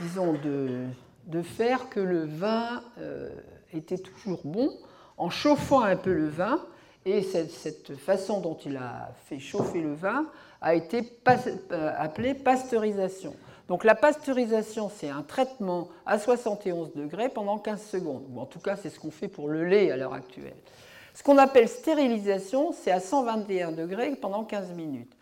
disons, 0.00 0.34
de, 0.34 0.86
de 1.26 1.42
faire 1.42 1.88
que 1.88 2.00
le 2.00 2.24
vin 2.24 2.82
euh, 2.98 3.30
était 3.72 3.98
toujours 3.98 4.40
bon 4.44 4.70
en 5.16 5.30
chauffant 5.30 5.82
un 5.82 5.96
peu 5.96 6.12
le 6.12 6.28
vin. 6.28 6.64
Et 7.06 7.22
cette, 7.22 7.96
façon 7.96 8.40
dont 8.40 8.58
il 8.66 8.76
a 8.76 9.12
fait 9.26 9.38
chauffer 9.38 9.80
le 9.80 9.94
vin 9.94 10.26
a 10.60 10.74
été 10.74 11.02
euh, 11.72 11.92
appelée 11.96 12.34
pasteurisation. 12.34 13.34
Donc 13.68 13.84
la 13.84 13.94
pasteurisation, 13.94 14.90
c'est 14.94 15.08
un 15.08 15.22
traitement 15.22 15.88
à 16.04 16.18
71 16.18 16.92
degrés 16.94 17.28
pendant 17.28 17.56
15 17.58 17.82
secondes. 17.82 18.24
Ou 18.30 18.40
en 18.40 18.46
tout 18.46 18.58
cas, 18.58 18.76
c'est 18.76 18.90
ce 18.90 18.98
qu'on 18.98 19.10
fait 19.10 19.28
pour 19.28 19.48
le 19.48 19.64
lait 19.64 19.90
à 19.90 19.96
l'heure 19.96 20.12
actuelle. 20.12 20.56
Ce 21.14 21.22
qu'on 21.22 21.38
appelle 21.38 21.68
stérilisation, 21.68 22.72
c'est 22.72 22.90
à 22.90 23.00
121 23.00 23.72
degrés 23.72 24.14
pendant 24.16 24.44
15 24.44 24.72
minutes. 24.72 25.12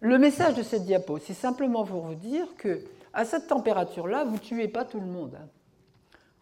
Le 0.00 0.18
message 0.18 0.54
de 0.54 0.62
cette 0.62 0.84
diapo, 0.84 1.18
c'est 1.18 1.34
simplement 1.34 1.84
pour 1.84 2.02
vous 2.02 2.14
dire 2.14 2.46
que 2.56 2.80
à 3.12 3.24
cette 3.24 3.46
température-là, 3.46 4.24
vous 4.24 4.34
ne 4.34 4.38
tuez 4.38 4.68
pas 4.68 4.84
tout 4.84 5.00
le 5.00 5.06
monde. 5.06 5.38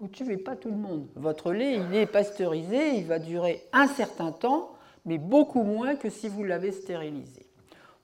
Vous 0.03 0.09
ne 0.09 0.13
tuez 0.13 0.37
pas 0.37 0.57
tout 0.57 0.69
le 0.69 0.77
monde. 0.77 1.07
Votre 1.15 1.53
lait, 1.53 1.77
il 1.77 1.95
est 1.95 2.07
pasteurisé, 2.07 2.97
il 2.97 3.07
va 3.07 3.21
durer 3.21 3.63
un 3.73 3.87
certain 3.87 4.33
temps, 4.33 4.73
mais 5.05 5.17
beaucoup 5.17 5.63
moins 5.63 5.95
que 5.95 6.11
si 6.11 6.29
vous 6.29 6.43
l'avez 6.43 6.73
stérilisé. 6.73 7.47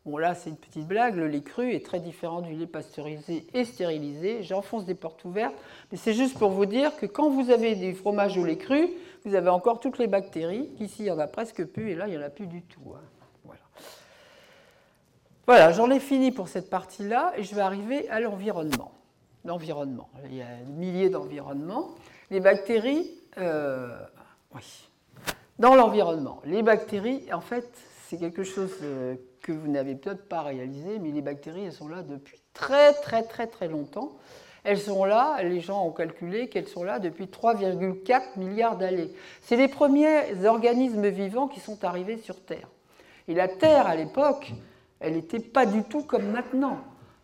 Bon, 0.07 0.16
là, 0.16 0.36
c'est 0.36 0.49
une 0.49 0.57
petite 0.57 0.86
blague. 0.86 1.16
Le 1.16 1.26
lait 1.26 1.40
cru 1.40 1.72
est 1.72 1.84
très 1.84 1.99
différent 1.99 2.40
du 2.40 2.55
lait 2.55 2.68
pasteurisé 2.68 3.49
et 3.53 3.64
stérilisé. 3.64 4.44
J'enfonce 4.44 4.84
des 4.84 4.94
portes 4.94 5.24
ouvertes, 5.24 5.57
mais 5.90 5.99
c'est 5.99 6.14
juste 6.14 6.38
pour 6.38 6.51
vous 6.51 6.66
dire 6.66 6.94
que 6.94 7.05
quand 7.05 7.30
vous 7.30 7.51
avez 7.51 7.74
du 7.74 7.92
fromage 7.96 8.38
au 8.38 8.44
lait 8.44 8.59
cru, 8.59 8.90
vous 9.24 9.34
avez 9.34 9.51
encore 9.51 9.80
toutes 9.80 9.99
les 9.99 10.07
bactéries. 10.07 10.70
Ici, 10.78 10.99
il 11.01 11.05
n'y 11.07 11.11
en 11.11 11.18
a 11.18 11.26
presque 11.26 11.64
plus, 11.64 11.90
et 11.90 11.94
là, 11.96 12.07
il 12.07 12.12
n'y 12.12 12.18
en 12.18 12.22
a 12.22 12.30
plus 12.30 12.46
du 12.46 12.62
tout. 12.62 12.94
Hein. 12.94 13.01
Voilà, 15.46 15.72
j'en 15.72 15.90
ai 15.90 15.99
fini 15.99 16.30
pour 16.30 16.46
cette 16.46 16.70
partie-là 16.70 17.32
et 17.36 17.42
je 17.42 17.57
vais 17.57 17.62
arriver 17.62 18.09
à 18.09 18.20
l'environnement. 18.20 18.92
L'environnement. 19.45 20.09
Il 20.26 20.34
y 20.34 20.43
a 20.43 20.57
des 20.57 20.72
milliers 20.72 21.11
d'environnements. 21.11 21.95
Les 22.30 22.41
bactéries, 22.41 23.11
euh, 23.39 23.97
oui. 24.55 24.89
Dans 25.59 25.74
l'environnement, 25.74 26.41
les 26.45 26.62
bactéries, 26.62 27.32
en 27.32 27.41
fait, 27.41 27.68
c'est 28.07 28.18
quelque 28.18 28.45
chose 28.45 28.72
euh, 28.82 29.16
que 29.43 29.53
vous 29.53 29.68
n'avez 29.68 29.95
peut-être 29.95 30.28
pas 30.28 30.43
réalisé, 30.43 30.99
mais 30.99 31.11
les 31.11 31.22
bactéries, 31.22 31.64
elles 31.64 31.72
sont 31.72 31.89
là 31.89 32.03
depuis 32.03 32.41
très, 32.55 32.93
très, 32.95 33.22
très, 33.22 33.47
très 33.47 33.68
longtemps. 33.68 34.12
Elles 34.64 34.78
sont 34.78 35.05
là, 35.05 35.43
les 35.43 35.61
gens 35.61 35.84
ont 35.84 35.93
calculé 35.93 36.49
qu'elles 36.49 36.68
sont 36.68 36.84
là 36.84 36.99
depuis 36.99 37.26
3,4 37.26 38.39
milliards 38.39 38.76
d'années. 38.76 39.11
C'est 39.43 39.57
les 39.57 39.68
premiers 39.68 40.45
organismes 40.47 41.09
vivants 41.09 41.49
qui 41.49 41.61
sont 41.61 41.84
arrivés 41.84 42.18
sur 42.18 42.41
Terre. 42.45 42.68
Et 43.28 43.34
la 43.34 43.49
Terre, 43.49 43.86
à 43.86 43.95
l'époque, 43.95 44.53
elle 45.01 45.14
n'était 45.14 45.39
pas 45.39 45.66
du 45.66 45.82
tout 45.84 46.03
comme 46.03 46.30
maintenant. 46.30 46.78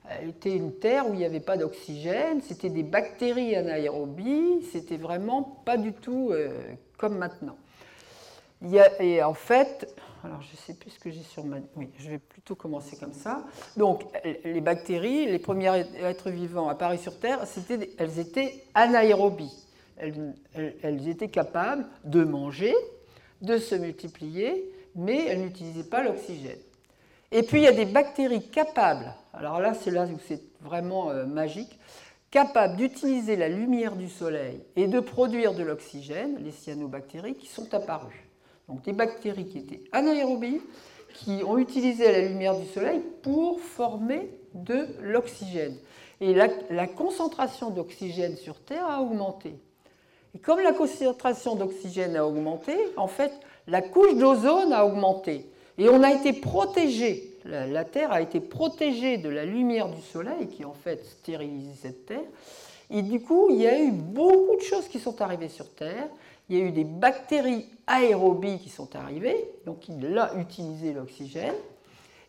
Elle 0.09 0.31
était 0.31 0.55
une 0.55 0.75
terre 0.75 1.09
où 1.09 1.15
il 1.15 1.19
n'y 1.19 1.25
avait 1.25 1.41
pas 1.41 1.57
d'oxygène, 1.57 2.43
c'était 2.43 2.69
des 2.69 2.83
bactéries 2.83 3.57
anaérobies, 3.57 4.63
c'était 4.71 4.99
vraiment 4.99 5.43
pas 5.65 5.79
du 5.79 5.95
tout 5.95 6.31
euh, 6.31 6.51
comme 6.99 7.17
maintenant. 7.17 7.57
et 9.01 9.23
en 9.23 9.35
fait, 9.35 9.95
alors 10.25 10.41
je 10.41 10.53
ne 10.53 10.57
sais 10.57 10.75
plus 10.75 10.91
ce 10.91 10.99
que 10.99 11.11
j'ai 11.11 11.23
sur 11.23 11.45
ma... 11.45 11.57
Oui, 11.77 11.91
je 11.99 12.11
vais 12.11 12.19
plutôt 12.19 12.55
commencer 12.55 12.97
comme 12.97 13.13
ça. 13.13 13.45
Donc, 13.77 14.05
les 14.45 14.61
bactéries, 14.61 15.27
les 15.27 15.39
premiers 15.39 15.85
êtres 16.01 16.31
vivants 16.31 16.69
apparus 16.69 17.01
sur 17.01 17.19
Terre, 17.19 17.45
elles 17.99 18.19
étaient 18.19 18.65
anaérobies. 18.75 19.67
elles 19.97 21.09
étaient 21.09 21.29
capables 21.29 21.87
de 22.05 22.25
manger, 22.25 22.75
de 23.43 23.59
se 23.59 23.75
multiplier, 23.75 24.71
mais 24.95 25.27
elles 25.27 25.43
n'utilisaient 25.43 25.85
pas 25.85 26.03
l'oxygène. 26.03 26.59
Et 27.31 27.43
puis 27.43 27.59
il 27.59 27.65
y 27.65 27.69
a 27.69 27.73
des 27.73 27.85
bactéries 27.85 28.49
capables, 28.49 29.15
alors 29.37 29.61
là 29.61 29.75
c'est 29.75 29.91
là 29.91 30.05
où 30.05 30.19
c'est 30.27 30.43
vraiment 30.61 31.11
euh, 31.11 31.27
magique, 31.27 31.79
capables 32.31 32.77
d'utiliser 32.77 33.37
la 33.37 33.49
lumière 33.49 33.97
du 33.97 34.09
soleil 34.09 34.61
et 34.77 34.87
de 34.87 35.01
produire 35.01 35.55
de 35.55 35.63
l'oxygène, 35.63 36.39
les 36.43 36.51
cyanobactéries, 36.51 37.35
qui 37.35 37.47
sont 37.47 37.73
apparues. 37.75 38.29
Donc 38.69 38.83
des 38.83 38.93
bactéries 38.93 39.47
qui 39.47 39.59
étaient 39.59 39.85
anaérobies, 39.93 40.61
qui 41.15 41.43
ont 41.47 41.59
utilisé 41.59 42.11
la 42.11 42.23
lumière 42.23 42.59
du 42.59 42.67
soleil 42.67 43.03
pour 43.23 43.61
former 43.61 44.31
de 44.55 44.89
l'oxygène. 45.01 45.77
Et 46.21 46.35
la, 46.35 46.49
la 46.71 46.87
concentration 46.87 47.71
d'oxygène 47.71 48.37
sur 48.37 48.59
Terre 48.61 48.87
a 48.87 49.01
augmenté. 49.01 49.55
Et 50.35 50.39
comme 50.39 50.61
la 50.61 50.73
concentration 50.73 51.55
d'oxygène 51.55 52.17
a 52.17 52.27
augmenté, 52.27 52.75
en 52.97 53.07
fait, 53.07 53.33
la 53.69 53.83
couche 53.83 54.17
d'ozone 54.17 54.73
a 54.73 54.85
augmenté. 54.85 55.49
Et 55.79 55.89
on 55.89 56.03
a 56.03 56.13
été 56.13 56.33
protégé, 56.33 57.34
la, 57.45 57.85
Terre 57.85 58.13
a 58.13 58.21
été 58.21 58.41
protégée 58.41 59.19
de 59.19 59.29
la 59.29 59.45
lumière 59.45 59.89
du 59.89 60.01
Soleil 60.01 60.49
qui 60.49 60.65
en 60.65 60.73
fait 60.73 61.05
stérilisait 61.05 61.75
cette 61.75 62.07
Terre. 62.07 62.21
Et 62.91 63.03
du 63.03 63.21
coup, 63.21 63.49
il 63.51 63.57
y 63.57 63.67
a 63.67 63.79
eu 63.79 63.91
beaucoup 63.91 64.57
de 64.57 64.63
choses 64.63 64.89
qui 64.89 64.99
sont 64.99 65.21
arrivées 65.21 65.49
sur 65.49 65.69
Terre. 65.75 66.09
Il 66.49 66.59
y 66.59 66.61
a 66.61 66.65
eu 66.65 66.71
des 66.73 66.85
bactéries 66.85 67.67
aérobies 67.87 68.59
qui 68.59 68.69
sont 68.69 68.95
arrivées, 68.95 69.51
donc 69.65 69.89
il 69.89 70.19
a 70.19 70.35
utilisé 70.37 70.93
l'oxygène. 70.93 71.55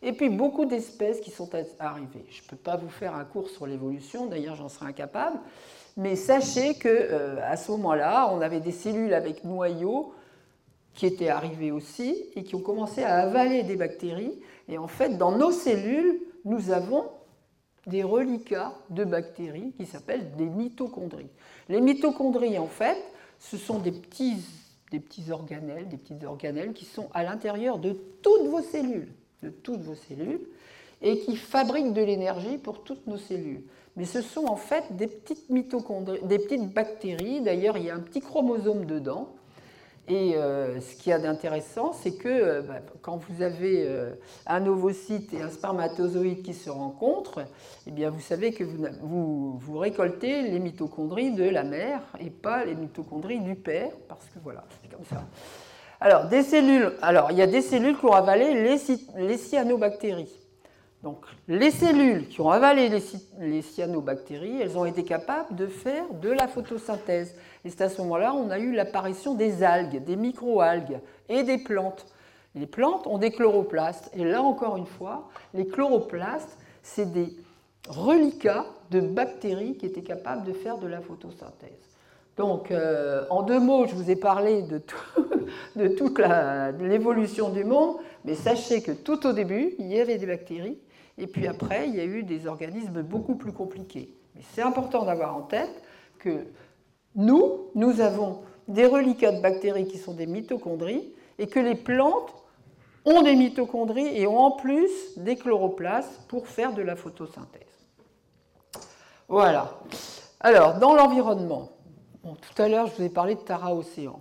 Et 0.02 0.12
puis 0.12 0.28
beaucoup 0.28 0.64
d'espèces 0.64 1.20
qui 1.20 1.30
sont 1.30 1.50
arrivées. 1.78 2.24
Je 2.30 2.42
ne 2.42 2.48
peux 2.48 2.56
pas 2.56 2.76
vous 2.76 2.88
faire 2.88 3.14
un 3.14 3.24
cours 3.24 3.48
sur 3.48 3.66
l'évolution, 3.66 4.26
d'ailleurs 4.26 4.56
j'en 4.56 4.68
serais 4.68 4.86
incapable. 4.86 5.38
Mais 5.96 6.14
sachez 6.14 6.74
que 6.74 6.88
euh, 6.88 7.38
à 7.42 7.56
ce 7.56 7.70
moment-là, 7.72 8.30
on 8.32 8.40
avait 8.40 8.60
des 8.60 8.72
cellules 8.72 9.14
avec 9.14 9.44
noyaux 9.44 10.12
qui 10.94 11.06
étaient 11.06 11.28
arrivés 11.28 11.72
aussi 11.72 12.24
et 12.34 12.42
qui 12.42 12.54
ont 12.54 12.60
commencé 12.60 13.02
à 13.02 13.16
avaler 13.16 13.62
des 13.62 13.76
bactéries. 13.76 14.38
Et 14.68 14.78
en 14.78 14.88
fait, 14.88 15.16
dans 15.16 15.36
nos 15.36 15.52
cellules, 15.52 16.20
nous 16.44 16.70
avons 16.70 17.04
des 17.86 18.02
reliquats 18.02 18.74
de 18.90 19.04
bactéries 19.04 19.72
qui 19.76 19.86
s'appellent 19.86 20.34
des 20.36 20.46
mitochondries. 20.46 21.30
Les 21.68 21.80
mitochondries, 21.80 22.58
en 22.58 22.66
fait, 22.66 22.98
ce 23.38 23.56
sont 23.56 23.78
des 23.78 23.92
petits, 23.92 24.44
des 24.90 25.00
petits 25.00 25.30
organelles, 25.30 25.88
des 25.88 25.96
petites 25.96 26.24
organelles 26.24 26.72
qui 26.72 26.84
sont 26.84 27.08
à 27.14 27.22
l'intérieur 27.22 27.78
de 27.78 27.92
toutes 28.22 28.46
vos 28.48 28.62
cellules, 28.62 29.12
de 29.42 29.50
toutes 29.50 29.82
vos 29.82 29.94
cellules, 29.94 30.40
et 31.02 31.20
qui 31.20 31.36
fabriquent 31.36 31.92
de 31.92 32.02
l'énergie 32.02 32.58
pour 32.58 32.82
toutes 32.82 33.06
nos 33.06 33.18
cellules. 33.18 33.62
Mais 33.96 34.04
ce 34.04 34.20
sont 34.20 34.46
en 34.46 34.56
fait 34.56 34.96
des 34.96 35.06
petites 35.06 35.48
mitochondries, 35.48 36.20
des 36.22 36.38
petites 36.38 36.72
bactéries. 36.72 37.40
D'ailleurs, 37.40 37.76
il 37.76 37.84
y 37.84 37.90
a 37.90 37.94
un 37.94 38.00
petit 38.00 38.20
chromosome 38.20 38.84
dedans 38.84 39.28
et 40.08 40.36
euh, 40.36 40.80
ce 40.80 40.94
qu'il 40.94 41.10
y 41.10 41.12
a 41.12 41.18
d'intéressant, 41.18 41.92
c'est 41.92 42.12
que 42.12 42.28
euh, 42.28 42.62
bah, 42.62 42.80
quand 43.02 43.16
vous 43.28 43.42
avez 43.42 43.84
euh, 43.86 44.12
un 44.46 44.64
ovocyte 44.66 45.34
et 45.34 45.42
un 45.42 45.50
spermatozoïde 45.50 46.42
qui 46.42 46.54
se 46.54 46.70
rencontrent, 46.70 47.44
eh 47.88 47.90
bien 47.90 48.10
vous 48.10 48.20
savez 48.20 48.52
que 48.52 48.62
vous, 48.62 49.58
vous, 49.58 49.78
récoltez 49.78 50.42
les 50.42 50.60
mitochondries 50.60 51.32
de 51.32 51.48
la 51.48 51.64
mère 51.64 52.02
et 52.20 52.30
pas 52.30 52.64
les 52.64 52.76
mitochondries 52.76 53.40
du 53.40 53.56
père, 53.56 53.90
parce 54.08 54.26
que 54.26 54.38
voilà, 54.44 54.64
c'est 54.80 54.94
comme 54.94 55.04
ça. 55.04 55.24
Alors, 56.00 56.28
des 56.28 56.42
cellules, 56.42 56.92
alors, 57.02 57.32
il 57.32 57.38
y 57.38 57.42
a 57.42 57.46
des 57.46 57.62
cellules 57.62 57.98
qui 57.98 58.04
ont 58.04 58.12
avalé 58.12 58.54
les, 58.54 58.76
les 59.16 59.38
cyanobactéries. 59.38 60.45
Donc, 61.06 61.24
les 61.46 61.70
cellules 61.70 62.26
qui 62.26 62.40
ont 62.40 62.50
avalé 62.50 62.88
les, 63.38 63.62
cyanobactéries, 63.62 64.60
elles 64.60 64.76
ont 64.76 64.84
été 64.84 65.04
capables 65.04 65.54
de 65.54 65.68
faire 65.68 66.02
de 66.20 66.30
la 66.30 66.48
photosynthèse. 66.48 67.36
Et 67.64 67.70
c'est 67.70 67.82
à 67.82 67.88
ce 67.88 68.02
moment-là 68.02 68.34
on 68.34 68.50
a 68.50 68.58
eu 68.58 68.72
l'apparition 68.72 69.34
des 69.34 69.62
algues, 69.62 70.02
des 70.02 70.16
microalgues 70.16 70.98
et 71.28 71.44
des 71.44 71.58
plantes. 71.58 72.06
Les 72.56 72.66
plantes 72.66 73.06
ont 73.06 73.18
des 73.18 73.30
chloroplastes. 73.30 74.10
Et 74.16 74.24
là 74.24 74.42
encore 74.42 74.76
une 74.76 74.86
fois, 74.86 75.28
les 75.54 75.68
chloroplastes, 75.68 76.58
c'est 76.82 77.12
des 77.12 77.36
reliquats 77.88 78.66
de 78.90 78.98
bactéries 78.98 79.76
qui 79.76 79.86
étaient 79.86 80.02
capables 80.02 80.44
de 80.44 80.54
faire 80.54 80.78
de 80.78 80.88
la 80.88 81.00
photosynthèse. 81.00 81.86
Donc, 82.36 82.72
euh, 82.72 83.24
en 83.30 83.44
deux 83.44 83.60
mots, 83.60 83.86
je 83.86 83.94
vous 83.94 84.10
ai 84.10 84.16
parlé 84.16 84.62
de 84.62 84.78
toute 85.96 86.18
l'évolution 86.80 87.50
du 87.50 87.62
monde, 87.62 87.98
mais 88.24 88.34
sachez 88.34 88.82
que 88.82 88.90
tout 88.90 89.24
au 89.24 89.32
début, 89.32 89.74
il 89.78 89.86
y 89.86 90.00
avait 90.00 90.18
des 90.18 90.26
bactéries, 90.26 90.78
et 91.18 91.26
puis 91.26 91.46
après, 91.46 91.88
il 91.88 91.94
y 91.94 92.00
a 92.00 92.04
eu 92.04 92.22
des 92.22 92.46
organismes 92.46 93.02
beaucoup 93.02 93.36
plus 93.36 93.52
compliqués. 93.52 94.14
Mais 94.34 94.42
c'est 94.52 94.62
important 94.62 95.04
d'avoir 95.04 95.36
en 95.36 95.42
tête 95.42 95.82
que 96.18 96.46
nous, 97.14 97.70
nous 97.74 98.00
avons 98.00 98.42
des 98.68 98.86
reliquats 98.86 99.32
de 99.32 99.40
bactéries 99.40 99.86
qui 99.86 99.98
sont 99.98 100.12
des 100.12 100.26
mitochondries 100.26 101.12
et 101.38 101.46
que 101.46 101.60
les 101.60 101.74
plantes 101.74 102.34
ont 103.04 103.22
des 103.22 103.36
mitochondries 103.36 104.18
et 104.18 104.26
ont 104.26 104.38
en 104.38 104.50
plus 104.50 104.90
des 105.16 105.36
chloroplastes 105.36 106.20
pour 106.28 106.48
faire 106.48 106.74
de 106.74 106.82
la 106.82 106.96
photosynthèse. 106.96 107.62
Voilà. 109.28 109.78
Alors, 110.40 110.78
dans 110.78 110.94
l'environnement, 110.94 111.70
tout 112.22 112.62
à 112.62 112.68
l'heure, 112.68 112.88
je 112.88 112.96
vous 112.96 113.02
ai 113.04 113.08
parlé 113.08 113.36
de 113.36 113.40
Tara 113.40 113.74
Océan. 113.74 114.20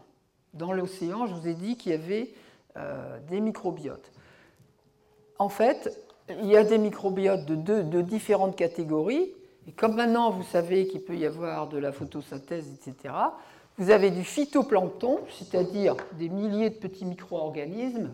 Dans 0.54 0.72
l'océan, 0.72 1.26
je 1.26 1.34
vous 1.34 1.48
ai 1.48 1.54
dit 1.54 1.76
qu'il 1.76 1.92
y 1.92 1.96
avait 1.96 2.34
euh, 2.78 3.20
des 3.28 3.42
microbiotes. 3.42 4.12
En 5.38 5.50
fait, 5.50 6.05
il 6.30 6.48
y 6.48 6.58
a 6.58 6.64
des 6.64 6.78
microbiotes 6.78 7.46
de, 7.46 7.82
de 7.82 8.02
différentes 8.02 8.56
catégories. 8.56 9.32
Et 9.68 9.72
comme 9.72 9.96
maintenant 9.96 10.32
vous 10.32 10.44
savez 10.44 10.88
qu'il 10.88 11.02
peut 11.02 11.16
y 11.16 11.26
avoir 11.26 11.68
de 11.68 11.78
la 11.78 11.92
photosynthèse, 11.92 12.72
etc., 12.74 13.14
vous 13.78 13.90
avez 13.90 14.10
du 14.10 14.24
phytoplancton, 14.24 15.20
c'est-à-dire 15.38 15.96
des 16.14 16.30
milliers 16.30 16.70
de 16.70 16.76
petits 16.76 17.06
micro-organismes 17.06 18.12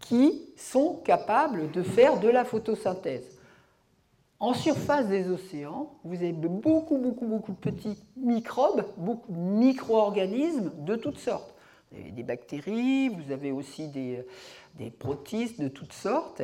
qui 0.00 0.48
sont 0.56 0.94
capables 1.04 1.70
de 1.72 1.82
faire 1.82 2.18
de 2.20 2.28
la 2.28 2.44
photosynthèse. 2.44 3.38
En 4.40 4.54
surface 4.54 5.08
des 5.08 5.28
océans, 5.28 5.92
vous 6.04 6.14
avez 6.14 6.32
beaucoup, 6.32 6.96
beaucoup, 6.96 7.26
beaucoup 7.26 7.52
de 7.52 7.58
petits 7.58 7.98
microbes, 8.16 8.84
beaucoup 8.96 9.30
de 9.30 9.36
micro-organismes 9.36 10.70
de 10.78 10.96
toutes 10.96 11.18
sortes. 11.18 11.52
Vous 11.90 11.98
avez 11.98 12.10
des 12.12 12.22
bactéries, 12.22 13.08
vous 13.08 13.32
avez 13.32 13.50
aussi 13.50 13.88
des 13.88 14.24
protistes 14.98 15.60
de 15.60 15.68
toutes 15.68 15.92
sortes. 15.92 16.42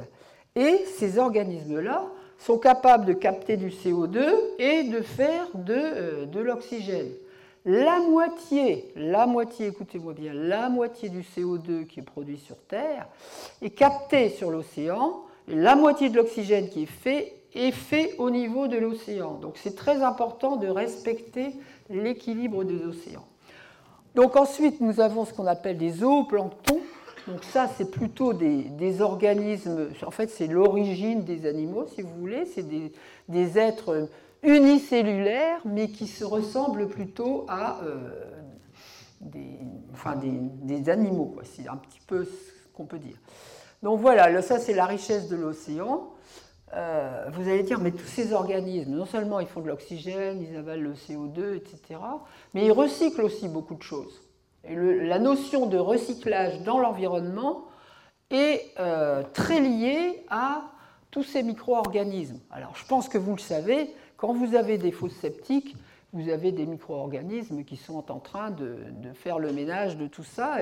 Et 0.56 0.84
ces 0.98 1.18
organismes-là 1.18 2.04
sont 2.38 2.58
capables 2.58 3.06
de 3.06 3.12
capter 3.12 3.56
du 3.56 3.70
CO2 3.70 4.24
et 4.58 4.84
de 4.84 5.00
faire 5.00 5.46
de, 5.54 5.74
euh, 5.74 6.26
de 6.26 6.40
l'oxygène. 6.40 7.10
La 7.64 7.98
moitié, 8.00 8.92
la 8.94 9.26
moitié, 9.26 9.68
écoutez-moi 9.68 10.12
bien, 10.12 10.32
la 10.34 10.68
moitié 10.68 11.08
du 11.08 11.22
CO2 11.22 11.86
qui 11.86 12.00
est 12.00 12.04
produit 12.04 12.36
sur 12.36 12.56
Terre 12.56 13.08
est 13.62 13.70
capté 13.70 14.28
sur 14.28 14.50
l'océan, 14.50 15.22
et 15.48 15.54
la 15.54 15.74
moitié 15.74 16.10
de 16.10 16.16
l'oxygène 16.16 16.68
qui 16.68 16.82
est 16.82 16.86
fait 16.86 17.34
est 17.54 17.72
fait 17.72 18.14
au 18.18 18.30
niveau 18.30 18.68
de 18.68 18.76
l'océan. 18.76 19.34
Donc 19.34 19.54
c'est 19.56 19.76
très 19.76 20.02
important 20.02 20.56
de 20.56 20.66
respecter 20.66 21.54
l'équilibre 21.88 22.64
des 22.64 22.84
océans. 22.84 23.24
Donc 24.14 24.36
ensuite, 24.36 24.80
nous 24.80 25.00
avons 25.00 25.24
ce 25.24 25.32
qu'on 25.32 25.46
appelle 25.46 25.78
des 25.78 25.90
zooplanctons. 25.90 26.80
Donc 27.26 27.42
ça, 27.44 27.68
c'est 27.76 27.90
plutôt 27.90 28.34
des, 28.34 29.00
organismes, 29.00 29.88
en 30.06 30.10
fait 30.10 30.28
c'est 30.28 30.46
l'origine 30.46 31.24
des 31.24 31.46
animaux, 31.46 31.86
si 31.86 32.02
vous 32.02 32.14
voulez, 32.18 32.44
c'est 32.44 32.66
des, 33.28 33.58
êtres 33.58 34.08
unicellulaires, 34.42 35.60
mais 35.64 35.88
qui 35.88 36.06
se 36.06 36.24
ressemblent 36.24 36.88
plutôt 36.88 37.46
à 37.48 37.80
euh, 37.82 38.30
des, 39.20 40.90
animaux, 40.90 41.36
c'est 41.44 41.66
un 41.66 41.76
petit 41.76 42.00
peu 42.06 42.24
ce 42.24 42.74
qu'on 42.74 42.84
peut 42.84 42.98
dire. 42.98 43.16
Donc 43.82 44.00
voilà, 44.00 44.42
ça 44.42 44.58
c'est 44.58 44.74
la 44.74 44.86
richesse 44.86 45.28
de 45.28 45.36
l'océan. 45.36 46.10
Euh, 46.74 47.30
vous 47.32 47.48
allez 47.48 47.62
dire, 47.62 47.78
mais 47.78 47.92
tous 47.92 48.06
ces 48.06 48.32
organismes, 48.32 48.96
non 48.96 49.06
seulement 49.06 49.40
ils 49.40 49.46
font 49.46 49.60
de 49.60 49.68
l'oxygène, 49.68 50.42
ils 50.42 50.56
avalent 50.56 50.82
le 50.82 50.94
CO2, 50.94 51.56
etc., 51.56 52.00
mais 52.52 52.66
ils 52.66 52.72
recyclent 52.72 53.22
aussi 53.22 53.48
beaucoup 53.48 53.76
de 53.76 53.82
choses. 53.82 54.23
La 54.68 55.18
notion 55.18 55.66
de 55.66 55.78
recyclage 55.78 56.62
dans 56.62 56.78
l'environnement 56.78 57.66
est 58.30 58.72
euh, 58.78 59.22
très 59.32 59.60
liée 59.60 60.24
à 60.30 60.62
tous 61.10 61.22
ces 61.22 61.42
micro-organismes. 61.42 62.40
Alors 62.50 62.74
je 62.74 62.84
pense 62.86 63.08
que 63.08 63.18
vous 63.18 63.32
le 63.32 63.40
savez, 63.40 63.90
quand 64.16 64.32
vous 64.32 64.54
avez 64.54 64.78
des 64.78 64.90
fosses 64.90 65.16
septiques, 65.16 65.76
vous 66.14 66.28
avez 66.28 66.52
des 66.52 66.64
micro-organismes 66.64 67.64
qui 67.64 67.76
sont 67.76 68.10
en 68.10 68.20
train 68.20 68.50
de, 68.50 68.76
faire 69.14 69.40
le 69.40 69.52
ménage 69.52 69.96
de 69.96 70.06
tout 70.06 70.22
ça. 70.22 70.58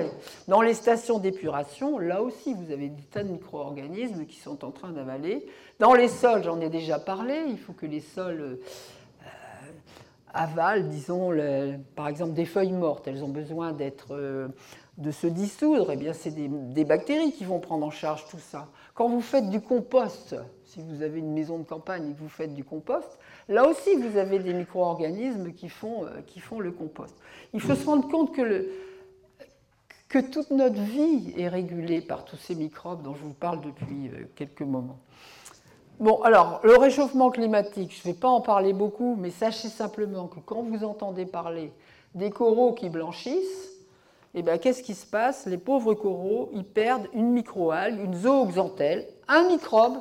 Dans 0.47 0.61
les 0.61 0.73
stations 0.73 1.19
d'épuration, 1.19 1.99
là 1.99 2.23
aussi, 2.23 2.55
vous 2.55 2.71
avez 2.71 2.89
des 2.89 3.03
tas 3.03 3.23
de 3.23 3.29
micro-organismes 3.29 4.25
qui 4.25 4.39
sont 4.39 4.65
en 4.65 4.71
train 4.71 4.91
d'avaler. 4.91 5.45
Dans 5.79 5.93
les 5.93 6.07
sols, 6.07 6.43
j'en 6.43 6.59
ai 6.59 6.69
déjà 6.69 6.97
parlé, 6.97 7.43
il 7.47 7.59
faut 7.59 7.73
que 7.73 7.85
les 7.85 7.99
sols 7.99 8.41
euh, 8.41 8.61
avalent, 10.33 10.87
disons, 10.87 11.31
par 11.95 12.07
exemple, 12.07 12.33
des 12.33 12.45
feuilles 12.45 12.71
mortes. 12.71 13.07
Elles 13.07 13.23
ont 13.23 13.29
besoin 13.29 13.71
d'être, 13.71 14.15
euh, 14.15 14.47
de 14.97 15.11
se 15.11 15.27
dissoudre. 15.27 15.91
Eh 15.91 15.95
bien, 15.95 16.13
c'est 16.13 16.31
des, 16.31 16.85
bactéries 16.85 17.31
qui 17.31 17.45
vont 17.45 17.59
prendre 17.59 17.85
en 17.85 17.91
charge 17.91 18.25
tout 18.27 18.39
ça. 18.39 18.67
Quand 18.93 19.07
vous 19.07 19.21
faites 19.21 19.49
du 19.49 19.61
compost, 19.61 20.35
si 20.65 20.81
vous 20.81 21.01
avez 21.01 21.19
une 21.19 21.33
maison 21.33 21.59
de 21.59 21.63
campagne 21.63 22.09
et 22.09 22.13
que 22.13 22.19
vous 22.19 22.29
faites 22.29 22.53
du 22.53 22.63
compost, 22.63 23.19
là 23.47 23.67
aussi 23.67 23.95
vous 23.95 24.17
avez 24.17 24.39
des 24.39 24.53
micro-organismes 24.53 25.53
qui 25.53 25.69
font, 25.69 26.05
euh, 26.05 26.21
qui 26.25 26.39
font 26.39 26.59
le 26.59 26.71
compost. 26.71 27.15
Il 27.53 27.61
faut 27.61 27.75
se 27.75 27.85
rendre 27.85 28.07
compte 28.07 28.35
que, 28.35 28.69
que 30.09 30.19
toute 30.19 30.51
notre 30.51 30.81
vie 30.81 31.33
est 31.37 31.47
régulée 31.47 32.01
par 32.01 32.25
tous 32.25 32.37
ces 32.37 32.55
microbes 32.55 33.03
dont 33.03 33.15
je 33.15 33.23
vous 33.23 33.33
parle 33.33 33.61
depuis 33.61 34.09
euh, 34.09 34.25
quelques 34.35 34.61
moments. 34.61 34.99
Bon, 35.99 36.21
alors, 36.23 36.59
le 36.63 36.75
réchauffement 36.75 37.29
climatique, 37.29 37.93
je 37.95 38.07
ne 38.07 38.13
vais 38.13 38.19
pas 38.19 38.27
en 38.27 38.41
parler 38.41 38.73
beaucoup, 38.73 39.15
mais 39.19 39.29
sachez 39.29 39.69
simplement 39.69 40.27
que 40.27 40.39
quand 40.39 40.63
vous 40.63 40.83
entendez 40.83 41.25
parler 41.25 41.71
des 42.15 42.31
coraux 42.31 42.73
qui 42.73 42.89
blanchissent, 42.89 43.69
eh 44.33 44.41
bien, 44.41 44.57
qu'est-ce 44.57 44.81
qui 44.81 44.95
se 44.95 45.05
passe? 45.05 45.45
Les 45.45 45.59
pauvres 45.59 45.93
coraux, 45.93 46.49
ils 46.53 46.65
perdent 46.65 47.07
une 47.13 47.31
microalgue, 47.31 47.99
une 48.03 48.15
zooxanthelle, 48.15 49.07
un 49.27 49.47
microbe 49.47 49.99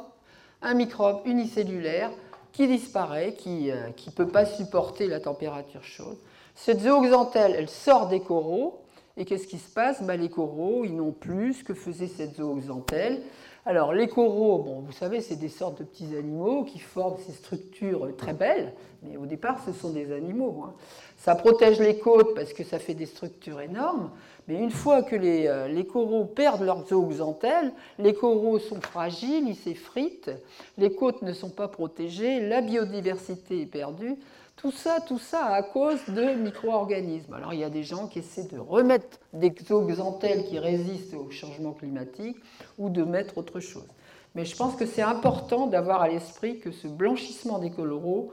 un 0.62 0.74
microbe 0.74 1.20
unicellulaire 1.26 2.10
qui 2.52 2.66
disparaît, 2.66 3.34
qui 3.34 3.66
ne 3.66 3.72
euh, 3.72 4.12
peut 4.14 4.28
pas 4.28 4.44
supporter 4.44 5.08
la 5.08 5.20
température 5.20 5.82
chaude. 5.82 6.18
Cette 6.54 6.80
zooxanthelle, 6.80 7.54
elle 7.56 7.68
sort 7.68 8.08
des 8.08 8.20
coraux, 8.20 8.82
et 9.16 9.24
qu'est-ce 9.24 9.46
qui 9.46 9.58
se 9.58 9.70
passe? 9.70 10.02
Ben, 10.02 10.20
Les 10.20 10.28
coraux, 10.28 10.84
ils 10.84 10.94
n'ont 10.94 11.12
plus 11.12 11.54
ce 11.54 11.64
que 11.64 11.74
faisait 11.74 12.06
cette 12.06 12.36
zooxanthelle. 12.36 13.22
Alors, 13.64 13.92
les 13.92 14.08
coraux, 14.08 14.58
bon, 14.58 14.80
vous 14.80 14.92
savez, 14.92 15.20
c'est 15.20 15.36
des 15.36 15.48
sortes 15.48 15.78
de 15.78 15.84
petits 15.84 16.16
animaux 16.16 16.64
qui 16.64 16.80
forment 16.80 17.18
ces 17.24 17.32
structures 17.32 18.16
très 18.16 18.32
belles, 18.34 18.74
mais 19.02 19.16
au 19.16 19.26
départ, 19.26 19.58
ce 19.64 19.72
sont 19.72 19.90
des 19.90 20.12
animaux. 20.12 20.64
Hein. 20.66 20.74
Ça 21.16 21.34
protège 21.34 21.80
les 21.80 21.98
côtes 21.98 22.34
parce 22.34 22.52
que 22.52 22.64
ça 22.64 22.78
fait 22.78 22.94
des 22.94 23.06
structures 23.06 23.60
énormes, 23.60 24.10
mais 24.48 24.56
une 24.56 24.70
fois 24.70 25.02
que 25.02 25.16
les, 25.16 25.46
euh, 25.46 25.82
coraux 25.84 26.24
perdent 26.24 26.62
leurs 26.62 26.86
zooxanthelles, 26.86 27.72
les 27.98 28.14
coraux 28.14 28.58
sont 28.58 28.80
fragiles, 28.80 29.48
ils 29.48 29.56
s'effritent, 29.56 30.30
les 30.78 30.94
côtes 30.94 31.22
ne 31.22 31.32
sont 31.32 31.50
pas 31.50 31.68
protégées, 31.68 32.40
la 32.40 32.60
biodiversité 32.60 33.62
est 33.62 33.66
perdue. 33.66 34.16
Tout 34.56 34.72
ça, 34.72 34.98
tout 35.00 35.18
ça 35.18 35.46
à 35.46 35.62
cause 35.62 36.04
de 36.08 36.34
micro-organismes. 36.34 37.34
Alors 37.34 37.54
il 37.54 37.60
y 37.60 37.64
a 37.64 37.70
des 37.70 37.82
gens 37.82 38.06
qui 38.06 38.20
essaient 38.20 38.48
de 38.48 38.58
remettre 38.58 39.18
des 39.32 39.52
zooxanthelles 39.66 40.44
qui 40.44 40.58
résistent 40.58 41.14
au 41.14 41.30
changement 41.30 41.72
climatique 41.72 42.36
ou 42.78 42.90
de 42.90 43.02
mettre 43.02 43.38
autre 43.38 43.60
chose. 43.60 43.88
Mais 44.34 44.44
je 44.44 44.56
pense 44.56 44.76
que 44.76 44.86
c'est 44.86 45.02
important 45.02 45.66
d'avoir 45.66 46.02
à 46.02 46.08
l'esprit 46.08 46.58
que 46.58 46.70
ce 46.70 46.86
blanchissement 46.86 47.58
des 47.58 47.70
coraux, 47.70 48.32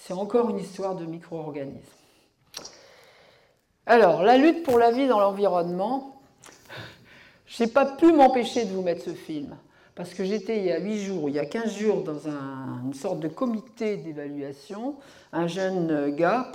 c'est 0.00 0.14
encore 0.14 0.50
une 0.50 0.58
histoire 0.58 0.96
de 0.96 1.04
micro-organismes. 1.04 1.78
Alors, 3.86 4.22
la 4.22 4.38
lutte 4.38 4.62
pour 4.62 4.78
la 4.78 4.90
vie 4.90 5.06
dans 5.06 5.20
l'environnement, 5.20 6.20
je 7.46 7.62
n'ai 7.62 7.70
pas 7.70 7.84
pu 7.84 8.12
m'empêcher 8.12 8.64
de 8.64 8.70
vous 8.70 8.82
mettre 8.82 9.04
ce 9.04 9.10
film, 9.10 9.56
parce 9.94 10.14
que 10.14 10.24
j'étais 10.24 10.58
il 10.58 10.64
y 10.64 10.72
a 10.72 10.78
8 10.78 11.04
jours, 11.04 11.28
il 11.28 11.34
y 11.34 11.38
a 11.38 11.44
15 11.44 11.76
jours, 11.76 12.02
dans 12.02 12.28
une 12.84 12.94
sorte 12.94 13.20
de 13.20 13.28
comité 13.28 13.98
d'évaluation. 13.98 14.96
Un 15.32 15.46
jeune 15.46 16.14
gars, 16.14 16.50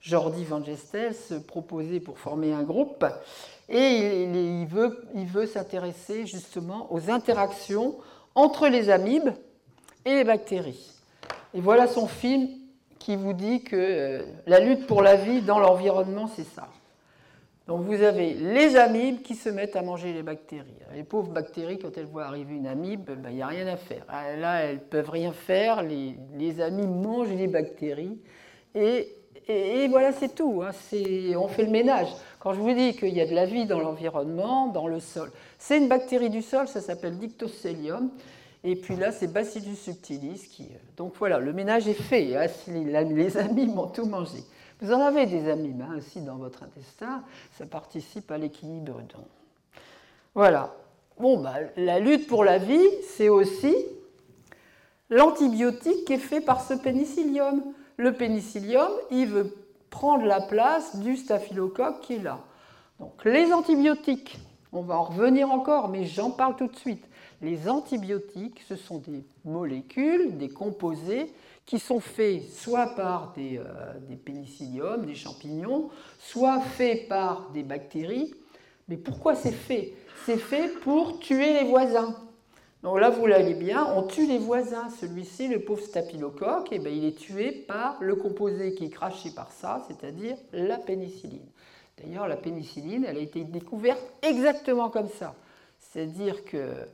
Jordi 0.00 0.44
Van 0.44 0.62
Gestel, 0.64 1.14
se 1.14 1.34
proposait 1.34 2.00
pour 2.00 2.18
former 2.18 2.52
un 2.52 2.62
groupe, 2.62 3.04
et 3.68 4.24
il, 4.24 4.66
veut, 4.66 5.06
il 5.14 5.26
veut 5.26 5.46
s'intéresser 5.46 6.26
justement 6.26 6.92
aux 6.92 7.10
interactions 7.10 7.96
entre 8.34 8.68
les 8.68 8.88
amibes 8.88 9.32
et 10.04 10.14
les 10.14 10.24
bactéries. 10.24 10.93
Et 11.54 11.60
voilà 11.60 11.86
son 11.86 12.08
film 12.08 12.48
qui 12.98 13.16
vous 13.16 13.32
dit 13.32 13.62
que 13.62 13.76
euh, 13.76 14.22
la 14.46 14.60
lutte 14.60 14.86
pour 14.86 15.02
la 15.02 15.14
vie 15.14 15.40
dans 15.40 15.58
l'environnement, 15.58 16.26
c'est 16.26 16.44
ça. 16.44 16.68
Donc 17.66 17.82
vous 17.82 18.02
avez 18.02 18.34
les 18.34 18.76
amibes 18.76 19.22
qui 19.22 19.34
se 19.34 19.48
mettent 19.48 19.76
à 19.76 19.82
manger 19.82 20.12
les 20.12 20.22
bactéries. 20.22 20.74
Les 20.94 21.04
pauvres 21.04 21.30
bactéries, 21.30 21.78
quand 21.78 21.96
elles 21.96 22.06
voient 22.06 22.24
arriver 22.24 22.54
une 22.56 22.66
amibe, 22.66 23.04
ben, 23.06 23.30
il 23.30 23.36
n'y 23.36 23.42
a 23.42 23.46
rien 23.46 23.66
à 23.68 23.76
faire. 23.76 24.04
Ah, 24.08 24.36
là, 24.36 24.62
elles 24.62 24.76
ne 24.76 24.80
peuvent 24.80 25.08
rien 25.08 25.32
faire. 25.32 25.82
Les, 25.82 26.16
les, 26.36 26.60
amibes 26.60 26.90
mangent 26.90 27.32
les 27.32 27.46
bactéries. 27.46 28.18
Et, 28.74 29.14
et, 29.48 29.88
voilà, 29.88 30.12
c'est 30.12 30.34
tout. 30.34 30.62
Hein. 30.62 30.72
On 31.36 31.48
fait 31.48 31.62
le 31.62 31.70
ménage. 31.70 32.08
Quand 32.38 32.52
je 32.52 32.60
vous 32.60 32.74
dis 32.74 32.96
qu'il 32.96 33.14
y 33.14 33.20
a 33.22 33.26
de 33.26 33.34
la 33.34 33.46
vie 33.46 33.64
dans 33.64 33.80
l'environnement, 33.80 34.66
dans 34.66 34.86
le 34.86 35.00
sol, 35.00 35.30
c'est 35.58 35.78
une 35.78 35.88
bactérie 35.88 36.30
du 36.30 36.42
sol, 36.42 36.68
ça 36.68 36.82
s'appelle 36.82 37.18
Dictocelium. 37.18 38.10
Et 38.66 38.76
puis 38.76 38.96
là, 38.96 39.12
c'est 39.12 39.26
Bacillus 39.26 39.76
subtilis 39.76 40.48
qui. 40.50 40.64
Euh, 40.64 40.78
donc 40.96 41.12
voilà, 41.18 41.38
le 41.38 41.52
ménage 41.52 41.86
est 41.86 41.92
fait. 41.92 42.34
Hein, 42.34 42.46
les 42.68 43.36
amis 43.36 43.66
m'ont 43.66 43.88
tout 43.88 44.06
mangé. 44.06 44.38
Vous 44.80 44.90
en 44.92 45.00
avez 45.00 45.26
des 45.26 45.48
amis 45.48 45.74
hein, 45.82 45.96
aussi 45.98 46.22
dans 46.22 46.36
votre 46.36 46.62
intestin. 46.62 47.22
Ça 47.58 47.66
participe 47.66 48.30
à 48.30 48.38
l'équilibre. 48.38 49.02
Voilà. 50.34 50.74
Bon, 51.18 51.40
bah, 51.40 51.54
la 51.76 52.00
lutte 52.00 52.26
pour 52.26 52.42
la 52.42 52.58
vie, 52.58 52.88
c'est 53.06 53.28
aussi 53.28 53.76
l'antibiotique 55.10 56.06
qui 56.06 56.14
est 56.14 56.18
fait 56.18 56.40
par 56.40 56.62
ce 56.62 56.74
pénicillium. 56.74 57.62
Le 57.98 58.14
pénicillium, 58.14 58.90
il 59.10 59.26
veut 59.26 59.54
prendre 59.90 60.24
la 60.24 60.40
place 60.40 60.96
du 60.96 61.16
staphylocoque 61.16 62.00
qui 62.00 62.14
est 62.14 62.22
là. 62.22 62.40
Donc 62.98 63.24
les 63.24 63.52
antibiotiques, 63.52 64.38
On 64.72 64.82
va 64.82 64.96
en 64.96 65.04
revenir 65.04 65.52
encore, 65.52 65.88
mais 65.88 66.04
j'en 66.04 66.30
parle 66.30 66.56
tout 66.56 66.66
de 66.66 66.76
suite. 66.76 67.06
Les 67.42 67.68
antibiotiques, 67.68 68.62
ce 68.68 68.76
sont 68.76 68.98
des 68.98 69.24
molécules, 69.44 70.36
des 70.38 70.48
composés 70.48 71.32
qui 71.66 71.78
sont 71.78 72.00
faits 72.00 72.42
soit 72.50 72.94
par 72.94 73.32
des, 73.34 73.58
euh, 73.58 74.16
pénicilliums, 74.24 75.06
des 75.06 75.14
champignons, 75.14 75.90
soit 76.18 76.60
faits 76.60 77.08
par 77.08 77.50
des 77.52 77.62
bactéries. 77.62 78.34
Mais 78.88 78.96
pourquoi 78.96 79.34
c'est 79.34 79.52
fait? 79.52 79.94
C'est 80.26 80.36
fait 80.36 80.68
pour 80.80 81.18
tuer 81.18 81.54
les 81.54 81.64
voisins. 81.64 82.14
Donc 82.82 83.00
là, 83.00 83.08
vous 83.08 83.26
l'avez 83.26 83.54
bien, 83.54 83.86
on 83.96 84.02
tue 84.02 84.26
les 84.26 84.38
voisins. 84.38 84.90
Celui-ci, 85.00 85.48
le 85.48 85.60
pauvre 85.60 85.82
staphylocoque, 85.82 86.68
eh 86.70 86.78
bien, 86.78 86.92
il 86.92 87.06
est 87.06 87.16
tué 87.16 87.50
par 87.50 87.96
le 88.02 88.14
composé 88.14 88.74
qui 88.74 88.84
est 88.84 88.90
craché 88.90 89.30
par 89.30 89.50
ça, 89.52 89.86
c'est-à-dire 89.88 90.36
la 90.52 90.76
pénicilline. 90.76 91.46
D'ailleurs, 91.96 92.28
la 92.28 92.36
pénicilline, 92.36 93.06
elle 93.08 93.16
a 93.16 93.20
été 93.20 93.44
découverte 93.44 94.02
exactement 94.22 94.90
comme 94.90 95.08
ça. 95.08 95.34
C'est-à-dire 95.94 96.44
qu'il 96.44 96.88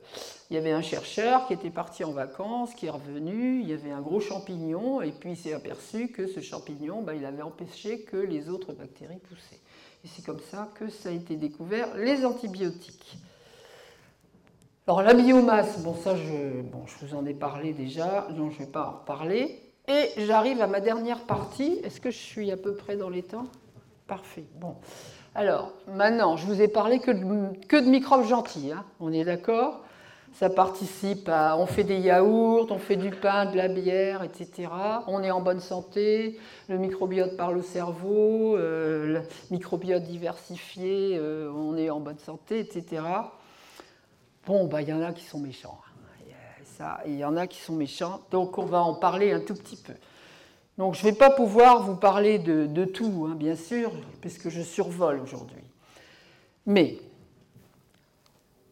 y 0.51 0.57
avait 0.57 0.69
un 0.69 0.83
chercheur 0.83 1.47
qui 1.47 1.53
était 1.53 1.71
parti 1.71 2.03
en 2.03 2.11
vacances, 2.11 2.75
qui 2.75 2.85
est 2.85 2.91
revenu, 2.91 3.59
il 3.59 3.67
y 3.67 3.73
avait 3.73 3.89
un 3.89 3.99
gros 3.99 4.19
champignon, 4.19 5.01
et 5.01 5.11
puis 5.11 5.31
il 5.31 5.35
s'est 5.35 5.53
aperçu 5.53 6.09
que 6.09 6.27
ce 6.27 6.39
champignon, 6.39 7.01
ben, 7.01 7.15
il 7.15 7.25
avait 7.25 7.41
empêché 7.41 8.01
que 8.01 8.17
les 8.17 8.47
autres 8.47 8.73
bactéries 8.73 9.17
poussaient. 9.17 9.59
Et 10.05 10.07
c'est 10.07 10.23
comme 10.23 10.39
ça 10.51 10.69
que 10.75 10.87
ça 10.87 11.09
a 11.09 11.13
été 11.13 11.35
découvert, 11.35 11.95
les 11.97 12.23
antibiotiques. 12.23 13.17
Alors 14.85 15.01
la 15.01 15.15
biomasse, 15.15 15.81
bon 15.81 15.95
ça 15.95 16.15
je, 16.15 16.61
je 16.85 17.05
vous 17.05 17.15
en 17.15 17.25
ai 17.25 17.33
parlé 17.33 17.73
déjà, 17.73 18.27
donc 18.29 18.51
je 18.51 18.59
ne 18.59 18.65
vais 18.65 18.71
pas 18.71 18.87
en 18.87 18.99
reparler. 18.99 19.63
Et 19.87 20.25
j'arrive 20.27 20.61
à 20.61 20.67
ma 20.67 20.79
dernière 20.79 21.21
partie. 21.21 21.79
Est-ce 21.83 21.99
que 21.99 22.11
je 22.11 22.19
suis 22.19 22.51
à 22.51 22.57
peu 22.57 22.75
près 22.75 22.97
dans 22.97 23.09
les 23.09 23.23
temps? 23.23 23.47
Parfait. 24.05 24.45
Bon. 24.59 24.75
Alors, 25.33 25.71
maintenant, 25.87 26.35
je 26.35 26.45
vous 26.45 26.61
ai 26.61 26.67
parlé 26.67 26.99
que 26.99 27.11
de, 27.11 27.89
microbes 27.89 28.25
gentils, 28.25 28.73
hein. 28.73 28.83
on 28.99 29.13
est 29.13 29.23
d'accord? 29.23 29.81
Ça 30.33 30.49
participe 30.49 31.29
à. 31.29 31.57
On 31.57 31.65
fait 31.65 31.83
des 31.83 31.99
yaourts, 31.99 32.67
on 32.69 32.77
fait 32.77 32.95
du 32.95 33.11
pain, 33.11 33.45
de 33.45 33.55
la 33.55 33.67
bière, 33.67 34.23
etc. 34.23 34.69
On 35.07 35.23
est 35.23 35.31
en 35.31 35.41
bonne 35.41 35.59
santé, 35.59 36.37
le 36.67 36.77
microbiote 36.77 37.35
parle 37.37 37.57
au 37.57 37.61
cerveau, 37.61 38.55
euh, 38.57 39.07
le 39.07 39.21
microbiote 39.51 40.03
diversifié, 40.03 41.17
euh, 41.17 41.51
on 41.53 41.77
est 41.77 41.89
en 41.89 41.99
bonne 41.99 42.19
santé, 42.19 42.59
etc. 42.59 43.03
Bon, 44.45 44.67
bah, 44.67 44.81
il 44.81 44.89
y 44.89 44.93
en 44.93 45.01
a 45.01 45.11
qui 45.13 45.23
sont 45.23 45.39
méchants. 45.39 45.79
Hein. 45.85 45.91
Il 47.05 47.15
y 47.15 47.25
en 47.25 47.37
a 47.37 47.47
qui 47.47 47.59
sont 47.59 47.75
méchants, 47.75 48.21
donc 48.31 48.57
on 48.57 48.65
va 48.65 48.81
en 48.81 48.95
parler 48.95 49.31
un 49.31 49.39
tout 49.39 49.53
petit 49.53 49.77
peu. 49.77 49.93
Donc 50.81 50.95
je 50.95 51.05
ne 51.05 51.11
vais 51.11 51.15
pas 51.15 51.29
pouvoir 51.29 51.83
vous 51.83 51.95
parler 51.95 52.39
de, 52.39 52.85
tout, 52.85 53.27
hein, 53.29 53.35
bien 53.35 53.55
sûr, 53.55 53.91
puisque 54.19 54.49
je 54.49 54.63
survole 54.63 55.19
aujourd'hui. 55.19 55.61
Mais 56.65 56.97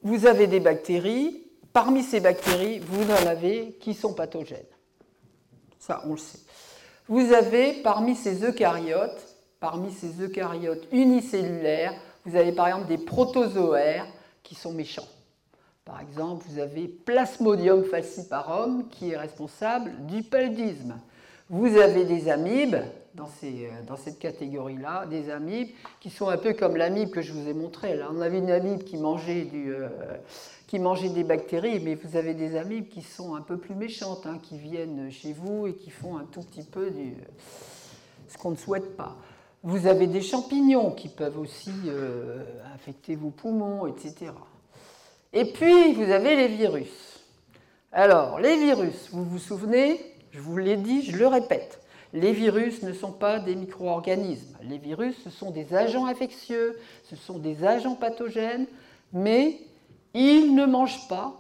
vous 0.01 0.25
avez 0.25 0.47
des 0.47 0.59
bactéries, 0.59 1.43
parmi 1.71 2.01
ces 2.01 2.19
bactéries, 2.19 2.79
vous 2.79 3.03
en 3.11 3.27
avez 3.27 3.77
qui 3.79 3.93
sont 3.93 4.15
pathogènes. 4.15 4.57
Ça, 5.77 6.01
on 6.07 6.13
le 6.13 6.17
sait. 6.17 6.39
Vous 7.07 7.31
avez 7.31 7.73
parmi 7.83 8.15
ces 8.15 8.43
eucaryotes, 8.43 9.35
parmi 9.59 9.91
ces 9.91 10.19
eucaryotes 10.19 10.87
unicellulaires, 10.91 11.93
vous 12.25 12.35
avez 12.35 12.53
par 12.53 12.69
exemple 12.69 12.87
des 12.87 12.97
protozoaires 12.97 14.07
qui 14.41 14.55
sont 14.55 14.73
méchants. 14.73 15.07
Par 15.85 16.01
exemple, 16.01 16.43
vous 16.49 16.57
avez 16.57 16.87
Plasmodium 16.87 17.83
falciparum 17.83 18.89
qui 18.89 19.11
est 19.11 19.17
responsable 19.17 20.07
du 20.07 20.23
paludisme. 20.23 20.99
Vous 21.49 21.77
avez 21.77 22.05
des 22.05 22.29
amibes 22.29 22.77
dans, 23.15 23.27
ces, 23.27 23.71
dans 23.87 23.97
cette 23.97 24.19
catégorie-là, 24.19 25.07
des 25.07 25.31
amibes 25.31 25.69
qui 25.99 26.11
sont 26.11 26.29
un 26.29 26.37
peu 26.37 26.53
comme 26.53 26.77
l'amibe 26.77 27.09
que 27.09 27.21
je 27.21 27.33
vous 27.33 27.47
ai 27.47 27.53
montré. 27.53 27.95
Là, 27.95 28.09
on 28.13 28.21
avait 28.21 28.37
une 28.37 28.51
amibe 28.51 28.83
qui 28.83 28.97
mangeait, 28.97 29.45
du, 29.45 29.73
euh, 29.73 29.89
qui 30.67 30.77
mangeait 30.77 31.09
des 31.09 31.23
bactéries, 31.23 31.79
mais 31.79 31.95
vous 31.95 32.17
avez 32.17 32.35
des 32.35 32.55
amibes 32.55 32.87
qui 32.89 33.01
sont 33.01 33.33
un 33.33 33.41
peu 33.41 33.57
plus 33.57 33.73
méchantes, 33.73 34.27
hein, 34.27 34.37
qui 34.43 34.59
viennent 34.59 35.09
chez 35.09 35.33
vous 35.33 35.65
et 35.65 35.73
qui 35.73 35.89
font 35.89 36.17
un 36.17 36.25
tout 36.25 36.41
petit 36.41 36.63
peu 36.63 36.91
ce 38.27 38.37
qu'on 38.37 38.51
ne 38.51 38.55
souhaite 38.55 38.95
pas. 38.95 39.15
Vous 39.63 39.87
avez 39.87 40.05
des 40.05 40.21
champignons 40.21 40.91
qui 40.91 41.09
peuvent 41.09 41.39
aussi 41.39 41.73
euh, 41.87 42.43
infecter 42.75 43.15
vos 43.15 43.31
poumons, 43.31 43.87
etc. 43.87 44.31
Et 45.33 45.45
puis, 45.45 45.93
vous 45.93 46.11
avez 46.11 46.35
les 46.35 46.47
virus. 46.47 47.25
Alors, 47.91 48.39
les 48.39 48.55
virus, 48.55 49.09
vous 49.11 49.25
vous 49.25 49.39
souvenez, 49.39 49.99
je 50.31 50.39
vous 50.39 50.57
l'ai 50.57 50.77
dit, 50.77 51.03
je 51.03 51.17
le 51.17 51.27
répète. 51.27 51.79
Les 52.13 52.31
virus 52.31 52.81
ne 52.81 52.91
sont 52.91 53.11
pas 53.11 53.39
des 53.39 53.55
micro-organismes. 53.55 54.57
Les 54.63 54.77
virus, 54.77 55.15
ce 55.23 55.29
sont 55.29 55.51
des 55.51 55.73
agents 55.75 56.07
infectieux, 56.07 56.77
ce 57.03 57.15
sont 57.15 57.37
des 57.37 57.63
agents 57.63 57.95
pathogènes, 57.95 58.65
mais 59.13 59.57
ils 60.13 60.55
ne 60.55 60.65
mangent 60.65 61.07
pas, 61.07 61.39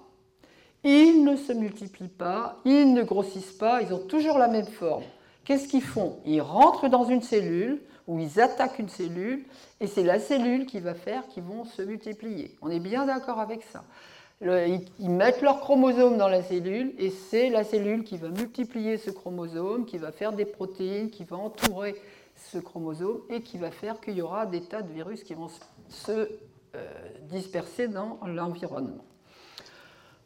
ils 0.83 1.23
ne 1.23 1.35
se 1.35 1.53
multiplient 1.53 2.07
pas, 2.07 2.57
ils 2.65 2.93
ne 2.93 3.03
grossissent 3.03 3.57
pas, 3.57 3.81
ils 3.81 3.93
ont 3.93 4.05
toujours 4.05 4.37
la 4.37 4.47
même 4.47 4.67
forme. 4.67 5.03
Qu'est-ce 5.43 5.67
qu'ils 5.67 5.81
font? 5.83 6.17
Ils 6.25 6.41
rentrent 6.41 6.87
dans 6.87 7.05
une 7.05 7.23
cellule 7.23 7.81
ou 8.07 8.19
ils 8.19 8.39
attaquent 8.39 8.79
une 8.79 8.89
cellule 8.89 9.45
et 9.79 9.87
c'est 9.87 10.03
la 10.03 10.19
cellule 10.19 10.67
qui 10.67 10.79
va 10.79 10.93
faire 10.93 11.27
qu'ils 11.27 11.43
vont 11.43 11.65
se 11.65 11.81
multiplier. 11.81 12.55
On 12.61 12.69
est 12.69 12.79
bien 12.79 13.07
d'accord 13.07 13.39
avec 13.39 13.63
ça 13.63 13.83
ils 14.41 15.09
mettent 15.09 15.41
leur 15.41 15.59
chromosome 15.59 16.17
dans 16.17 16.29
la 16.29 16.41
cellule 16.41 16.93
et 16.97 17.09
c'est 17.09 17.49
la 17.49 17.63
cellule 17.63 18.03
qui 18.03 18.17
va 18.17 18.29
multiplier 18.29 18.97
ce 18.97 19.11
chromosome, 19.11 19.85
qui 19.85 19.97
va 19.97 20.11
faire 20.11 20.31
des 20.31 20.45
protéines, 20.45 21.09
qui 21.09 21.25
va 21.25 21.37
entourer 21.37 21.95
ce 22.35 22.57
chromosome 22.57 23.21
et 23.29 23.41
qui 23.41 23.57
va 23.57 23.71
faire 23.71 23.99
qu'il 23.99 24.15
y 24.15 24.21
aura 24.21 24.45
des 24.45 24.61
tas 24.61 24.81
de 24.81 24.91
virus 24.93 25.23
qui 25.23 25.33
vont 25.33 25.49
se 25.89 26.29
euh, 26.75 26.91
disperser 27.29 27.87
dans 27.87 28.19
l'environnement. 28.25 29.03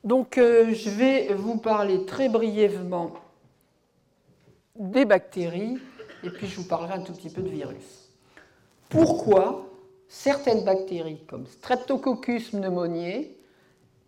Donc 0.04 0.38
euh, 0.38 0.74
je 0.74 0.90
vais 0.90 1.34
vous 1.34 1.58
parler 1.58 2.06
très 2.06 2.30
brièvement 2.30 3.14
des 4.76 5.06
bactéries 5.06 5.78
et 6.24 6.30
puis 6.30 6.48
je 6.48 6.58
vous 6.58 6.68
parlerai 6.68 6.96
un 6.96 7.02
tout 7.02 7.14
petit 7.14 7.30
peu 7.30 7.42
de 7.42 7.50
virus. 7.50 8.12
Pourquoi 8.90 9.66
certaines 10.08 10.64
bactéries 10.64 11.24
comme 11.28 11.48
Streptococcus 11.48 12.52
pneumoniae 12.52 13.33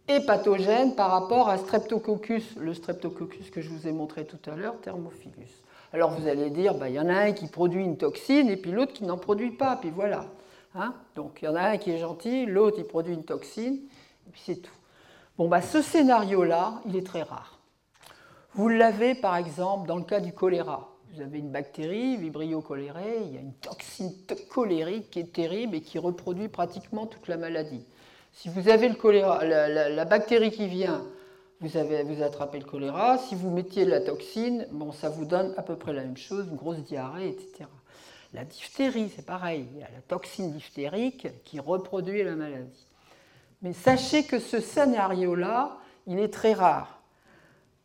et 0.08 0.20
pathogène 0.20 0.96
par 0.96 1.12
rapport 1.12 1.50
à 1.50 1.58
Streptococcus, 1.58 2.56
le 2.58 2.74
Streptococcus 2.74 3.50
que 3.50 3.62
je 3.62 3.70
vous 3.70 3.88
ai 3.88 3.92
montré 3.92 4.26
tout 4.26 4.40
à 4.50 4.56
l'heure, 4.56 4.80
Thermophilus. 4.82 5.64
Alors 5.94 6.12
vous 6.12 6.28
allez 6.28 6.50
dire, 6.50 6.76
bah, 6.76 6.90
il 6.90 6.96
y 6.96 7.00
en 7.00 7.10
a 7.10 7.14
un 7.14 7.32
qui 7.32 7.48
produit 7.48 7.84
une 7.84 7.98
toxine 7.98 8.50
et 8.50 8.58
puis 8.58 8.72
l'autre 8.72 8.94
qui 8.94 9.04
n'en 9.04 9.18
produit 9.18 9.52
pas, 9.52 9.78
puis 9.78 9.90
voilà. 9.90 10.26
Hein 10.76 10.94
Donc 11.16 11.40
il 11.42 11.46
y 11.46 11.48
en 11.48 11.56
a 11.56 11.62
un 11.62 11.78
qui 11.78 11.92
est 11.92 11.98
gentil, 11.98 12.46
l'autre 12.46 12.78
il 12.80 12.86
produit 12.86 13.14
une 13.14 13.24
toxine, 13.24 13.80
et 14.28 14.32
puis 14.32 14.42
c'est 14.46 14.58
tout. 14.58 14.74
Bon, 15.38 15.48
bah, 15.48 15.62
ce 15.62 15.82
scénario-là, 15.82 16.82
il 16.86 16.96
est 16.96 17.06
très 17.06 17.24
rare. 17.24 17.60
Vous 18.54 18.70
l'avez 18.70 19.16
par 19.16 19.36
exemple 19.36 19.88
dans 19.88 19.98
le 19.98 20.04
cas 20.04 20.20
du 20.20 20.34
choléra. 20.34 20.92
Vous 21.14 21.22
avez 21.22 21.40
une 21.40 21.50
bactérie, 21.50 22.18
Vibrio 22.18 22.62
cholerae, 22.62 23.22
il 23.26 23.34
y 23.34 23.38
a 23.38 23.42
une 23.42 23.54
toxine 23.54 24.12
colérique 24.50 25.12
qui 25.12 25.20
est 25.20 25.32
terrible 25.32 25.76
et 25.76 25.82
qui 25.82 25.98
reproduit 25.98 26.50
pratiquement 26.50 27.06
toute 27.06 27.28
la 27.30 27.38
maladie. 27.38 27.86
Si 28.36 28.50
vous 28.50 28.68
avez 28.68 28.90
le 28.90 28.96
choléra, 28.96 29.46
la, 29.46 30.06
bactérie 30.06 30.52
qui 30.52 30.68
vient, 30.68 31.06
vous, 31.62 32.22
attrapez 32.22 32.60
le 32.60 32.66
choléra. 32.66 33.18
Si 33.18 33.34
vous 33.34 33.50
mettiez 33.50 33.86
la 33.86 34.02
toxine, 34.02 34.68
bon, 34.72 34.92
ça 34.92 35.08
vous 35.08 35.24
donne 35.24 35.54
à 35.56 35.64
peu 35.64 35.78
près 35.78 35.94
la 35.94 36.02
même 36.04 36.18
chose, 36.18 36.46
une 36.50 36.58
grosse 36.58 36.84
diarrhée, 36.84 37.30
etc. 37.30 37.70
La 38.34 38.44
diphtérie, 38.44 39.10
c'est 39.16 39.26
pareil. 39.26 39.66
Il 39.72 39.80
y 39.80 39.84
a 39.84 39.90
la 39.90 40.02
toxine 40.02 40.52
diphtérique 40.52 41.30
qui 41.46 41.62
reproduit 41.62 42.24
la 42.24 42.36
maladie. 42.36 42.86
Mais 43.62 43.72
sachez 43.72 44.26
que 44.26 44.40
ce 44.40 44.60
scénario-là, 44.60 45.78
il 46.06 46.20
est 46.20 46.34
très 46.34 46.52
rare. 46.52 47.02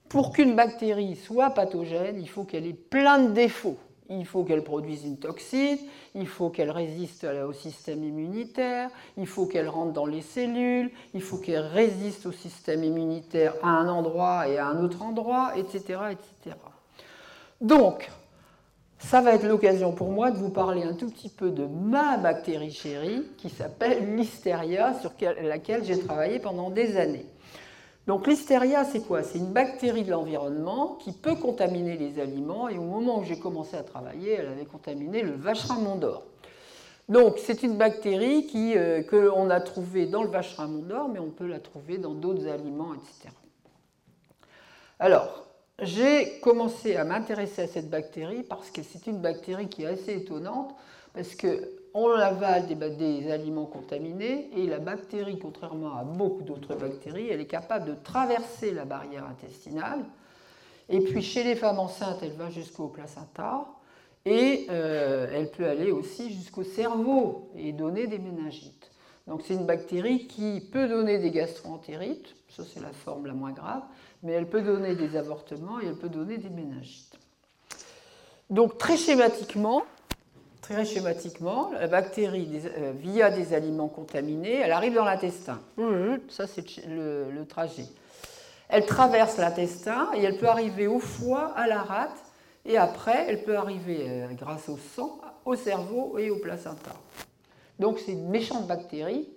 Pour 0.09 0.33
qu'une 0.33 0.57
bactérie 0.57 1.15
soit 1.15 1.51
pathogène, 1.51 2.21
il 2.21 2.29
faut 2.29 2.43
qu'elle 2.43 2.67
ait 2.67 2.73
plein 2.73 3.21
de 3.21 3.31
défauts 3.31 3.79
il 4.11 4.27
faut 4.27 4.45
qu'elle 4.45 4.65
produise 4.65 5.05
une 5.05 5.17
toxine, 5.17 5.79
il 6.15 6.27
faut 6.27 6.51
qu'elle 6.51 6.71
résiste 6.71 7.25
au 7.25 7.53
système 7.53 8.03
immunitaire, 8.03 8.91
il 9.17 9.27
faut 9.27 9.47
qu'elle 9.47 9.69
rentre 9.69 9.93
dans 9.93 10.07
les 10.07 10.23
cellules, 10.23 10.91
il 11.15 11.23
faut 11.23 11.39
qu'elle 11.39 11.67
résiste 11.67 12.27
au 12.27 12.33
système 12.33 12.83
immunitaire 12.83 13.55
à 13.63 13.69
un 13.69 13.89
endroit 13.89 14.49
et 14.49 14.59
à 14.59 14.67
un 14.67 14.83
autre 14.83 15.03
endroit, 15.03 15.53
etc. 15.57 16.01
etc. 16.11 16.57
Donc, 17.61 18.11
ça 18.99 19.21
va 19.21 19.35
être 19.35 19.47
l'occasion 19.47 19.93
pour 19.93 20.11
moi 20.11 20.31
de 20.31 20.37
vous 20.37 20.51
parler 20.51 20.83
un 20.83 20.95
tout 20.95 21.09
petit 21.09 21.31
peu 21.31 21.51
de 21.51 21.67
ma 21.67 22.19
bactérie 22.19 22.73
chérie 22.73 23.23
qui 23.39 23.49
s'appelle 23.49 24.17
Listeria, 24.17 24.95
sur 25.01 25.13
laquelle 25.43 25.85
j'ai 25.85 25.99
travaillé 25.99 26.39
pendant 26.39 26.71
des 26.71 26.97
années. 26.97 27.27
Donc 28.11 28.27
l'hystéria, 28.27 28.85
c'est 28.85 29.07
quoi? 29.07 29.23
C'est 29.23 29.39
une 29.39 29.53
bactérie 29.53 30.03
de 30.03 30.11
l'environnement 30.11 30.99
qui 31.01 31.13
peut 31.13 31.37
contaminer 31.37 31.97
les 31.97 32.19
aliments. 32.19 32.69
Et 32.69 32.77
au 32.77 32.83
moment 32.83 33.21
où 33.21 33.25
j'ai 33.25 33.39
commencé 33.39 33.77
à 33.77 33.85
travailler, 33.85 34.33
elle 34.33 34.49
avait 34.49 34.65
contaminé 34.65 35.23
le 35.23 35.31
vacherin 35.31 35.95
d'or. 35.95 36.25
Donc 37.09 37.39
c'est 37.39 37.63
une 37.63 37.77
bactérie 37.77 38.49
qui, 38.49 38.77
euh, 38.77 39.05
qu'on 39.05 39.49
a 39.49 39.61
trouvée 39.61 40.07
dans 40.07 40.25
le 40.25 40.29
vacherin 40.29 40.67
d'or, 40.67 41.09
mais 41.09 41.21
on 41.21 41.31
peut 41.31 41.47
la 41.47 41.61
trouver 41.61 41.99
dans 41.99 42.15
d'autres 42.15 42.49
aliments, 42.49 42.95
etc. 42.95 43.33
Alors, 44.99 45.47
j'ai 45.81 46.41
commencé 46.41 46.97
à 46.97 47.05
m'intéresser 47.05 47.63
à 47.63 47.69
cette 47.69 47.91
bactérie 47.91 48.43
parce 48.43 48.73
que 48.73 48.83
c'est 48.83 49.07
une 49.07 49.19
bactérie 49.19 49.69
qui 49.69 49.85
est 49.85 49.87
assez 49.87 50.17
étonnante, 50.17 50.75
parce 51.15 51.37
que 51.37 51.80
on 51.95 52.11
avale 52.11 52.67
des, 52.67 53.31
aliments 53.31 53.67
contaminés 53.67 54.51
et 54.57 54.67
la 54.67 54.79
bactérie, 54.79 55.39
contrairement 55.39 55.97
à 55.97 56.05
beaucoup 56.05 56.43
d'autres 56.43 56.75
bactéries, 56.75 57.29
elle 57.29 57.41
est 57.41 57.47
capable 57.47 57.87
de 57.87 57.95
traverser 57.95 58.73
la 58.73 58.85
barrière 58.85 59.25
intestinale. 59.25 60.05
Et 60.89 61.01
puis 61.01 61.23
chez 61.23 61.45
les 61.45 61.57
femmes 61.57 61.79
enceintes, 61.79 62.19
elle 62.23 62.33
va 62.33 62.51
jusqu'au 62.51 62.89
placenta 62.89 63.67
et 64.25 64.67
euh, 64.71 65.29
elle 65.33 65.51
peut 65.51 65.67
aller 65.67 65.91
aussi 65.91 66.33
jusqu'au 66.33 66.65
cerveau 66.65 67.51
et 67.57 67.73
donner 67.73 68.07
des 68.07 68.19
méningites. 68.19 68.91
Donc 69.27 69.43
c'est 69.47 69.55
une 69.55 69.67
bactérie 69.67 70.27
qui 70.27 70.61
peut 70.61 70.89
donner 70.89 71.19
des 71.19 71.31
gastroentérites, 71.31 72.35
ça 72.49 72.65
c'est 72.65 72.81
la 72.81 72.93
forme 72.93 73.27
la 73.27 73.33
moins 73.33 73.53
grave, 73.53 73.83
mais 74.23 74.33
elle 74.33 74.49
peut 74.49 74.63
donner 74.63 74.97
des 74.97 75.17
avortements 75.17 75.81
et 75.81 75.87
elle 75.87 75.97
peut 75.97 76.09
donner 76.09 76.39
des 76.39 76.51
méningites. 76.51 77.17
Donc 78.51 78.79
très 78.79 78.97
schématiquement, 78.97 79.85
très 80.71 80.85
schématiquement, 80.85 81.71
la 81.73 81.89
bactérie, 81.89 82.49
euh, 82.65 82.93
via 82.97 83.31
des 83.31 83.55
aliments 83.55 83.89
contaminés, 83.89 84.55
elle 84.55 84.71
arrive 84.71 84.95
dans 84.95 85.05
l'intestin. 85.05 85.61
Ça, 86.29 86.47
c'est 86.47 86.65
le, 86.87 87.45
trajet. 87.49 87.87
Elle 88.69 88.87
traverse 88.87 89.37
l'intestin 89.39 90.11
et 90.15 90.23
elle 90.23 90.37
peut 90.37 90.47
arriver 90.47 90.87
au 90.87 91.01
foie, 91.01 91.53
à 91.57 91.67
la 91.67 91.83
rate, 91.83 92.17
et 92.65 92.79
après, 92.79 93.27
elle 93.29 93.43
peut 93.43 93.57
arriver, 93.57 94.07
euh, 94.07 94.27
grâce 94.35 94.69
au 94.69 94.79
sang, 94.95 95.21
au 95.45 95.57
cerveau 95.57 96.17
et 96.19 96.31
au 96.31 96.37
placenta. 96.37 96.95
Donc, 97.81 97.99
c'est 97.99 98.13
une 98.13 98.29
méchante 98.29 98.69
bactérie, 98.69 99.29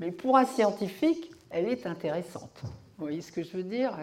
mais 0.00 0.10
pour 0.10 0.36
un 0.36 0.44
scientifique, 0.44 1.30
elle 1.48 1.66
est 1.66 1.86
intéressante. 1.86 2.60
Vous 2.98 3.06
voyez 3.06 3.22
ce 3.22 3.32
que 3.32 3.42
je 3.42 3.56
veux 3.56 3.62
dire? 3.62 3.96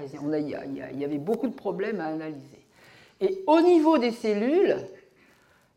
Il 0.93 0.99
y 0.99 1.05
avait 1.05 1.17
beaucoup 1.17 1.47
de 1.47 1.53
problèmes 1.53 1.99
à 1.99 2.07
analyser. 2.07 2.65
Et 3.19 3.43
au 3.45 3.61
niveau 3.61 3.99
des 3.99 4.11
cellules, 4.11 4.77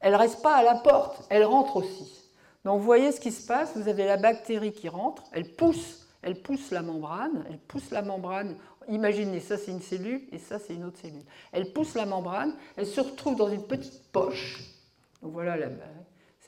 elle 0.05 0.17
reste 0.17 0.43
pas 0.43 0.55
à 0.55 0.63
la 0.63 0.75
porte, 0.75 1.25
elle 1.31 1.45
rentre 1.45 1.77
aussi. 1.77 2.31
Donc 2.63 2.79
vous 2.79 2.85
voyez 2.85 3.11
ce 3.11 3.21
qui 3.21 3.33
se 3.33 3.47
passe, 3.47 3.75
vous 3.75 3.89
avez 3.89 4.05
la 4.05 4.19
bactérie 4.19 4.73
qui 4.73 4.91
rentre, 4.91 5.23
elle 5.33 5.51
pousse, 5.57 6.07
elle 6.21 6.43
pousse 6.43 6.71
la 6.71 6.83
membrane, 6.83 7.43
elle 7.49 7.59
pousse 7.59 7.91
la 7.91 8.03
membrane. 8.03 8.55
Imaginez, 8.89 9.41
ça 9.41 9.57
c'est 9.57 9.71
une 9.71 9.81
cellule 9.81 10.21
et 10.31 10.39
ça 10.39 10.59
c'est 10.59 10.75
une 10.75 10.85
autre 10.85 10.99
cellule. 11.01 11.25
Elle 11.53 11.73
pousse 11.73 11.95
la 11.95 12.05
membrane, 12.05 12.55
elle 12.77 12.87
se 12.87 13.01
retrouve 13.01 13.37
dans 13.37 13.49
une 13.49 13.63
petite 13.63 14.03
poche. 14.13 14.61
Donc 15.23 15.33
voilà, 15.33 15.57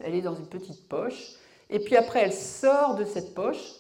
elle 0.01 0.15
est 0.15 0.21
dans 0.21 0.35
une 0.35 0.49
petite 0.49 0.87
poche. 0.87 1.33
Et 1.71 1.79
puis 1.79 1.97
après, 1.97 2.21
elle 2.25 2.35
sort 2.35 2.95
de 2.97 3.07
cette 3.07 3.35
poche, 3.35 3.73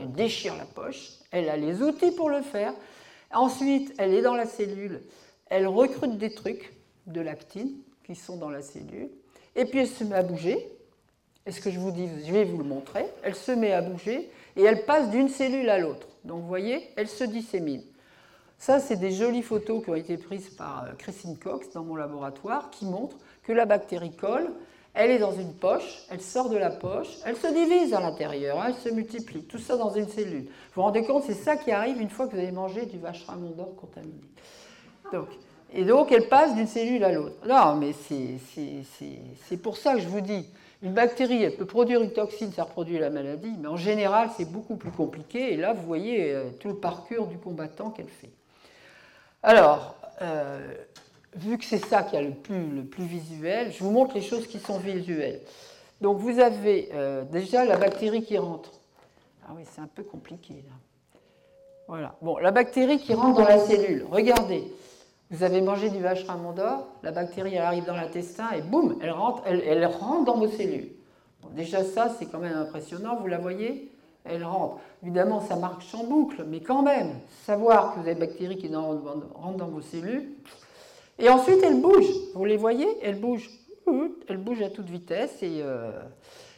elle 0.00 0.10
déchire 0.10 0.56
la 0.56 0.64
poche, 0.64 1.12
elle 1.30 1.48
a 1.48 1.56
les 1.56 1.80
outils 1.80 2.10
pour 2.10 2.28
le 2.28 2.42
faire. 2.42 2.74
Ensuite, 3.32 3.94
elle 3.98 4.14
est 4.14 4.22
dans 4.22 4.34
la 4.34 4.46
cellule, 4.46 5.00
elle 5.46 5.68
recrute 5.68 6.18
des 6.18 6.34
trucs, 6.34 6.74
de 7.06 7.20
l'actine, 7.20 7.76
qui 8.10 8.16
sont 8.16 8.36
dans 8.36 8.50
la 8.50 8.60
cellule. 8.60 9.08
Et 9.54 9.64
puis 9.64 9.78
elle 9.78 9.86
se 9.86 10.02
met 10.02 10.16
à 10.16 10.24
bouger. 10.24 10.68
est 11.46 11.52
ce 11.52 11.60
que 11.60 11.70
je 11.70 11.78
vous 11.78 11.92
dis, 11.92 12.08
je 12.26 12.32
vais 12.32 12.42
vous 12.44 12.58
le 12.58 12.64
montrer. 12.64 13.06
Elle 13.22 13.36
se 13.36 13.52
met 13.52 13.72
à 13.72 13.82
bouger 13.82 14.28
et 14.56 14.64
elle 14.64 14.84
passe 14.84 15.10
d'une 15.10 15.28
cellule 15.28 15.68
à 15.68 15.78
l'autre. 15.78 16.08
Donc 16.24 16.40
vous 16.40 16.48
voyez, 16.48 16.88
elle 16.96 17.06
se 17.06 17.22
dissémine. 17.22 17.84
Ça, 18.58 18.80
c'est 18.80 18.96
des 18.96 19.12
jolies 19.12 19.42
photos 19.42 19.84
qui 19.84 19.90
ont 19.90 19.94
été 19.94 20.16
prises 20.16 20.50
par 20.50 20.84
euh, 20.84 20.92
Christine 20.98 21.38
Cox 21.38 21.70
dans 21.70 21.84
mon 21.84 21.94
laboratoire 21.94 22.70
qui 22.70 22.84
montrent 22.84 23.16
que 23.44 23.52
la 23.52 23.64
bactérie 23.64 24.14
colle. 24.14 24.50
Elle 24.92 25.12
est 25.12 25.20
dans 25.20 25.32
une 25.32 25.54
poche, 25.54 26.02
elle 26.10 26.20
sort 26.20 26.50
de 26.50 26.56
la 26.56 26.70
poche, 26.70 27.16
elle 27.24 27.36
se 27.36 27.46
divise 27.46 27.94
à 27.94 28.00
l'intérieur, 28.00 28.60
hein, 28.60 28.66
elle 28.70 28.74
se 28.74 28.88
multiplie, 28.88 29.44
tout 29.44 29.58
ça 29.58 29.76
dans 29.76 29.90
une 29.90 30.08
cellule. 30.08 30.46
Vous 30.46 30.50
vous 30.74 30.82
rendez 30.82 31.04
compte, 31.04 31.22
c'est 31.22 31.32
ça 31.32 31.56
qui 31.56 31.70
arrive 31.70 32.00
une 32.02 32.10
fois 32.10 32.26
que 32.26 32.32
vous 32.32 32.40
avez 32.40 32.50
mangé 32.50 32.86
du 32.86 32.98
vacherin 32.98 33.36
d'or 33.36 33.76
contaminé. 33.76 34.20
Donc, 35.12 35.28
et 35.72 35.84
donc, 35.84 36.10
elle 36.12 36.28
passe 36.28 36.54
d'une 36.54 36.66
cellule 36.66 37.04
à 37.04 37.12
l'autre. 37.12 37.36
Non, 37.46 37.76
mais 37.76 37.92
c'est 37.92 39.56
pour 39.56 39.76
ça 39.76 39.94
que 39.94 40.00
je 40.00 40.08
vous 40.08 40.20
dis, 40.20 40.46
une 40.82 40.92
bactérie, 40.92 41.42
elle 41.42 41.56
peut 41.56 41.66
produire 41.66 42.00
une 42.00 42.12
toxine, 42.12 42.52
ça 42.52 42.64
reproduit 42.64 42.98
la 42.98 43.10
maladie, 43.10 43.52
mais 43.60 43.68
en 43.68 43.76
général, 43.76 44.30
c'est 44.36 44.50
beaucoup 44.50 44.76
plus 44.76 44.90
compliqué. 44.90 45.52
Et 45.52 45.56
là, 45.56 45.72
vous 45.72 45.86
voyez 45.86 46.32
euh, 46.32 46.50
tout 46.58 46.68
le 46.68 46.76
parcours 46.76 47.26
du 47.26 47.36
combattant 47.36 47.90
qu'elle 47.90 48.08
fait. 48.08 48.30
Alors, 49.42 49.94
euh, 50.22 50.74
vu 51.36 51.58
que 51.58 51.64
c'est 51.64 51.84
ça 51.84 52.02
qui 52.02 52.16
plus, 52.42 52.70
le 52.70 52.82
plus 52.82 53.04
visuel, 53.04 53.72
je 53.72 53.84
vous 53.84 53.90
montre 53.90 54.14
les 54.14 54.22
choses 54.22 54.46
qui 54.46 54.58
sont 54.58 54.78
visuelles. 54.78 55.40
Donc, 56.00 56.18
vous 56.18 56.40
avez 56.40 56.88
euh, 56.94 57.24
déjà 57.24 57.64
la 57.64 57.76
bactérie 57.76 58.22
qui 58.22 58.38
rentre. 58.38 58.70
Ah 59.46 59.52
oui, 59.54 59.62
c'est 59.70 59.82
un 59.82 59.86
peu 59.86 60.02
compliqué 60.02 60.54
là. 60.54 60.74
Voilà. 61.88 62.14
Bon, 62.22 62.38
la 62.38 62.52
bactérie 62.52 62.98
qui 62.98 63.12
rentre 63.12 63.40
dans 63.40 63.48
la 63.48 63.58
cellule. 63.58 64.06
Regardez. 64.10 64.64
Vous 65.30 65.44
avez 65.44 65.60
mangé 65.60 65.90
du 65.90 66.00
vache 66.00 66.26
d'or, 66.26 66.88
la 67.04 67.12
bactérie 67.12 67.54
elle 67.54 67.62
arrive 67.62 67.84
dans 67.84 67.94
l'intestin 67.94 68.50
et 68.56 68.62
boum, 68.62 68.98
elle 69.00 69.12
rentre, 69.12 69.42
elle, 69.46 69.86
rentre 69.86 70.24
dans 70.24 70.36
vos 70.36 70.48
cellules. 70.48 70.90
déjà 71.52 71.84
ça, 71.84 72.08
c'est 72.18 72.26
quand 72.26 72.40
même 72.40 72.56
impressionnant, 72.56 73.16
vous 73.20 73.28
la 73.28 73.38
voyez 73.38 73.92
Elle 74.24 74.42
rentre. 74.42 74.78
Évidemment, 75.04 75.40
ça 75.40 75.54
marche 75.54 75.94
en 75.94 76.02
boucle, 76.02 76.44
mais 76.48 76.60
quand 76.60 76.82
même, 76.82 77.12
savoir 77.46 77.94
que 77.94 78.00
vous 78.00 78.06
avez 78.06 78.14
des 78.14 78.26
bactéries 78.26 78.58
qui 78.58 78.74
rentrent 78.74 79.56
dans 79.56 79.68
vos 79.68 79.80
cellules. 79.80 80.32
Et 81.20 81.28
ensuite, 81.28 81.62
elles 81.62 81.80
bougent. 81.80 82.32
Vous 82.34 82.44
les 82.44 82.56
voyez 82.56 82.88
Elles 83.00 83.20
bougent. 83.20 83.50
Elles 84.28 84.38
bougent 84.38 84.62
à 84.62 84.70
toute 84.70 84.88
vitesse 84.88 85.42
et, 85.42 85.60
euh, 85.62 85.90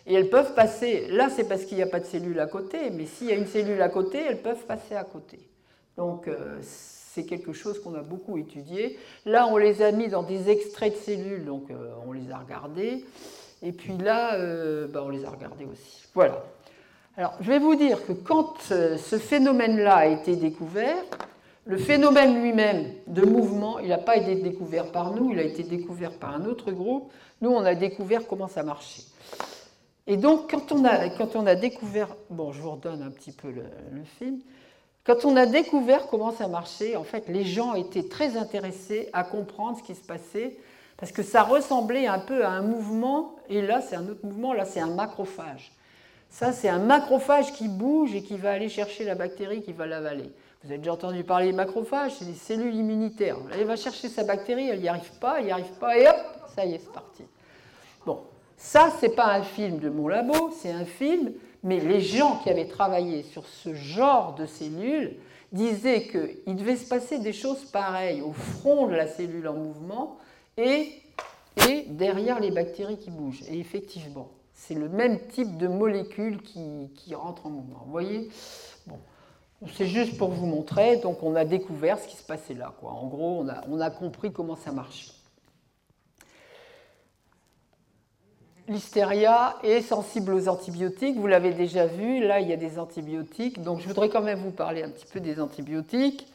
et 0.06 0.14
elles 0.14 0.30
peuvent 0.30 0.54
passer. 0.54 1.08
Là, 1.08 1.28
c'est 1.28 1.44
parce 1.44 1.64
qu'il 1.64 1.76
n'y 1.76 1.82
a 1.82 1.86
pas 1.86 2.00
de 2.00 2.06
cellule 2.06 2.40
à 2.40 2.46
côté, 2.46 2.90
mais 2.90 3.06
s'il 3.06 3.28
y 3.28 3.32
a 3.32 3.36
une 3.36 3.46
cellule 3.46 3.80
à 3.82 3.88
côté, 3.88 4.18
elles 4.18 4.42
peuvent 4.42 4.64
passer 4.66 4.94
à 4.94 5.04
côté. 5.04 5.38
Donc, 5.96 6.26
euh, 6.28 6.58
c'est 7.14 7.24
quelque 7.24 7.52
chose 7.52 7.78
qu'on 7.82 7.94
a 7.94 8.00
beaucoup 8.00 8.38
étudié. 8.38 8.98
Là, 9.26 9.46
on 9.46 9.58
les 9.58 9.82
a 9.82 9.92
mis 9.92 10.08
dans 10.08 10.22
des 10.22 10.48
extraits 10.48 10.94
de 10.94 10.98
cellules, 10.98 11.44
donc 11.44 11.70
euh, 11.70 11.92
on 12.06 12.12
les 12.12 12.30
a 12.30 12.38
regardés. 12.38 13.04
Et 13.62 13.72
puis 13.72 13.98
là, 13.98 14.34
euh, 14.34 14.88
bah, 14.88 15.02
on 15.04 15.10
les 15.10 15.24
a 15.24 15.30
regardés 15.30 15.66
aussi. 15.66 16.06
Voilà. 16.14 16.42
Alors, 17.18 17.34
je 17.40 17.48
vais 17.48 17.58
vous 17.58 17.74
dire 17.74 18.04
que 18.06 18.12
quand 18.12 18.54
euh, 18.70 18.96
ce 18.96 19.18
phénomène-là 19.18 19.96
a 19.96 20.06
été 20.06 20.36
découvert, 20.36 21.04
le 21.66 21.76
phénomène 21.76 22.40
lui-même 22.40 22.86
de 23.06 23.22
mouvement, 23.22 23.78
il 23.78 23.90
n'a 23.90 23.98
pas 23.98 24.16
été 24.16 24.34
découvert 24.36 24.90
par 24.90 25.14
nous, 25.14 25.32
il 25.32 25.38
a 25.38 25.42
été 25.42 25.64
découvert 25.64 26.12
par 26.12 26.34
un 26.34 26.46
autre 26.46 26.72
groupe. 26.72 27.12
Nous, 27.42 27.50
on 27.50 27.62
a 27.62 27.74
découvert 27.74 28.26
comment 28.26 28.48
ça 28.48 28.62
marchait. 28.62 29.02
Et 30.06 30.16
donc, 30.16 30.50
quand 30.50 30.72
on 30.72 30.84
a, 30.86 31.10
quand 31.10 31.36
on 31.36 31.46
a 31.46 31.54
découvert, 31.56 32.08
bon, 32.30 32.52
je 32.52 32.62
vous 32.62 32.70
redonne 32.70 33.02
un 33.02 33.10
petit 33.10 33.32
peu 33.32 33.50
le 33.50 34.02
film, 34.18 34.40
quand 35.04 35.24
on 35.24 35.36
a 35.36 35.46
découvert 35.46 36.06
comment 36.06 36.30
ça 36.30 36.46
marchait, 36.46 36.96
en 36.96 37.04
fait, 37.04 37.28
les 37.28 37.44
gens 37.44 37.74
étaient 37.74 38.08
très 38.08 38.36
intéressés 38.36 39.08
à 39.12 39.24
comprendre 39.24 39.78
ce 39.78 39.82
qui 39.82 39.94
se 39.94 40.04
passait, 40.04 40.56
parce 40.96 41.10
que 41.10 41.24
ça 41.24 41.42
ressemblait 41.42 42.06
un 42.06 42.20
peu 42.20 42.44
à 42.44 42.50
un 42.50 42.62
mouvement, 42.62 43.34
et 43.48 43.62
là, 43.62 43.80
c'est 43.80 43.96
un 43.96 44.08
autre 44.08 44.24
mouvement, 44.24 44.52
là, 44.52 44.64
c'est 44.64 44.80
un 44.80 44.94
macrophage. 44.94 45.72
Ça, 46.30 46.52
c'est 46.52 46.68
un 46.68 46.78
macrophage 46.78 47.52
qui 47.52 47.68
bouge 47.68 48.14
et 48.14 48.22
qui 48.22 48.36
va 48.36 48.52
aller 48.52 48.68
chercher 48.68 49.04
la 49.04 49.16
bactérie 49.16 49.62
qui 49.62 49.72
va 49.72 49.86
l'avaler. 49.86 50.30
Vous 50.62 50.70
avez 50.70 50.78
déjà 50.78 50.92
entendu 50.92 51.24
parler 51.24 51.46
des 51.46 51.52
macrophages, 51.52 52.12
c'est 52.18 52.24
des 52.24 52.34
cellules 52.34 52.76
immunitaires. 52.76 53.36
Elle 53.52 53.66
va 53.66 53.74
chercher 53.74 54.08
sa 54.08 54.22
bactérie, 54.22 54.68
elle 54.68 54.80
n'y 54.80 54.88
arrive 54.88 55.18
pas, 55.20 55.40
elle 55.40 55.46
n'y 55.46 55.50
arrive 55.50 55.72
pas, 55.80 55.98
et 55.98 56.06
hop, 56.06 56.16
ça 56.54 56.64
y 56.64 56.74
est, 56.74 56.78
c'est 56.78 56.92
parti. 56.92 57.24
Bon, 58.06 58.20
ça, 58.56 58.90
c'est 59.00 59.16
pas 59.16 59.26
un 59.26 59.42
film 59.42 59.80
de 59.80 59.90
mon 59.90 60.06
labo, 60.06 60.52
c'est 60.56 60.70
un 60.70 60.84
film 60.84 61.32
mais 61.62 61.80
les 61.80 62.00
gens 62.00 62.38
qui 62.38 62.50
avaient 62.50 62.66
travaillé 62.66 63.22
sur 63.22 63.46
ce 63.46 63.74
genre 63.74 64.34
de 64.34 64.46
cellules 64.46 65.16
disaient 65.52 66.08
qu'il 66.08 66.56
devait 66.56 66.76
se 66.76 66.88
passer 66.88 67.18
des 67.18 67.32
choses 67.32 67.64
pareilles 67.64 68.22
au 68.22 68.32
front 68.32 68.86
de 68.86 68.94
la 68.94 69.06
cellule 69.06 69.46
en 69.48 69.54
mouvement 69.54 70.18
et, 70.56 70.98
derrière 71.88 72.40
les 72.40 72.50
bactéries 72.50 72.98
qui 72.98 73.10
bougent. 73.10 73.42
Et 73.48 73.58
effectivement, 73.58 74.30
c'est 74.54 74.74
le 74.74 74.88
même 74.88 75.20
type 75.28 75.56
de 75.58 75.68
molécules 75.68 76.40
qui, 76.42 76.90
qui 76.96 77.14
rentrent 77.14 77.46
en 77.46 77.50
mouvement. 77.50 77.82
Vous 77.84 77.92
voyez? 77.92 78.30
C'est 79.74 79.86
juste 79.86 80.18
pour 80.18 80.30
vous 80.30 80.46
montrer, 80.46 80.96
donc 80.96 81.22
on 81.22 81.36
a 81.36 81.44
découvert 81.44 81.98
ce 81.98 82.08
qui 82.08 82.16
se 82.16 82.24
passait 82.24 82.54
là. 82.54 82.74
En 82.82 83.06
gros, 83.06 83.42
on 83.42 83.48
a, 83.48 83.62
on 83.68 83.80
a 83.80 83.90
compris 83.90 84.32
comment 84.32 84.56
ça 84.56 84.72
marchait. 84.72 85.12
L'hystéria 88.68 89.56
est 89.64 89.82
sensible 89.82 90.32
aux 90.32 90.48
antibiotiques, 90.48 91.16
vous 91.16 91.26
l'avez 91.26 91.52
déjà 91.52 91.86
vu, 91.86 92.24
là 92.24 92.38
il 92.38 92.48
y 92.48 92.52
a 92.52 92.56
des 92.56 92.78
antibiotiques, 92.78 93.60
donc 93.60 93.80
je 93.80 93.88
voudrais 93.88 94.08
quand 94.08 94.22
même 94.22 94.38
vous 94.38 94.52
parler 94.52 94.84
un 94.84 94.88
petit 94.88 95.06
peu 95.06 95.18
des 95.18 95.40
antibiotiques. 95.40 96.28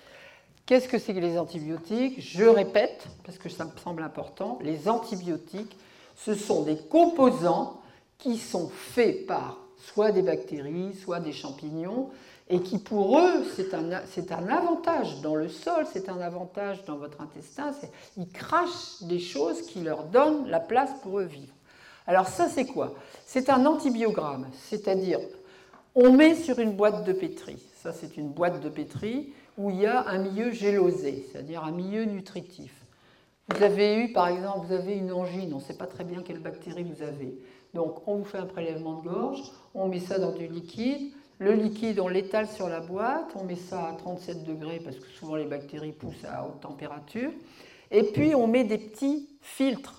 Qu'est-ce 0.65 0.89
que 0.89 0.97
c'est 0.97 1.13
que 1.13 1.19
les 1.19 1.37
antibiotiques? 1.37 2.19
Je 2.19 2.43
répète, 2.43 3.07
parce 3.23 3.37
que 3.37 3.47
ça 3.47 3.63
me 3.63 3.71
semble 3.81 4.03
important, 4.03 4.59
les 4.61 4.89
antibiotiques, 4.89 5.77
ce 6.17 6.33
sont 6.33 6.63
des 6.63 6.75
composants 6.75 7.79
qui 8.17 8.37
sont 8.37 8.67
faits 8.67 9.25
par 9.25 9.59
soit 9.77 10.11
des 10.11 10.21
bactéries, 10.21 10.93
soit 10.95 11.21
des 11.21 11.31
champignons, 11.31 12.09
et 12.49 12.59
qui 12.59 12.77
pour 12.77 13.19
eux, 13.19 13.45
c'est 13.55 13.73
un, 13.73 13.89
un, 13.91 14.47
avantage 14.49 15.21
dans 15.21 15.35
le 15.35 15.47
sol, 15.47 15.85
c'est 15.91 16.09
un 16.09 16.19
avantage 16.19 16.83
dans 16.83 16.97
votre 16.97 17.21
intestin, 17.21 17.71
ils 18.17 18.27
crachent 18.27 19.01
des 19.03 19.19
choses 19.19 19.61
qui 19.61 19.79
leur 19.79 20.03
donnent 20.03 20.49
la 20.49 20.59
place 20.59 20.91
pour 21.01 21.19
eux 21.19 21.23
vivre. 21.23 21.53
Alors 22.07 22.27
ça, 22.27 22.47
c'est 22.47 22.65
quoi? 22.65 22.95
C'est 23.25 23.49
un 23.49 23.65
antibiogramme, 23.65 24.47
c'est-à-dire 24.53 25.19
on 25.93 26.13
met 26.13 26.35
sur 26.35 26.59
une 26.59 26.71
boîte 26.71 27.03
de 27.03 27.11
pétri. 27.11 27.57
Ça, 27.75 27.91
c'est 27.91 28.17
une 28.17 28.29
boîte 28.29 28.61
de 28.61 28.69
pétri 28.69 29.33
où 29.57 29.69
il 29.69 29.81
y 29.81 29.85
a 29.85 30.07
un 30.07 30.19
milieu 30.19 30.51
gélosé, 30.51 31.27
c'est-à-dire 31.29 31.63
un 31.63 31.71
milieu 31.71 32.05
nutritif. 32.05 32.71
Vous 33.49 33.63
avez 33.63 33.95
eu, 33.95 34.13
par 34.13 34.27
exemple, 34.27 34.67
vous 34.67 34.73
avez 34.73 34.95
une 34.95 35.11
angine, 35.11 35.53
on 35.53 35.57
ne 35.57 35.61
sait 35.61 35.77
pas 35.77 35.87
très 35.87 36.03
bien 36.03 36.21
quelle 36.21 36.39
bactérie 36.39 36.83
vous 36.83 37.03
avez. 37.03 37.37
Donc 37.73 38.07
on 38.07 38.17
vous 38.17 38.25
fait 38.25 38.37
un 38.37 38.45
prélèvement 38.45 39.01
de 39.01 39.09
gorge, 39.09 39.41
on 39.73 39.87
met 39.87 39.99
ça 39.99 40.19
dans 40.19 40.31
du 40.31 40.47
liquide, 40.47 41.11
le 41.39 41.53
liquide, 41.53 41.99
on 41.99 42.07
l'étale 42.07 42.47
sur 42.47 42.69
la 42.69 42.79
boîte, 42.79 43.33
on 43.35 43.43
met 43.43 43.55
ça 43.55 43.87
à 43.87 43.93
37 43.93 44.43
degrés 44.43 44.79
parce 44.83 44.97
que 44.97 45.07
souvent 45.07 45.35
les 45.35 45.45
bactéries 45.45 45.91
poussent 45.91 46.25
à 46.25 46.45
haute 46.45 46.61
température. 46.61 47.31
Et 47.91 48.03
puis 48.03 48.33
on 48.35 48.47
met 48.47 48.63
des 48.63 48.77
petits 48.77 49.29
filtres 49.41 49.96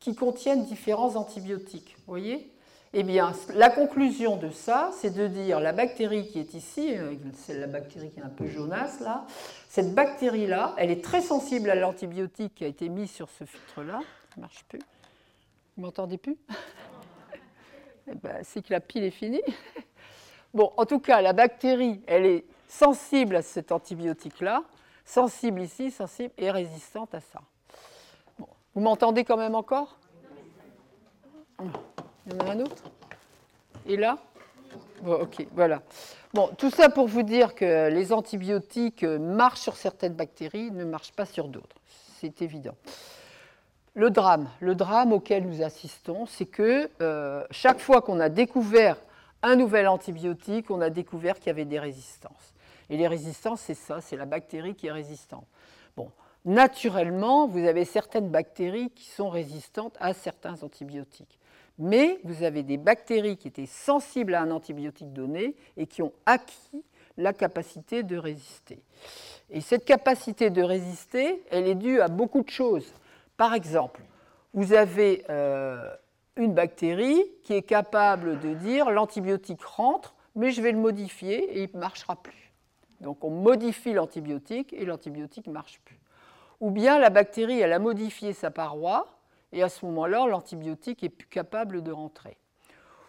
qui 0.00 0.14
contiennent 0.14 0.64
différents 0.64 1.16
antibiotiques. 1.16 1.96
Vous 1.98 2.12
voyez? 2.12 2.52
Eh 2.92 3.02
bien, 3.02 3.32
la 3.54 3.68
conclusion 3.68 4.36
de 4.36 4.50
ça, 4.50 4.90
c'est 4.94 5.10
de 5.10 5.26
dire 5.26 5.60
la 5.60 5.72
bactérie 5.72 6.28
qui 6.28 6.38
est 6.38 6.54
ici, 6.54 6.96
euh, 6.96 7.14
c'est 7.34 7.58
la 7.58 7.66
bactérie 7.66 8.10
qui 8.10 8.20
est 8.20 8.22
un 8.22 8.28
peu 8.28 8.46
jaunasse 8.46 9.00
là, 9.00 9.26
cette 9.68 9.94
bactérie-là, 9.94 10.74
elle 10.78 10.90
est 10.90 11.04
très 11.04 11.20
sensible 11.20 11.68
à 11.68 11.74
l'antibiotique 11.74 12.54
qui 12.54 12.64
a 12.64 12.68
été 12.68 12.88
mis 12.88 13.06
sur 13.06 13.28
ce 13.28 13.44
filtre-là. 13.44 14.00
Ça 14.30 14.36
ne 14.36 14.40
marche 14.40 14.64
plus. 14.64 14.80
Vous 15.76 15.82
m'entendez 15.82 16.16
plus? 16.16 16.36
Eh 18.08 18.14
ben, 18.14 18.36
C'est 18.44 18.64
que 18.64 18.72
la 18.72 18.78
pile 18.78 19.02
est 19.02 19.10
finie. 19.10 19.42
Bon, 20.54 20.72
en 20.76 20.86
tout 20.86 21.00
cas, 21.00 21.20
la 21.20 21.32
bactérie, 21.32 22.00
elle 22.06 22.24
est 22.24 22.44
sensible 22.68 23.36
à 23.36 23.42
cet 23.42 23.72
antibiotique-là, 23.72 24.62
sensible 25.04 25.60
ici, 25.60 25.90
sensible 25.90 26.32
et 26.38 26.50
résistante 26.50 27.14
à 27.14 27.20
ça. 27.20 27.42
Vous 28.76 28.82
m'entendez 28.82 29.24
quand 29.24 29.38
même 29.38 29.54
encore? 29.54 29.96
Il 31.58 32.32
y 32.32 32.36
en 32.36 32.46
a 32.46 32.50
un 32.50 32.60
autre? 32.60 32.82
Et 33.86 33.96
là? 33.96 34.18
Bon, 35.00 35.14
Ok, 35.22 35.46
voilà. 35.52 35.80
Bon, 36.34 36.50
tout 36.58 36.68
ça 36.68 36.90
pour 36.90 37.08
vous 37.08 37.22
dire 37.22 37.54
que 37.54 37.88
les 37.88 38.12
antibiotiques 38.12 39.02
marchent 39.02 39.60
sur 39.60 39.76
certaines 39.76 40.12
bactéries, 40.12 40.70
ne 40.72 40.84
marchent 40.84 41.12
pas 41.12 41.24
sur 41.24 41.48
d'autres. 41.48 41.76
C'est 42.20 42.42
évident. 42.42 42.74
Le 43.94 44.10
drame, 44.10 44.50
le 44.60 44.74
drame 44.74 45.14
auquel 45.14 45.46
nous 45.46 45.62
assistons, 45.62 46.26
c'est 46.26 46.44
que 46.44 46.90
euh, 47.00 47.46
chaque 47.50 47.80
fois 47.80 48.02
qu'on 48.02 48.20
a 48.20 48.28
découvert 48.28 48.98
un 49.42 49.56
nouvel 49.56 49.88
antibiotique, 49.88 50.70
on 50.70 50.82
a 50.82 50.90
découvert 50.90 51.36
qu'il 51.36 51.46
y 51.46 51.50
avait 51.50 51.64
des 51.64 51.78
résistances. 51.78 52.52
Et 52.90 52.98
les 52.98 53.08
résistances, 53.08 53.62
c'est 53.62 53.72
ça, 53.74 54.02
c'est 54.02 54.16
la 54.16 54.26
bactérie 54.26 54.74
qui 54.74 54.88
est 54.88 54.92
résistante. 54.92 55.46
Bon, 55.96 56.10
naturellement, 56.46 57.46
vous 57.46 57.66
avez 57.66 57.84
certaines 57.84 58.30
bactéries 58.30 58.90
qui 58.90 59.10
sont 59.10 59.28
résistantes 59.28 59.96
à 60.00 60.14
certains 60.14 60.62
antibiotiques. 60.62 61.38
Mais 61.78 62.18
vous 62.24 62.42
avez 62.42 62.62
des 62.62 62.78
bactéries 62.78 63.36
qui 63.36 63.48
étaient 63.48 63.66
sensibles 63.66 64.34
à 64.34 64.40
un 64.40 64.50
antibiotique 64.50 65.12
donné 65.12 65.54
et 65.76 65.86
qui 65.86 66.00
ont 66.00 66.12
acquis 66.24 66.82
la 67.18 67.32
capacité 67.32 68.02
de 68.02 68.16
résister. 68.16 68.78
Et 69.50 69.60
cette 69.60 69.84
capacité 69.84 70.48
de 70.48 70.62
résister, 70.62 71.42
elle 71.50 71.66
est 71.66 71.74
due 71.74 72.00
à 72.00 72.08
beaucoup 72.08 72.42
de 72.42 72.48
choses. 72.48 72.94
Par 73.36 73.52
exemple, 73.52 74.00
vous 74.54 74.72
avez 74.72 75.24
euh, 75.28 75.94
une 76.36 76.54
bactérie 76.54 77.22
qui 77.42 77.52
est 77.52 77.62
capable 77.62 78.40
de 78.40 78.54
dire 78.54 78.90
l'antibiotique 78.90 79.62
rentre, 79.62 80.14
mais 80.34 80.50
je 80.50 80.62
vais 80.62 80.72
le 80.72 80.78
modifier 80.78 81.58
et 81.58 81.64
il 81.64 81.70
ne 81.74 81.80
marchera 81.80 82.16
plus. 82.16 82.52
Donc 83.00 83.22
on 83.24 83.30
modifie 83.30 83.92
l'antibiotique 83.92 84.72
et 84.72 84.84
l'antibiotique 84.84 85.46
ne 85.46 85.52
marche 85.52 85.80
plus. 85.84 85.98
Ou 86.60 86.70
bien 86.70 86.98
la 86.98 87.10
bactérie, 87.10 87.60
elle 87.60 87.72
a 87.72 87.78
modifié 87.78 88.32
sa 88.32 88.50
paroi 88.50 89.06
et 89.52 89.62
à 89.62 89.68
ce 89.68 89.84
moment-là, 89.86 90.26
l'antibiotique 90.26 91.02
est 91.02 91.08
plus 91.08 91.28
capable 91.28 91.82
de 91.82 91.92
rentrer. 91.92 92.36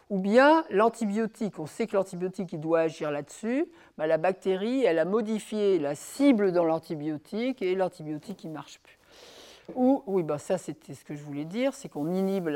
Ou 0.10 0.20
bien 0.20 0.64
l'antibiotique, 0.70 1.60
on 1.60 1.66
sait 1.66 1.86
que 1.86 1.96
l'antibiotique 1.96 2.58
doit 2.60 2.82
agir 2.82 3.12
là-dessus, 3.12 3.66
la 3.98 4.18
bactérie, 4.18 4.86
elle 4.86 5.00
a 5.00 5.06
modifié 5.06 5.80
la 5.80 5.96
cible 5.96 6.54
dans 6.54 6.64
l'antibiotique 6.64 7.62
et 7.62 7.76
l'antibiotique 7.76 8.46
ne 8.46 8.52
marche 8.52 8.80
plus. 8.80 8.98
Ou, 9.76 10.02
oui, 10.08 10.24
ben 10.24 10.38
ça 10.38 10.58
c'était 10.58 10.94
ce 10.94 11.04
que 11.04 11.14
je 11.14 11.22
voulais 11.22 11.44
dire, 11.44 11.74
c'est 11.74 11.90
qu'on 11.90 12.10
inhibe 12.10 12.48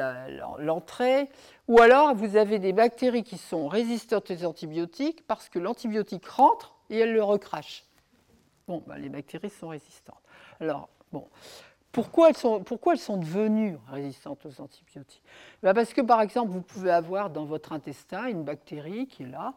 l'entrée. 0.60 1.30
Ou 1.68 1.82
alors 1.82 2.16
vous 2.16 2.38
avez 2.38 2.58
des 2.58 2.72
bactéries 2.72 3.24
qui 3.24 3.38
sont 3.38 3.68
résistantes 3.68 4.32
aux 4.32 4.46
antibiotiques 4.46 5.28
parce 5.28 5.50
que 5.50 5.60
l'antibiotique 5.60 6.26
rentre 6.28 6.78
et 6.90 7.00
elle 7.00 7.12
le 7.12 7.24
recrache. 7.24 7.84
Bon, 8.70 8.82
ben 8.88 8.96
les 8.96 9.10
bactéries 9.10 9.50
sont 9.50 9.68
résistantes. 9.68 10.22
Alors, 10.62 10.90
bon. 11.12 11.28
Pourquoi 11.92 12.30
elles, 12.30 12.38
sont, 12.38 13.18
devenues 13.18 13.78
résistantes 13.90 14.46
aux 14.46 14.62
antibiotiques? 14.62 15.24
Ben 15.62 15.74
Parce 15.74 15.94
que, 15.94 16.00
par 16.00 16.22
exemple, 16.22 16.52
vous 16.52 16.62
pouvez 16.62 16.92
avoir 16.92 17.30
dans 17.30 17.44
votre 17.44 17.74
intestin 17.74 18.28
une 18.28 18.44
bactérie 18.44 19.08
qui 19.08 19.24
est 19.24 19.28
là, 19.28 19.56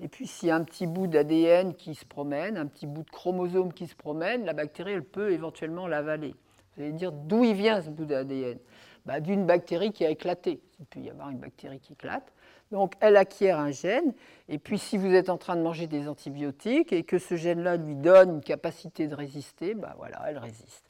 et 0.00 0.08
puis 0.08 0.26
s'il 0.26 0.48
y 0.48 0.50
a 0.50 0.56
un 0.56 0.64
petit 0.64 0.86
bout 0.86 1.06
d'ADN 1.06 1.74
qui 1.74 1.94
se 1.94 2.06
promène, 2.06 2.56
un 2.56 2.66
petit 2.66 2.86
bout 2.86 3.02
de 3.02 3.10
chromosome 3.10 3.74
qui 3.74 3.86
se 3.88 3.94
promène, 3.94 4.46
la 4.46 4.54
bactérie, 4.54 4.92
elle 4.92 5.04
peut 5.04 5.32
éventuellement 5.32 5.86
l'avaler. 5.86 6.34
Vous 6.76 6.82
allez 6.82 6.92
dire 6.92 7.12
d'où 7.12 7.44
il 7.44 7.54
vient 7.54 7.82
ce 7.82 7.90
bout 7.90 8.06
d'ADN 8.06 8.58
bah, 9.04 9.20
D'une 9.20 9.44
bactérie 9.44 9.92
qui 9.92 10.06
a 10.06 10.10
éclaté. 10.10 10.62
Il 10.78 10.86
peut 10.86 11.00
y 11.00 11.10
avoir 11.10 11.28
une 11.28 11.38
bactérie 11.38 11.80
qui 11.80 11.92
éclate. 11.92 12.32
Donc 12.72 12.94
elle 13.00 13.16
acquiert 13.16 13.58
un 13.58 13.70
gène, 13.70 14.12
et 14.48 14.58
puis 14.58 14.78
si 14.78 14.98
vous 14.98 15.14
êtes 15.14 15.28
en 15.28 15.38
train 15.38 15.56
de 15.56 15.62
manger 15.62 15.86
des 15.86 16.08
antibiotiques 16.08 16.92
et 16.92 17.04
que 17.04 17.18
ce 17.18 17.36
gène-là 17.36 17.76
lui 17.76 17.94
donne 17.94 18.30
une 18.30 18.40
capacité 18.40 19.06
de 19.06 19.14
résister, 19.14 19.74
bah 19.74 19.94
voilà, 19.98 20.22
elle 20.26 20.38
résiste. 20.38 20.84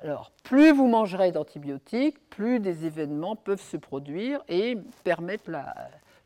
Alors, 0.00 0.30
plus 0.44 0.72
vous 0.72 0.86
mangerez 0.86 1.32
d'antibiotiques, 1.32 2.18
plus 2.30 2.60
des 2.60 2.86
événements 2.86 3.34
peuvent 3.34 3.60
se 3.60 3.76
produire 3.76 4.44
et 4.48 4.78
permettre 5.02 5.50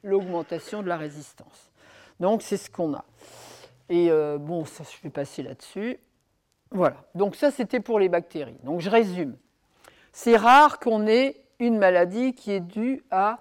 l'augmentation 0.03 0.83
de 0.83 0.89
la 0.89 0.99
résistance. 0.99 1.71
Donc, 2.21 2.43
c'est 2.43 2.59
ce 2.59 2.71
qu'on 2.71 2.93
a. 2.93 3.05
Et 3.89 4.11
euh, 4.11 4.37
bon, 4.37 4.67
ça, 4.67 4.85
je 4.85 5.03
vais 5.03 5.09
passer 5.09 5.43
là-dessus. 5.43 5.99
Voilà, 6.75 6.97
donc 7.15 7.37
ça 7.37 7.51
c'était 7.51 7.81
pour 7.81 7.99
les 7.99 8.09
bactéries. 8.09 8.57
Donc 8.65 8.81
je 8.81 8.89
résume. 8.89 9.37
C'est 10.13 10.37
rare 10.37 10.79
qu'on 10.79 11.07
ait 11.07 11.37
une 11.59 11.77
maladie 11.77 12.35
qui 12.35 12.51
est 12.53 12.61
due 12.61 13.03
à 13.11 13.41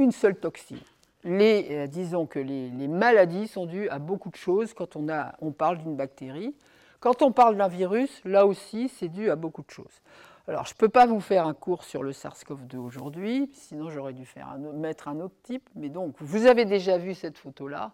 une 0.00 0.12
seule 0.12 0.36
toxine. 0.36 0.80
Les, 1.24 1.66
euh, 1.70 1.86
disons 1.86 2.26
que 2.26 2.38
les, 2.38 2.88
maladies 2.88 3.46
sont 3.46 3.66
dues 3.66 3.88
à 3.88 3.98
beaucoup 3.98 4.30
de 4.30 4.36
choses 4.36 4.72
quand 4.72 4.96
on, 4.96 5.08
a, 5.08 5.34
on 5.40 5.52
parle 5.52 5.78
d'une 5.78 5.96
bactérie. 5.96 6.54
Quand 6.98 7.22
on 7.22 7.32
parle 7.32 7.56
d'un 7.56 7.68
virus, 7.68 8.20
là 8.24 8.46
aussi, 8.46 8.88
c'est 8.88 9.08
dû 9.08 9.30
à 9.30 9.36
beaucoup 9.36 9.62
de 9.62 9.70
choses. 9.70 10.00
Alors, 10.48 10.66
je 10.66 10.72
ne 10.72 10.78
peux 10.78 10.88
pas 10.88 11.06
vous 11.06 11.20
faire 11.20 11.46
un 11.46 11.54
cours 11.54 11.84
sur 11.84 12.02
le 12.02 12.12
SARS-CoV-2 12.12 12.76
aujourd'hui, 12.76 13.50
sinon 13.52 13.90
j'aurais 13.90 14.14
dû 14.14 14.24
faire 14.24 14.56
mettre 14.74 15.08
un 15.08 15.20
autre 15.20 15.36
type. 15.42 15.68
Mais 15.76 15.90
donc, 15.90 16.14
vous 16.18 16.46
avez 16.46 16.64
déjà 16.64 16.98
vu 16.98 17.14
cette 17.14 17.38
photo-là. 17.38 17.92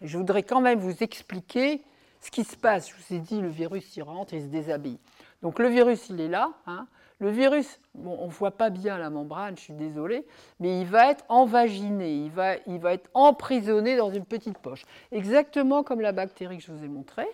Je 0.00 0.16
voudrais 0.16 0.44
quand 0.44 0.60
même 0.60 0.78
vous 0.78 1.02
expliquer 1.02 1.82
ce 2.20 2.30
qui 2.30 2.44
se 2.44 2.56
passe, 2.56 2.88
je 2.88 2.94
vous 2.94 3.16
ai 3.16 3.20
dit, 3.20 3.40
le 3.40 3.48
virus 3.48 3.96
il 3.96 4.02
rentre 4.02 4.34
il 4.34 4.42
se 4.42 4.46
déshabille. 4.46 4.98
Donc 5.42 5.58
le 5.58 5.68
virus, 5.68 6.08
il 6.08 6.20
est 6.20 6.28
là. 6.28 6.52
Hein. 6.66 6.86
Le 7.20 7.30
virus, 7.30 7.80
on 8.04 8.26
ne 8.26 8.30
voit 8.30 8.52
pas 8.52 8.70
bien 8.70 8.96
la 8.96 9.10
membrane, 9.10 9.56
je 9.56 9.62
suis 9.62 9.74
désolée, 9.74 10.24
mais 10.60 10.80
il 10.80 10.86
va 10.86 11.10
être 11.10 11.24
envaginé, 11.28 12.14
il 12.14 12.30
va, 12.30 12.54
il 12.66 12.78
va 12.78 12.94
être 12.94 13.10
emprisonné 13.12 13.96
dans 13.96 14.10
une 14.10 14.24
petite 14.24 14.58
poche, 14.58 14.84
exactement 15.10 15.82
comme 15.82 16.00
la 16.00 16.12
bactérie 16.12 16.58
que 16.58 16.64
je 16.64 16.70
vous 16.70 16.84
ai 16.84 16.88
montrée. 16.88 17.28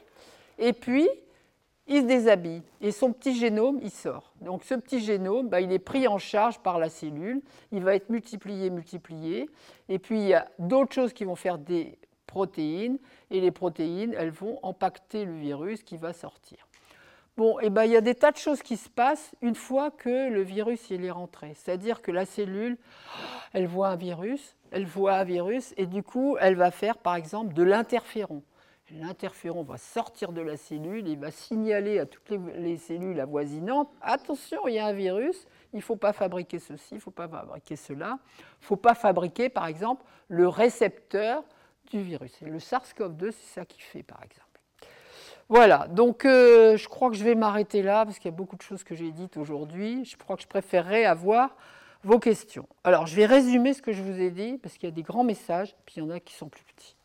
Et 0.59 0.73
puis, 0.73 1.07
il 1.87 2.01
se 2.01 2.07
déshabille 2.07 2.63
et 2.81 2.93
son 2.93 3.13
petit 3.13 3.35
génome, 3.35 3.79
il 3.83 3.91
sort. 3.91 4.33
Donc 4.41 4.65
ce 4.65 4.75
petit 4.75 5.01
génome, 5.01 5.49
bah, 5.49 5.61
il 5.61 5.71
est 5.71 5.79
pris 5.79 6.09
en 6.09 6.17
charge 6.17 6.59
par 6.61 6.79
la 6.79 6.89
cellule, 6.89 7.43
il 7.73 7.85
va 7.85 7.95
être 7.95 8.09
multiplié, 8.09 8.71
multiplié, 8.71 9.51
et 9.91 9.99
puis 9.99 10.19
il 10.19 10.29
y 10.29 10.35
a 10.35 10.49
d'autres 10.59 10.95
choses 10.95 11.13
qui 11.13 11.25
vont 11.25 11.37
faire 11.37 11.59
des 11.59 11.99
protéines, 12.27 12.99
et 13.31 13.41
les 13.41 13.51
protéines, 13.51 14.15
elles 14.17 14.31
vont 14.31 14.59
impacter 14.63 15.27
le 15.27 15.35
virus 15.35 15.83
qui 15.83 15.99
va 15.99 16.15
sortir. 16.15 16.67
Bon, 17.37 17.59
et 17.59 17.67
eh 17.67 17.71
ben, 17.71 17.85
il 17.85 17.91
y 17.91 17.97
a 17.97 18.01
des 18.01 18.15
tas 18.15 18.31
de 18.31 18.37
choses 18.37 18.63
qui 18.63 18.77
se 18.77 18.89
passent 18.89 19.33
une 19.43 19.57
fois 19.57 19.91
que 19.91 20.31
le 20.31 20.43
virus 20.43 20.91
est 20.93 21.11
rentré. 21.11 21.55
C'est-à-dire 21.57 22.01
que 22.01 22.13
la 22.13 22.27
cellule, 22.27 22.79
elle 23.53 23.67
voit 23.67 23.89
un 23.89 23.97
virus, 23.97 24.57
elle 24.71 24.87
voit 24.87 25.15
un 25.15 25.25
virus, 25.25 25.75
et 25.77 25.87
du 25.87 26.05
coup, 26.05 26.37
elle 26.41 26.55
va 26.55 26.71
faire 26.71 26.97
par 26.97 27.17
exemple 27.17 27.53
de 27.53 27.65
l'interféron. 27.65 28.45
L'interféron 28.93 29.65
va 29.65 29.79
sortir 29.79 30.31
de 30.31 30.43
la 30.43 30.57
cellule, 30.57 31.09
il 31.09 31.19
va 31.19 31.33
signaler 31.33 31.99
à 31.99 32.07
toutes 32.07 32.29
les, 32.31 32.39
les 32.59 32.77
cellules 32.77 33.19
avoisinantes 33.19 33.91
attention, 34.01 34.69
il 34.69 34.75
y 34.75 34.79
a 34.79 34.87
un 34.87 34.93
virus, 34.93 35.49
il 35.73 35.79
ne 35.79 35.83
faut 35.83 35.97
pas 35.97 36.13
fabriquer 36.13 36.61
ceci, 36.61 36.91
il 36.93 36.97
ne 36.97 37.01
faut 37.01 37.11
pas 37.11 37.27
fabriquer 37.27 37.75
cela. 37.75 38.19
Il 38.39 38.63
ne 38.63 38.67
faut 38.67 38.77
pas 38.77 38.95
fabriquer, 38.95 39.49
par 39.49 39.67
exemple, 39.67 40.05
le 40.29 40.47
récepteur 40.47 41.43
du 41.91 42.01
virus. 42.01 42.41
Et 42.43 42.45
le 42.45 42.59
SARS-CoV-2, 42.59 43.33
c'est 43.33 43.61
ça 43.61 43.65
qui 43.65 43.81
fait, 43.81 44.05
par 44.05 44.23
exemple. 44.23 44.44
Voilà, 45.49 45.87
donc 45.89 46.25
euh, 46.25 46.77
je 46.77 46.89
crois 46.89 47.11
que 47.11 47.17
je 47.17 47.25
vais 47.25 47.35
m'arrêter 47.35 47.83
là 47.83 48.05
parce 48.05 48.19
qu'il 48.19 48.31
y 48.31 48.35
a 48.35 48.37
beaucoup 48.37 48.57
de 48.57 48.63
choses 48.63 48.83
que 48.83 48.95
j'ai 48.95 49.11
dites 49.11 49.37
aujourd'hui. 49.37 50.05
Je 50.05 50.17
crois 50.17 50.37
que 50.37 50.43
je 50.43 50.49
préférerais 50.49 51.05
avoir 51.05 51.55
vos 52.03 52.19
questions. 52.19 52.67
Alors, 52.83 53.07
je 53.07 53.17
vais 53.17 53.27
résumer 53.27 53.75
ce 53.75 53.83
que 53.83 53.93
je 53.93 54.03
vous 54.03 54.21
ai 54.21 54.31
dit 54.31 54.59
parce 54.63 54.75
qu'il 54.75 54.89
y 54.89 54.93
a 54.93 54.95
des 54.95 55.03
grands 55.03 55.25
messages, 55.25 55.75
puis 55.87 55.97
il 55.97 55.99
y 56.01 56.03
en 56.03 56.11
a 56.11 56.21
qui 56.21 56.35
sont 56.35 56.49
plus 56.49 56.65
petits. 56.65 56.97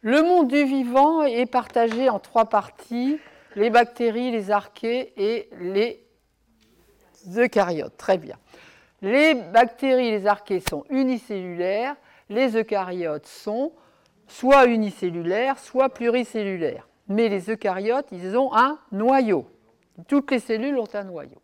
Le 0.00 0.22
monde 0.22 0.48
du 0.48 0.64
vivant 0.64 1.22
est 1.22 1.46
partagé 1.46 2.08
en 2.08 2.18
trois 2.18 2.46
parties 2.46 3.18
les 3.56 3.70
bactéries, 3.70 4.32
les 4.32 4.50
archées 4.50 5.12
et 5.16 5.48
les 5.60 6.04
eucaryotes. 7.36 7.96
Très 7.96 8.18
bien. 8.18 8.36
Les 9.00 9.34
bactéries, 9.34 10.10
les 10.10 10.26
archées 10.26 10.60
sont 10.60 10.84
unicellulaires 10.90 11.96
les 12.28 12.56
eucaryotes 12.56 13.26
sont 13.26 13.72
soit 14.26 14.66
unicellulaires, 14.66 15.58
soit 15.58 15.88
pluricellulaires. 15.88 16.88
Mais 17.08 17.28
les 17.28 17.50
eucaryotes, 17.50 18.08
ils 18.12 18.36
ont 18.36 18.54
un 18.54 18.78
noyau. 18.92 19.46
Toutes 20.08 20.30
les 20.30 20.38
cellules 20.38 20.78
ont 20.78 20.88
un 20.94 21.04
noyau. 21.04 21.42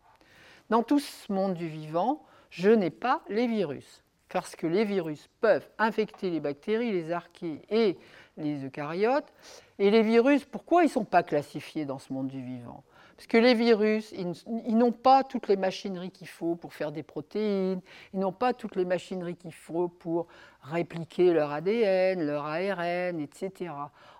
Dans 0.70 0.82
tout 0.82 0.98
ce 0.98 1.32
monde 1.32 1.54
du 1.54 1.68
vivant, 1.68 2.24
je 2.50 2.70
n'ai 2.70 2.90
pas 2.90 3.22
les 3.28 3.46
virus. 3.46 4.02
Parce 4.28 4.54
que 4.54 4.66
les 4.66 4.84
virus 4.84 5.28
peuvent 5.40 5.68
infecter 5.78 6.30
les 6.30 6.40
bactéries, 6.40 6.92
les 6.92 7.11
archées 7.11 7.62
et 7.68 7.98
les 8.36 8.64
eucaryotes. 8.64 9.32
Et 9.78 9.90
les 9.90 10.02
virus, 10.02 10.44
pourquoi 10.44 10.82
ils 10.82 10.86
ne 10.86 10.92
sont 10.92 11.04
pas 11.04 11.22
classifiés 11.22 11.84
dans 11.84 11.98
ce 11.98 12.12
monde 12.12 12.28
du 12.28 12.42
vivant? 12.42 12.84
Parce 13.20 13.26
que 13.26 13.36
les 13.36 13.52
virus, 13.52 14.14
ils, 14.16 14.78
n'ont 14.78 14.92
pas 14.92 15.24
toutes 15.24 15.48
les 15.48 15.56
machineries 15.56 16.11
qu'il 16.11 16.26
faut 16.26 16.54
pour 16.54 16.72
faire 16.72 16.90
des 16.90 17.02
protéines, 17.02 17.82
ils 18.14 18.18
n'ont 18.18 18.32
pas 18.32 18.54
toutes 18.54 18.76
les 18.76 18.86
machineries 18.86 19.36
qu'il 19.36 19.52
faut 19.52 19.88
pour 19.88 20.26
répliquer 20.62 21.34
leur 21.34 21.50
ADN, 21.50 22.24
leur 22.24 22.46
ARN, 22.46 23.20
etc. 23.20 23.74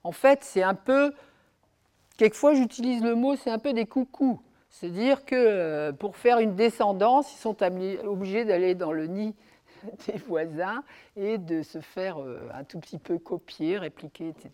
En 0.05 0.12
fait, 0.12 0.45
c'est 0.45 0.62
un 0.62 0.74
peu, 0.74 1.14
quelquefois 2.21 2.53
j'utilise 2.53 3.03
le 3.03 3.14
mot, 3.14 3.35
c'est 3.35 3.49
un 3.49 3.59
peu 3.59 3.73
des 3.73 3.87
coucous. 3.87 4.39
C'est-à-dire 4.68 5.25
que 5.25 5.35
euh, 5.35 5.91
pour 5.91 6.18
faire 6.18 6.39
une 6.39 6.55
descendance, 6.55 7.33
ils 7.33 7.39
sont 7.39 7.57
obligés 8.05 8.45
d'aller 8.45 8.75
dans 8.75 8.93
le 8.93 9.07
nid 9.07 9.35
des 10.07 10.18
voisins 10.18 10.85
et 11.16 11.39
de 11.39 11.62
se 11.62 11.81
faire 11.81 12.21
euh, 12.21 12.47
un 12.53 12.62
tout 12.64 12.79
petit 12.79 12.99
peu 12.99 13.18
copier, 13.18 13.79
répliquer, 13.79 14.29
etc. 14.29 14.51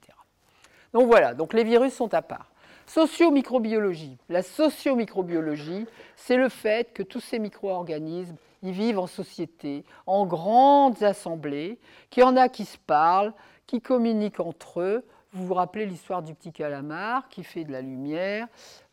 Donc 0.93 1.09
voilà, 1.09 1.35
donc 1.35 1.55
les 1.55 1.65
virus 1.65 1.93
sont 1.93 2.15
à 2.15 2.23
part. 2.23 2.53
Sociomicrobiologie. 2.87 4.17
La 4.29 4.45
sociomicrobiologie, 4.45 5.87
c'est 6.15 6.37
le 6.37 6.49
fait 6.49 6.93
que 6.93 7.03
tous 7.03 7.19
ces 7.19 7.41
micro-organismes, 7.41 8.37
ils 8.63 8.71
vivent 8.71 9.01
en 9.01 9.09
société, 9.09 9.85
en 10.07 10.25
grandes 10.25 11.03
assemblées, 11.03 11.81
qu'il 12.11 12.23
y 12.23 12.25
en 12.25 12.37
a 12.37 12.49
qui 12.49 12.65
se 12.65 12.79
parlent, 12.79 13.33
qui 13.67 13.81
communiquent 13.81 14.39
entre 14.39 14.81
eux. 14.83 15.05
Vous 15.37 15.45
vous 15.45 15.55
rappelez 15.55 15.85
l'histoire 15.85 16.23
du 16.23 16.35
petit 16.35 16.51
calamar 16.51 17.29
qui 17.29 17.45
fait 17.45 17.65
de 17.65 17.71
la 17.71 17.83
lumière. 17.83 18.49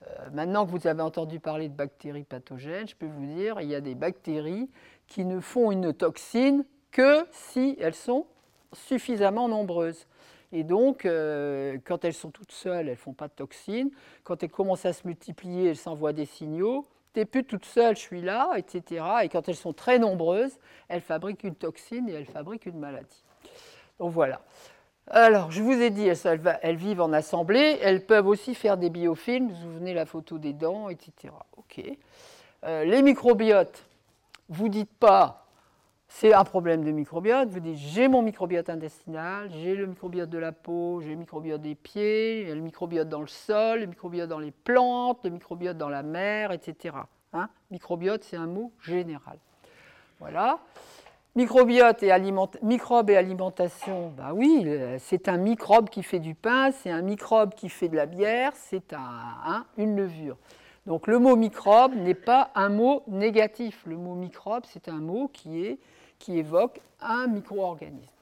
Euh, 0.06 0.30
maintenant 0.34 0.66
que 0.66 0.72
vous 0.72 0.88
avez 0.88 1.02
entendu 1.02 1.40
parler 1.40 1.70
de 1.70 1.74
bactéries 1.74 2.26
pathogènes, 2.26 2.86
je 2.86 2.98
peux 2.98 3.06
vous 3.06 3.26
dire, 3.26 3.62
il 3.62 3.70
y 3.70 3.76
a 3.76 3.80
des 3.80 3.96
bactéries 3.96 4.70
qui 5.08 5.24
ne 5.24 5.40
font 5.40 5.72
une 5.72 5.94
toxine 5.94 6.66
que 6.92 7.26
si 7.32 7.78
elles 7.80 7.96
sont 7.96 8.26
suffisamment 8.74 9.48
nombreuses. 9.48 10.06
Et 10.52 10.66
donc, 10.66 11.06
euh, 11.06 11.78
quand 11.86 12.04
elles 12.04 12.14
sont 12.14 12.30
toutes 12.30 12.52
seules, 12.52 12.88
elles 12.88 12.92
ne 12.92 12.96
font 12.96 13.14
pas 13.14 13.30
de 13.30 13.34
toxines. 13.34 13.92
Quand 14.26 14.44
elles 14.44 14.52
commencent 14.52 14.86
à 14.86 14.92
se 14.92 15.08
multiplier, 15.08 15.70
elles 15.70 15.78
s'envoient 15.78 16.12
des 16.12 16.26
signaux. 16.26 16.86
T'es 17.14 17.24
plus 17.24 17.46
toute 17.46 17.64
seule, 17.64 17.96
je 17.96 18.02
suis 18.02 18.22
là, 18.22 18.52
etc. 18.58 19.06
Et 19.24 19.30
quand 19.30 19.48
elles 19.48 19.56
sont 19.56 19.72
très 19.72 19.98
nombreuses, 19.98 20.60
elles 20.90 21.00
fabriquent 21.00 21.46
une 21.46 21.56
toxine 21.56 22.10
et 22.10 22.12
elles 22.12 22.26
fabriquent 22.26 22.66
une 22.66 22.80
maladie. 22.80 23.24
Donc 23.98 24.12
voilà. 24.12 24.42
Alors, 25.08 25.52
je 25.52 25.62
vous 25.62 25.82
ai 25.82 25.90
dit, 25.90 26.08
elles, 26.08 26.76
vivent 26.76 27.02
en 27.02 27.14
assemblée. 27.14 27.78
Elles 27.82 28.06
peuvent 28.06 28.28
aussi 28.28 28.56
faire 28.56 28.78
des 28.78 28.90
biofilms. 28.90 29.50
Vous 29.50 29.62
souvenez 29.62 29.94
la 29.94 30.06
photo 30.06 30.38
des 30.38 30.54
dents, 30.54 30.90
etc. 30.90 31.34
Euh, 32.64 32.86
les 32.86 33.02
microbiotes, 33.02 33.86
vous 34.50 34.70
dites 34.70 34.94
pas 35.00 35.44
c'est 36.16 36.32
un 36.32 36.44
problème 36.44 36.84
de 36.84 36.92
microbiote, 36.92 37.50
vous 37.50 37.60
dites 37.60 37.76
j'ai 37.76 38.08
mon 38.08 38.22
microbiote 38.22 38.70
intestinal, 38.70 39.50
j'ai 39.52 39.76
le 39.76 39.88
microbiote 39.88 40.30
de 40.30 40.38
la 40.38 40.52
peau, 40.52 41.02
j'ai 41.02 41.10
le 41.10 41.16
microbiote 41.16 41.62
des 41.62 41.74
pieds, 41.74 42.54
le 42.54 42.62
microbiote 42.62 43.10
dans 43.10 43.22
le 43.22 43.28
sol, 43.28 43.80
le 43.80 43.88
microbiote 43.88 44.30
dans 44.30 44.38
les 44.38 44.52
plantes, 44.52 45.22
le 45.24 45.32
microbiote 45.32 45.76
dans 45.76 45.90
la 45.90 46.04
mer, 46.04 46.52
etc. 46.52 46.96
Hein? 47.34 47.50
Microbiote, 47.72 48.24
c'est 48.24 48.38
un 48.38 48.46
mot 48.46 48.72
général. 48.80 49.40
Voilà. 50.20 50.60
Microbiote 51.36 52.04
et 52.04 52.12
microbe 52.62 53.10
et 53.10 53.18
alimentation, 53.18 54.14
bah 54.16 54.34
oui, 54.36 54.68
c'est 55.00 55.28
un 55.28 55.38
microbe 55.38 55.90
qui 55.90 56.04
fait 56.04 56.20
du 56.20 56.36
pain, 56.36 56.72
c'est 56.72 56.92
un 56.92 57.02
microbe 57.02 57.56
qui 57.56 57.70
fait 57.70 57.90
de 57.90 57.96
la 57.96 58.06
bière, 58.06 58.52
c'est 58.56 58.94
un, 58.94 59.00
hein, 59.00 59.66
une 59.78 59.96
levure. 59.96 60.38
Donc 60.86 61.08
le 61.08 61.18
mot 61.18 61.36
microbe 61.36 61.96
n'est 61.96 62.14
pas 62.14 62.52
un 62.54 62.70
mot 62.70 63.02
négatif. 63.08 63.82
Le 63.88 63.98
mot 63.98 64.14
microbe, 64.14 64.66
c'est 64.68 64.90
un 64.90 65.00
mot 65.00 65.28
qui 65.28 65.80
évoque 66.28 66.82
un 67.02 67.26
micro-organisme. 67.26 68.14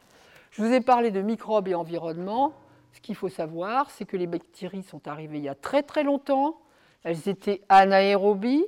Je 0.52 0.62
vous 0.62 0.72
ai 0.72 0.80
parlé 0.80 1.12
de 1.12 1.22
microbes 1.22 1.68
et 1.68 1.76
environnement. 1.76 2.54
Ce 2.94 3.02
qu'il 3.02 3.16
faut 3.16 3.30
savoir, 3.30 3.90
c'est 3.90 4.06
que 4.06 4.16
les 4.16 4.28
bactéries 4.28 4.84
sont 4.84 5.08
arrivées 5.08 5.38
il 5.38 5.44
y 5.44 5.50
a 5.50 5.56
très 5.56 5.84
très 5.84 6.04
longtemps. 6.04 6.58
Elles 7.04 7.28
étaient 7.28 7.62
anaérobies. 7.68 8.66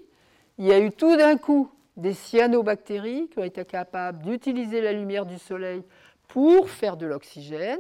Il 0.58 0.66
y 0.66 0.74
a 0.74 0.80
eu 0.80 0.92
tout 0.92 1.16
d'un 1.16 1.38
coup 1.38 1.70
des 1.98 2.14
cyanobactéries 2.14 3.30
qui 3.30 3.40
ont 3.40 3.44
été 3.44 3.66
capables 3.66 4.24
d'utiliser 4.24 4.82
la 4.82 4.94
lumière 4.94 5.26
du 5.26 5.38
soleil 5.38 5.84
pour 6.28 6.70
faire 6.70 6.98
de 6.98 7.06
l'oxygène. 7.06 7.80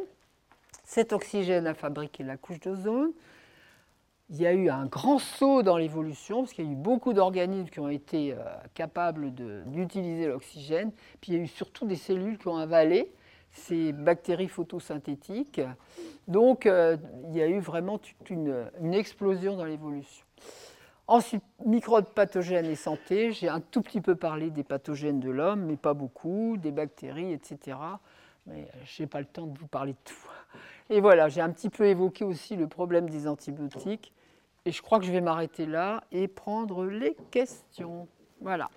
Cet 0.83 1.13
oxygène 1.13 1.65
a 1.67 1.73
fabriqué 1.73 2.23
la 2.23 2.37
couche 2.37 2.59
d'ozone 2.59 3.13
il 4.29 4.41
y 4.41 4.47
a 4.47 4.53
eu 4.53 4.69
un 4.69 4.85
grand 4.85 5.19
saut 5.19 5.61
dans 5.61 5.77
l'évolution, 5.77 6.41
parce 6.41 6.53
qu'il 6.53 6.65
y 6.65 6.67
a 6.67 6.71
eu 6.71 6.75
beaucoup 6.75 7.13
d'organismes 7.13 7.69
qui 7.69 7.79
ont 7.79 7.89
été 7.89 8.33
euh, 8.33 8.37
capables 8.73 9.31
d'utiliser 9.65 10.27
l'oxygène, 10.27 10.91
puis 11.21 11.33
il 11.33 11.37
y 11.37 11.39
a 11.39 11.43
eu 11.43 11.47
surtout 11.47 11.85
des 11.85 11.95
cellules 11.95 12.37
qui 12.37 12.47
ont 12.47 12.57
avalé 12.57 13.11
ces 13.51 13.91
bactéries 13.91 14.47
photosynthétiques. 14.47 15.61
Donc 16.27 16.65
euh, 16.65 16.97
il 17.29 17.37
y 17.37 17.41
a 17.41 17.47
eu 17.47 17.59
vraiment 17.59 17.99
une, 18.29 18.71
une 18.81 18.93
explosion 18.95 19.55
dans 19.55 19.65
l'évolution. 19.65 20.22
Ensuite, 21.07 21.43
microbes 21.65 22.13
pathogènes 22.13 22.65
et 22.65 22.75
santé, 22.75 23.33
j'ai 23.33 23.49
un 23.49 23.59
tout 23.59 23.81
petit 23.81 23.99
peu 23.99 24.15
parlé 24.15 24.49
des 24.51 24.63
pathogènes 24.63 25.19
de 25.19 25.29
l'homme, 25.29 25.65
mais 25.65 25.75
pas 25.75 25.93
beaucoup, 25.93 26.55
des 26.57 26.71
bactéries, 26.71 27.33
etc. 27.33 27.77
Mais 28.45 28.67
je 28.85 29.03
n'ai 29.03 29.07
pas 29.07 29.19
le 29.19 29.25
temps 29.25 29.47
de 29.47 29.57
vous 29.57 29.67
parler 29.67 29.93
de 29.93 29.97
tout. 30.05 30.29
Et 30.89 31.01
voilà, 31.01 31.27
j'ai 31.27 31.41
un 31.41 31.49
petit 31.49 31.69
peu 31.69 31.85
évoqué 31.87 32.23
aussi 32.23 32.55
le 32.55 32.67
problème 32.67 33.09
des 33.09 33.27
antibiotiques. 33.27 34.13
Et 34.65 34.71
je 34.71 34.81
crois 34.81 34.99
que 34.99 35.05
je 35.05 35.11
vais 35.11 35.21
m'arrêter 35.21 35.65
là 35.65 36.03
et 36.11 36.27
prendre 36.29 36.85
les 36.85 37.15
questions. 37.31 38.07
Voilà. 38.39 38.69